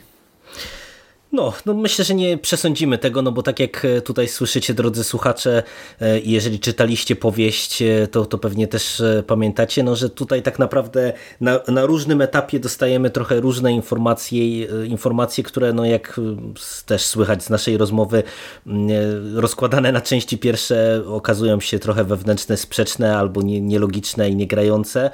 No, 1.31 1.53
no 1.65 1.73
myślę, 1.73 2.05
że 2.05 2.15
nie 2.15 2.37
przesądzimy 2.37 2.97
tego, 2.97 3.21
no 3.21 3.31
bo 3.31 3.43
tak 3.43 3.59
jak 3.59 3.85
e, 3.85 4.01
tutaj 4.01 4.27
słyszycie, 4.27 4.73
drodzy 4.73 5.03
słuchacze, 5.03 5.63
e, 6.01 6.19
jeżeli 6.19 6.59
czytaliście 6.59 7.15
powieść, 7.15 7.81
e, 7.81 8.07
to, 8.07 8.25
to 8.25 8.37
pewnie 8.37 8.67
też 8.67 9.03
pamiętacie, 9.27 9.83
no, 9.83 9.95
że 9.95 10.09
tutaj 10.09 10.41
tak 10.41 10.59
naprawdę 10.59 11.13
na, 11.41 11.59
na 11.67 11.85
różnym 11.85 12.21
etapie 12.21 12.59
dostajemy 12.59 13.09
trochę 13.09 13.39
różne 13.39 13.73
informacje, 13.73 14.65
informacje, 14.85 15.43
które 15.43 15.73
no 15.73 15.85
jak 15.85 16.19
też 16.85 17.05
słychać 17.05 17.43
z 17.43 17.49
naszej 17.49 17.77
rozmowy, 17.77 18.23
rozkładane 19.35 19.91
na 19.91 20.01
części 20.01 20.37
pierwsze 20.37 21.03
okazują 21.07 21.59
się 21.59 21.79
trochę 21.79 22.03
wewnętrzne, 22.03 22.57
sprzeczne 22.57 23.17
albo 23.17 23.41
nie, 23.41 23.61
nielogiczne 23.61 24.29
i 24.29 24.35
niegrające 24.35 25.11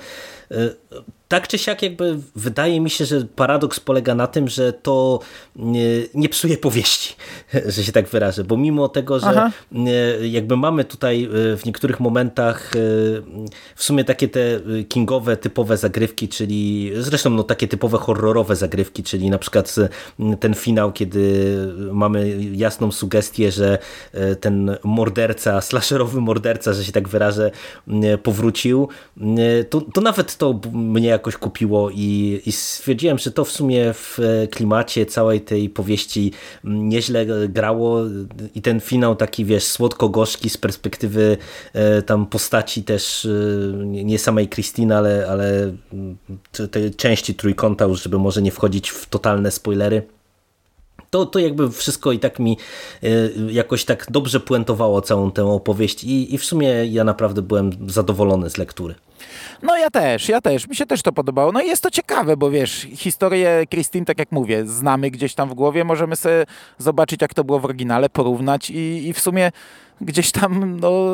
tak 1.28 1.48
czy 1.48 1.58
siak 1.58 1.82
jakby 1.82 2.20
wydaje 2.36 2.82
mi 2.82 2.90
się, 2.90 3.06
że 3.06 3.22
paradoks 3.36 3.80
polega 3.80 4.16
na 4.16 4.28
tym, 4.28 4.48
że 4.48 4.74
to 4.74 5.20
nie, 5.56 5.88
nie 6.14 6.30
psuje 6.30 6.58
powieści, 6.58 7.16
że 7.74 7.84
się 7.84 7.92
tak 7.92 8.08
wyrażę, 8.08 8.44
bo 8.44 8.58
mimo 8.58 8.90
tego, 8.90 9.20
że 9.20 9.28
Aha. 9.28 9.52
jakby 10.22 10.58
mamy 10.58 10.86
tutaj 10.86 11.24
e, 11.24 11.58
w 11.58 11.66
niektórych 11.66 12.00
momentach 12.00 12.72
e, 12.76 12.80
w 13.76 13.84
sumie 13.84 14.04
takie 14.04 14.28
te 14.28 14.42
kingowe 14.90 15.38
typowe 15.38 15.78
zagrywki, 15.78 16.30
czyli 16.30 16.92
zresztą 16.98 17.30
no 17.30 17.44
takie 17.44 17.68
typowe 17.68 17.98
horrorowe 17.98 18.56
zagrywki, 18.56 19.04
czyli 19.04 19.30
na 19.30 19.38
przykład 19.38 19.76
ten 20.40 20.54
finał, 20.54 20.92
kiedy 20.92 21.58
mamy 21.92 22.38
jasną 22.52 22.92
sugestię, 22.92 23.52
że 23.52 23.78
e, 24.14 24.36
ten 24.36 24.78
morderca, 24.84 25.62
slasherowy 25.68 26.22
morderca, 26.22 26.74
że 26.74 26.86
się 26.86 26.92
tak 26.92 27.10
wyrażę, 27.10 27.52
powrócił, 28.24 28.90
to, 29.70 29.82
to 29.82 30.02
nawet 30.02 30.37
to 30.38 30.60
mnie 30.74 31.08
jakoś 31.08 31.38
kupiło 31.38 31.90
i, 31.90 32.42
i 32.46 32.52
stwierdziłem, 32.52 33.18
że 33.18 33.32
to 33.32 33.46
w 33.46 33.52
sumie 33.52 33.94
w 33.94 34.20
klimacie 34.52 35.06
całej 35.06 35.42
tej 35.42 35.70
powieści 35.70 36.32
nieźle 36.64 37.26
grało 37.50 38.00
i 38.56 38.62
ten 38.62 38.80
finał 38.80 39.16
taki, 39.16 39.46
wiesz, 39.46 39.64
słodko-gorzki 39.64 40.50
z 40.50 40.58
perspektywy 40.58 41.38
e, 41.74 42.02
tam 42.02 42.26
postaci 42.26 42.84
też 42.84 43.26
e, 43.26 43.30
nie 43.86 44.20
samej 44.20 44.50
Christine, 44.50 44.98
ale, 44.98 45.28
ale 45.30 45.74
tej 46.72 46.96
części 46.96 47.36
trójkąta 47.36 47.86
już, 47.86 48.04
żeby 48.04 48.20
może 48.20 48.42
nie 48.42 48.52
wchodzić 48.52 48.90
w 48.90 49.10
totalne 49.10 49.52
spoilery 49.52 50.02
to, 51.10 51.26
to 51.26 51.40
jakby 51.40 51.72
wszystko 51.72 52.12
i 52.12 52.20
tak 52.20 52.40
mi 52.40 52.58
e, 53.04 53.08
jakoś 53.52 53.86
tak 53.86 54.12
dobrze 54.12 54.40
puentowało 54.40 55.02
całą 55.02 55.32
tę 55.32 55.46
opowieść 55.46 56.04
i, 56.04 56.36
i 56.36 56.38
w 56.38 56.46
sumie 56.46 56.68
ja 56.86 57.04
naprawdę 57.04 57.42
byłem 57.42 57.72
zadowolony 57.88 58.50
z 58.50 58.58
lektury. 58.58 58.96
No 59.62 59.78
ja 59.78 59.90
też, 59.90 60.30
ja 60.30 60.42
też. 60.42 60.68
Mi 60.68 60.76
się 60.76 60.86
też 60.86 61.02
to 61.02 61.12
podobało. 61.12 61.52
No 61.52 61.62
i 61.62 61.68
jest 61.68 61.84
to 61.84 61.92
ciekawe, 61.92 62.38
bo 62.38 62.52
wiesz, 62.52 62.88
historię 62.94 63.64
Christine, 63.70 64.06
tak 64.06 64.20
jak 64.20 64.32
mówię, 64.32 64.66
znamy 64.66 65.12
gdzieś 65.12 65.34
tam 65.34 65.50
w 65.50 65.54
głowie, 65.54 65.84
możemy 65.84 66.16
sobie 66.16 66.46
zobaczyć, 66.78 67.22
jak 67.22 67.34
to 67.34 67.44
było 67.44 67.60
w 67.60 67.66
oryginale, 67.66 68.10
porównać 68.10 68.70
i, 68.70 69.08
i 69.08 69.14
w 69.14 69.20
sumie 69.20 69.52
gdzieś 70.02 70.32
tam 70.32 70.80
no, 70.80 71.06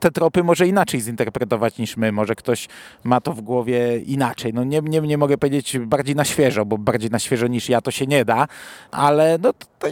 te 0.00 0.10
tropy 0.10 0.44
może 0.44 0.66
inaczej 0.66 1.00
zinterpretować 1.00 1.78
niż 1.78 1.96
my. 1.96 2.12
Może 2.12 2.34
ktoś 2.34 2.68
ma 3.04 3.20
to 3.20 3.32
w 3.32 3.40
głowie 3.40 3.98
inaczej. 3.98 4.54
No 4.54 4.64
nie, 4.64 4.80
nie, 4.80 5.00
nie 5.00 5.18
mogę 5.18 5.38
powiedzieć 5.38 5.78
bardziej 5.78 6.16
na 6.16 6.24
świeżo, 6.24 6.64
bo 6.64 6.78
bardziej 6.78 7.10
na 7.10 7.18
świeżo 7.18 7.46
niż 7.46 7.68
ja 7.68 7.80
to 7.80 7.90
się 7.90 8.06
nie 8.06 8.24
da, 8.24 8.46
ale 8.90 9.38
no 9.42 9.52
to, 9.52 9.66
to 9.78 9.88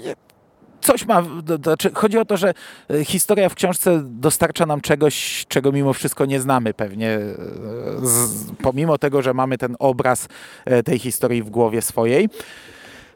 coś 0.87 1.07
ma, 1.07 1.23
znaczy 1.63 1.91
chodzi 1.95 2.19
o 2.19 2.25
to, 2.25 2.37
że 2.37 2.55
e, 2.91 3.05
historia 3.05 3.49
w 3.49 3.55
książce 3.55 4.03
dostarcza 4.05 4.67
nam 4.67 4.81
czegoś, 4.81 5.45
czego 5.49 5.73
mimo 5.73 5.93
wszystko 5.93 6.27
nie 6.27 6.41
znamy 6.41 6.75
pewnie, 6.75 7.11
e, 7.11 7.37
z, 8.03 8.45
pomimo 8.63 8.99
tego, 8.99 9.23
że 9.23 9.35
mamy 9.35 9.59
ten 9.59 9.77
obraz 9.79 10.29
e, 10.65 10.83
tej 10.83 10.99
historii 10.99 11.43
w 11.43 11.51
głowie 11.51 11.83
swojej. 11.83 12.29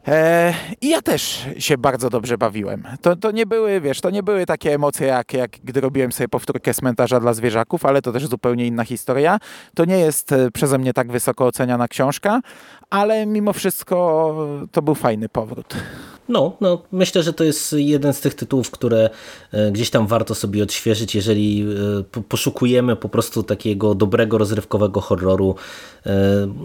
E, 0.07 0.53
I 0.81 0.89
ja 0.89 1.01
też 1.01 1.45
się 1.57 1.77
bardzo 1.77 2.09
dobrze 2.09 2.37
bawiłem. 2.37 2.83
To, 3.01 3.15
to 3.15 3.31
nie 3.31 3.45
były, 3.45 3.81
wiesz, 3.81 4.01
to 4.01 4.09
nie 4.09 4.23
były 4.23 4.45
takie 4.45 4.73
emocje, 4.73 5.07
jak, 5.07 5.33
jak 5.33 5.51
gdy 5.63 5.81
robiłem 5.81 6.11
sobie 6.11 6.27
powtórkę 6.27 6.73
cmentarza 6.73 7.19
dla 7.19 7.33
zwierzaków, 7.33 7.85
ale 7.85 8.01
to 8.01 8.11
też 8.11 8.27
zupełnie 8.27 8.67
inna 8.67 8.83
historia. 8.83 9.37
To 9.75 9.85
nie 9.85 9.99
jest 9.99 10.33
przeze 10.53 10.77
mnie 10.77 10.93
tak 10.93 11.11
wysoko 11.11 11.45
oceniana 11.45 11.87
książka, 11.87 12.41
ale 12.89 13.25
mimo 13.25 13.53
wszystko 13.53 14.35
to 14.71 14.81
był 14.81 14.95
fajny 14.95 15.29
powrót. 15.29 15.75
No, 16.31 16.57
no, 16.61 16.81
myślę, 16.91 17.23
że 17.23 17.33
to 17.33 17.43
jest 17.43 17.73
jeden 17.77 18.13
z 18.13 18.19
tych 18.19 18.33
tytułów, 18.33 18.71
które 18.71 19.09
e, 19.51 19.71
gdzieś 19.71 19.89
tam 19.89 20.07
warto 20.07 20.35
sobie 20.35 20.63
odświeżyć, 20.63 21.15
jeżeli 21.15 21.65
e, 22.17 22.21
poszukujemy 22.21 22.95
po 22.95 23.09
prostu 23.09 23.43
takiego 23.43 23.95
dobrego, 23.95 24.37
rozrywkowego 24.37 25.01
horroru. 25.01 25.55
E, 26.05 26.11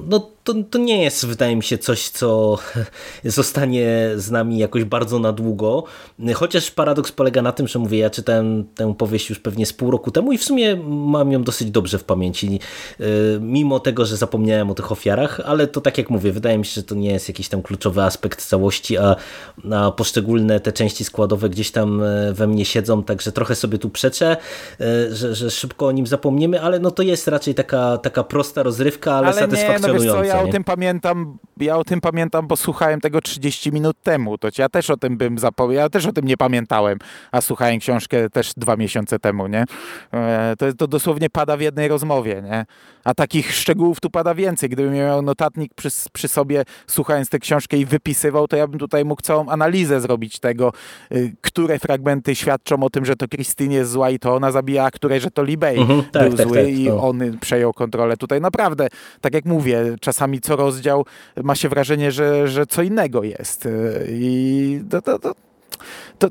no, 0.09 0.31
to, 0.45 0.55
to 0.71 0.79
nie 0.79 1.03
jest, 1.03 1.27
wydaje 1.27 1.57
mi 1.57 1.63
się, 1.63 1.79
coś, 1.79 2.09
co 2.09 2.59
zostanie 3.25 4.11
z 4.17 4.31
nami 4.31 4.59
jakoś 4.59 4.85
bardzo 4.85 5.19
na 5.19 5.33
długo. 5.33 5.85
Chociaż 6.35 6.71
paradoks 6.71 7.13
polega 7.13 7.43
na 7.43 7.53
tym, 7.53 7.69
że 7.69 7.79
mówię, 7.79 7.99
ja 7.99 8.11
czytałem 8.11 8.65
tę 8.75 8.95
powieść 8.95 9.31
już 9.31 9.39
pewnie 9.39 9.67
z 9.67 9.73
pół 9.73 9.91
roku 9.91 10.11
temu 10.11 10.33
i 10.33 10.39
w 10.39 10.45
sumie 10.45 10.77
mam 10.87 11.33
ją 11.33 11.43
dosyć 11.43 11.71
dobrze 11.71 11.99
w 11.99 12.05
pamięci. 12.05 12.61
Mimo 13.41 13.81
tego, 13.81 14.05
że 14.07 14.17
zapomniałem 14.17 14.71
o 14.71 14.75
tych 14.75 14.93
ofiarach, 14.93 15.41
ale 15.45 15.67
to 15.67 15.81
tak 15.81 15.99
jak 15.99 16.11
mówię, 16.11 16.33
wydaje 16.33 16.59
mi 16.59 16.65
się, 16.65 16.73
że 16.75 16.83
to 16.83 16.95
nie 16.95 17.11
jest 17.11 17.29
jakiś 17.29 17.49
tam 17.49 17.63
kluczowy 17.63 18.03
aspekt 18.03 18.47
całości, 18.47 18.99
a 18.99 19.17
a 19.73 19.91
poszczególne 19.91 20.61
te 20.61 20.73
części 20.73 21.05
składowe 21.05 21.49
gdzieś 21.49 21.71
tam 21.71 22.03
e, 22.03 22.33
we 22.33 22.47
mnie 22.47 22.65
siedzą, 22.65 23.03
także 23.03 23.33
trochę 23.33 23.55
sobie 23.55 23.79
tu 23.79 23.91
przeczę, 23.91 24.37
e, 24.81 25.15
że, 25.15 25.35
że 25.35 25.51
szybko 25.51 25.87
o 25.87 25.93
nim 25.93 26.07
zapomniemy, 26.07 26.63
ale 26.63 26.79
no 26.79 26.91
to 26.91 27.03
jest 27.03 27.29
raczej 27.29 27.55
taka, 27.55 27.99
taka 27.99 28.25
prosta 28.25 28.63
rozrywka, 28.63 29.15
ale, 29.15 29.27
ale 29.27 29.37
satysfakcjonująca. 29.37 29.89
Nie, 29.89 30.09
no 30.09 30.15
wiesz 30.19 30.31
co, 30.31 30.37
ja 30.37 30.43
nie? 30.43 30.49
o 30.49 30.53
tym 30.53 30.65
pamiętam, 30.65 31.39
ja 31.57 31.77
o 31.77 31.85
tym 31.85 32.01
pamiętam, 32.01 32.47
bo 32.47 32.57
słuchałem 32.57 33.01
tego 33.01 33.21
30 33.21 33.73
minut 33.73 33.97
temu, 34.03 34.39
to 34.39 34.49
ja 34.59 34.69
też 34.69 34.91
o 34.91 34.97
tym 34.97 35.17
bym 35.17 35.39
zapomniał, 35.39 35.83
ja 35.83 35.89
też 35.89 36.07
o 36.07 36.13
tym 36.13 36.25
nie 36.25 36.37
pamiętałem, 36.37 36.99
a 37.33 37.41
słuchałem 37.41 37.79
książkę 37.79 38.31
też 38.31 38.53
dwa 38.57 38.77
miesiące 38.77 39.19
temu, 39.19 39.47
nie? 39.47 39.65
E, 40.13 40.55
to, 40.59 40.67
to 40.75 40.87
dosłownie 40.87 41.31
pada 41.31 41.57
w 41.57 41.61
jednej 41.61 41.89
rozmowie, 41.89 42.43
nie? 42.45 42.67
A 43.05 43.15
takich 43.15 43.55
szczegółów 43.55 44.01
tu 44.01 44.11
pada 44.11 44.35
więcej. 44.35 44.69
Gdybym 44.69 44.95
miał 44.95 45.23
notatnik 45.23 45.75
przy, 45.75 45.89
przy 46.13 46.29
sobie, 46.29 46.65
słuchając 46.87 47.29
tę 47.29 47.39
książkę 47.39 47.77
i 47.77 47.85
wypisywał, 47.85 48.49
to 48.49 48.57
ja 48.57 48.67
bym 48.67 48.79
tutaj 48.79 49.05
mógł 49.05 49.23
całą 49.23 49.46
analizę 49.49 50.01
zrobić 50.01 50.39
tego, 50.39 50.73
y, 51.13 51.33
które 51.41 51.79
fragmenty 51.79 52.35
świadczą 52.35 52.83
o 52.83 52.91
tym, 52.91 53.05
że 53.05 53.17
to 53.17 53.29
Christine 53.29 53.75
jest 53.75 53.91
zła 53.91 54.11
i 54.11 54.19
to 54.19 54.35
ona 54.35 54.53
zabija, 54.53 54.85
a 54.85 54.91
które, 54.91 55.21
że 55.21 55.31
to 55.31 55.43
Libej 55.43 55.79
mhm, 55.79 56.03
tak, 56.13 56.29
był 56.29 56.37
tak, 56.37 56.49
zły 56.49 56.57
tak, 56.57 56.69
i 56.69 56.91
on 56.91 57.39
przejął 57.41 57.73
kontrolę. 57.73 58.17
Tutaj 58.17 58.41
naprawdę, 58.41 58.89
tak 59.21 59.35
jak 59.35 59.45
mówię, 59.45 59.97
czasami 60.01 60.41
co 60.41 60.57
rozdział 60.57 61.05
ma 61.43 61.55
się 61.55 61.69
wrażenie, 61.69 62.13
że, 62.13 62.49
że 62.49 62.67
co 62.67 62.83
innego 62.83 63.23
jest. 63.23 63.67
Y, 63.67 64.07
I 64.11 64.81
to, 64.91 65.03
to, 65.03 65.19
to, 65.19 65.33
to 66.19 66.29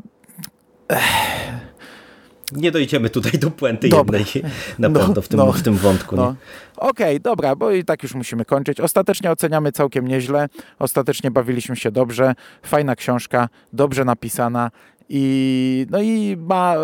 nie 2.51 2.71
dojdziemy 2.71 3.09
tutaj 3.09 3.31
do 3.31 3.51
puenty 3.51 3.89
dobra. 3.89 4.19
jednej 4.19 4.43
na 4.79 4.89
no, 4.89 4.99
pewno 4.99 5.21
w 5.21 5.27
tym, 5.27 5.37
no, 5.37 5.51
w 5.51 5.61
tym 5.61 5.75
wątku. 5.75 6.15
No. 6.15 6.35
Okej, 6.77 7.15
okay, 7.15 7.19
dobra, 7.19 7.55
bo 7.55 7.71
i 7.71 7.83
tak 7.83 8.03
już 8.03 8.13
musimy 8.13 8.45
kończyć. 8.45 8.79
Ostatecznie 8.79 9.31
oceniamy 9.31 9.71
całkiem 9.71 10.07
nieźle, 10.07 10.49
ostatecznie 10.79 11.31
bawiliśmy 11.31 11.75
się 11.75 11.91
dobrze, 11.91 12.35
fajna 12.63 12.95
książka, 12.95 13.49
dobrze 13.73 14.05
napisana 14.05 14.71
i, 15.09 15.85
no 15.89 16.01
i 16.01 16.37
ma, 16.39 16.75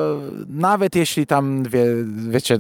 nawet 0.48 0.96
jeśli 0.96 1.26
tam, 1.26 1.64
wie, 1.64 1.86
wiecie, 2.30 2.60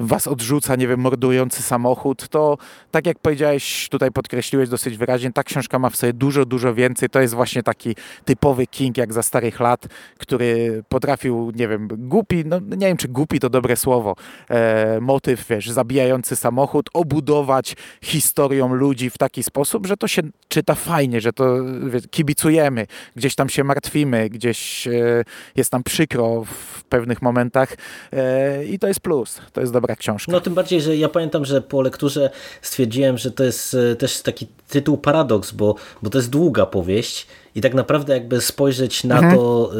was 0.00 0.26
odrzuca, 0.26 0.76
nie 0.76 0.88
wiem, 0.88 1.00
mordujący 1.00 1.62
samochód, 1.62 2.28
to 2.28 2.58
tak 2.90 3.06
jak 3.06 3.18
powiedziałeś, 3.18 3.88
tutaj 3.88 4.10
podkreśliłeś 4.10 4.68
dosyć 4.68 4.96
wyraźnie, 4.96 5.32
ta 5.32 5.42
książka 5.42 5.78
ma 5.78 5.90
w 5.90 5.96
sobie 5.96 6.12
dużo, 6.12 6.44
dużo 6.44 6.74
więcej. 6.74 7.08
To 7.08 7.20
jest 7.20 7.34
właśnie 7.34 7.62
taki 7.62 7.96
typowy 8.24 8.66
King, 8.66 8.96
jak 8.96 9.12
za 9.12 9.22
starych 9.22 9.60
lat, 9.60 9.86
który 10.18 10.82
potrafił, 10.88 11.52
nie 11.54 11.68
wiem, 11.68 11.88
głupi, 11.92 12.44
no 12.46 12.60
nie 12.60 12.86
wiem, 12.86 12.96
czy 12.96 13.08
głupi 13.08 13.40
to 13.40 13.50
dobre 13.50 13.76
słowo, 13.76 14.16
e, 14.48 15.00
motyw, 15.00 15.46
wiesz, 15.48 15.70
zabijający 15.70 16.36
samochód, 16.36 16.90
obudować 16.92 17.76
historią 18.02 18.74
ludzi 18.74 19.10
w 19.10 19.18
taki 19.18 19.42
sposób, 19.42 19.86
że 19.86 19.96
to 19.96 20.08
się 20.08 20.22
czyta 20.48 20.74
fajnie, 20.74 21.20
że 21.20 21.32
to 21.32 21.56
wie, 21.86 22.00
kibicujemy, 22.10 22.86
gdzieś 23.16 23.34
tam 23.34 23.48
się 23.48 23.64
martwimy, 23.64 24.30
gdzieś 24.30 24.83
e, 24.86 25.24
jest 25.56 25.70
tam 25.70 25.82
przykro 25.82 26.44
w 26.44 26.84
pewnych 26.84 27.22
momentach 27.22 27.76
e, 28.12 28.64
i 28.64 28.78
to 28.78 28.88
jest 28.88 29.00
plus, 29.00 29.40
to 29.52 29.60
jest 29.60 29.72
dobra 29.72 29.96
książka. 29.96 30.32
No 30.32 30.40
tym 30.40 30.54
bardziej, 30.54 30.80
że 30.80 30.96
ja 30.96 31.08
pamiętam, 31.08 31.44
że 31.44 31.62
po 31.62 31.82
lekturze 31.82 32.30
stwierdziłem, 32.62 33.18
że 33.18 33.30
to 33.30 33.44
jest 33.44 33.76
też 33.98 34.22
taki 34.22 34.46
tytuł 34.68 34.98
paradoks, 34.98 35.52
bo, 35.52 35.74
bo 36.02 36.10
to 36.10 36.18
jest 36.18 36.30
długa 36.30 36.66
powieść 36.66 37.26
i 37.54 37.60
tak 37.60 37.74
naprawdę 37.74 38.14
jakby 38.14 38.40
spojrzeć 38.40 39.04
na 39.04 39.14
mhm. 39.14 39.36
to, 39.36 39.70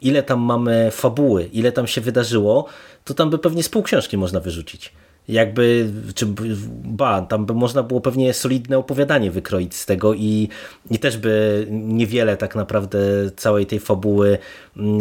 ile 0.00 0.22
tam 0.22 0.40
mamy 0.40 0.90
fabuły, 0.90 1.44
ile 1.44 1.72
tam 1.72 1.86
się 1.86 2.00
wydarzyło, 2.00 2.66
to 3.04 3.14
tam 3.14 3.30
by 3.30 3.38
pewnie 3.38 3.62
z 3.62 3.68
pół 3.68 3.82
książki 3.82 4.16
można 4.16 4.40
wyrzucić 4.40 4.92
jakby, 5.28 5.90
czy 6.14 6.26
ba, 6.84 7.22
tam 7.22 7.46
by 7.46 7.54
można 7.54 7.82
było 7.82 8.00
pewnie 8.00 8.34
solidne 8.34 8.78
opowiadanie 8.78 9.30
wykroić 9.30 9.74
z 9.74 9.86
tego 9.86 10.14
i, 10.14 10.48
i 10.90 10.98
też 10.98 11.18
by 11.18 11.66
niewiele 11.70 12.36
tak 12.36 12.54
naprawdę 12.54 12.98
całej 13.36 13.66
tej 13.66 13.80
fabuły 13.80 14.38
mm, 14.76 14.98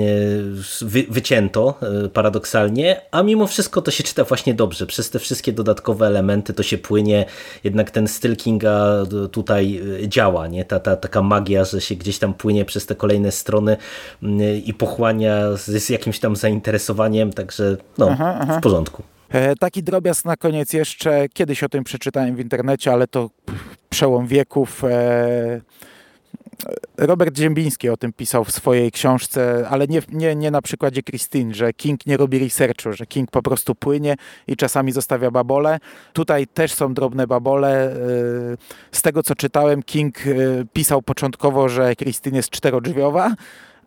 wy, 0.81 1.03
wycięto 1.09 1.75
e, 2.05 2.09
paradoksalnie, 2.09 3.01
a 3.11 3.23
mimo 3.23 3.47
wszystko 3.47 3.81
to 3.81 3.91
się 3.91 4.03
czyta 4.03 4.23
właśnie 4.23 4.53
dobrze. 4.53 4.85
Przez 4.85 5.09
te 5.09 5.19
wszystkie 5.19 5.53
dodatkowe 5.53 6.07
elementy 6.07 6.53
to 6.53 6.63
się 6.63 6.77
płynie, 6.77 7.25
jednak 7.63 7.91
ten 7.91 8.07
styl 8.07 8.35
Kinga 8.35 9.05
tutaj 9.31 9.81
e, 10.03 10.07
działa, 10.07 10.47
nie? 10.47 10.65
Ta, 10.65 10.79
ta 10.79 10.95
taka 10.95 11.21
magia, 11.21 11.65
że 11.65 11.81
się 11.81 11.95
gdzieś 11.95 12.19
tam 12.19 12.33
płynie 12.33 12.65
przez 12.65 12.85
te 12.85 12.95
kolejne 12.95 13.31
strony 13.31 13.77
mm, 14.23 14.63
i 14.65 14.73
pochłania 14.73 15.57
z, 15.57 15.65
z 15.83 15.89
jakimś 15.89 16.19
tam 16.19 16.35
zainteresowaniem, 16.35 17.33
także 17.33 17.77
no, 17.97 18.07
aha, 18.11 18.37
aha. 18.41 18.59
w 18.59 18.63
porządku. 18.63 19.03
E, 19.33 19.55
taki 19.55 19.83
drobiazg 19.83 20.25
na 20.25 20.37
koniec 20.37 20.73
jeszcze, 20.73 21.29
kiedyś 21.29 21.63
o 21.63 21.69
tym 21.69 21.83
przeczytałem 21.83 22.35
w 22.35 22.39
internecie, 22.39 22.91
ale 22.93 23.07
to 23.07 23.29
przełom 23.89 24.27
wieków. 24.27 24.83
E, 24.83 25.61
Robert 26.97 27.37
Ziembiński 27.37 27.89
o 27.89 27.97
tym 27.97 28.13
pisał 28.13 28.43
w 28.43 28.51
swojej 28.51 28.91
książce, 28.91 29.67
ale 29.69 29.87
nie, 29.87 30.01
nie, 30.11 30.35
nie 30.35 30.51
na 30.51 30.61
przykładzie 30.61 31.03
Christine, 31.03 31.53
że 31.53 31.73
King 31.73 32.05
nie 32.05 32.17
robi 32.17 32.39
researchu, 32.39 32.93
że 32.93 33.05
King 33.05 33.31
po 33.31 33.41
prostu 33.41 33.75
płynie 33.75 34.15
i 34.47 34.55
czasami 34.55 34.91
zostawia 34.91 35.31
babole. 35.31 35.79
Tutaj 36.13 36.47
też 36.47 36.73
są 36.73 36.93
drobne 36.93 37.27
babole. 37.27 37.91
E, 37.91 37.97
z 38.91 39.01
tego 39.01 39.23
co 39.23 39.35
czytałem, 39.35 39.83
King 39.83 40.15
pisał 40.73 41.01
początkowo, 41.01 41.69
że 41.69 41.95
Christine 41.95 42.37
jest 42.37 42.49
czterodrzwiowa, 42.49 43.35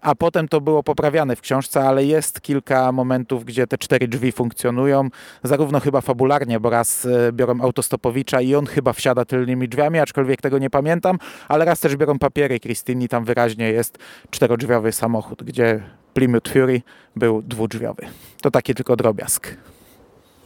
a 0.07 0.14
potem 0.14 0.48
to 0.48 0.61
było 0.61 0.82
poprawiane 0.82 1.36
w 1.36 1.40
książce, 1.40 1.82
ale 1.82 2.04
jest 2.04 2.40
kilka 2.40 2.92
momentów, 2.92 3.44
gdzie 3.44 3.66
te 3.66 3.78
cztery 3.78 4.09
drzwi 4.09 4.32
funkcjonują, 4.32 5.09
zarówno 5.42 5.80
chyba 5.80 6.00
fabularnie, 6.00 6.61
bo 6.61 6.70
raz 6.70 7.07
e, 7.07 7.32
biorą 7.32 7.61
autostopowicza 7.61 8.40
i 8.40 8.54
on 8.54 8.66
chyba 8.66 8.92
wsiada 8.92 9.24
tylnymi 9.24 9.68
drzwiami, 9.68 9.98
aczkolwiek 9.98 10.40
tego 10.40 10.59
nie 10.59 10.70
pamiętam, 10.70 11.18
ale 11.48 11.64
raz 11.64 11.80
też 11.80 11.96
biorą 11.96 12.18
papiery 12.18 12.61
Krystyni, 12.61 13.09
tam 13.09 13.24
wyraźnie 13.24 13.72
jest 13.72 13.98
czterodrzwiowy 14.30 14.92
samochód, 14.92 15.42
gdzie 15.42 15.82
Plymouth 16.14 16.48
Fury 16.48 16.82
był 17.16 17.42
dwudrzwiowy. 17.42 18.07
To 18.42 18.50
taki 18.50 18.74
tylko 18.74 18.96
drobiazg. 18.96 19.57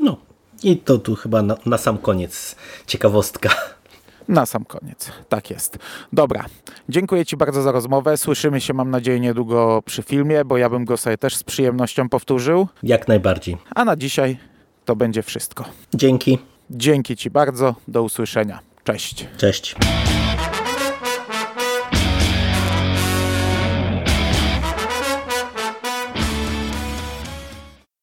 No 0.01 0.17
i 0.63 0.77
to 0.77 0.99
tu 0.99 1.15
chyba 1.15 1.43
na, 1.43 1.57
na 1.67 1.79
sam 1.79 1.99
koniec 1.99 2.57
ciekawostka. 2.87 3.51
Na 4.31 4.47
sam 4.47 4.65
koniec. 4.65 5.13
Tak 5.29 5.51
jest. 5.51 5.79
Dobra. 6.13 6.45
Dziękuję 6.89 7.27
Ci 7.27 7.37
bardzo 7.37 7.63
za 7.63 7.73
rozmowę. 7.73 8.17
Słyszymy 8.17 8.61
się, 8.61 8.75
mam 8.75 8.91
nadzieję, 8.91 9.21
niedługo 9.21 9.83
przy 9.87 10.03
filmie, 10.03 10.45
bo 10.45 10.57
ja 10.59 10.71
bym 10.71 10.85
go 10.85 10.97
sobie 10.97 11.19
też 11.19 11.37
z 11.37 11.45
przyjemnością 11.45 12.09
powtórzył. 12.09 12.69
Jak 12.83 13.09
najbardziej. 13.09 13.57
A 13.75 13.85
na 13.85 13.97
dzisiaj 13.97 14.39
to 14.85 14.97
będzie 14.97 15.23
wszystko. 15.23 15.65
Dzięki. 15.95 16.39
Dzięki 16.71 17.17
Ci 17.17 17.31
bardzo. 17.31 17.75
Do 17.89 18.03
usłyszenia. 18.03 18.61
Cześć. 18.85 19.27
Cześć. 19.37 19.77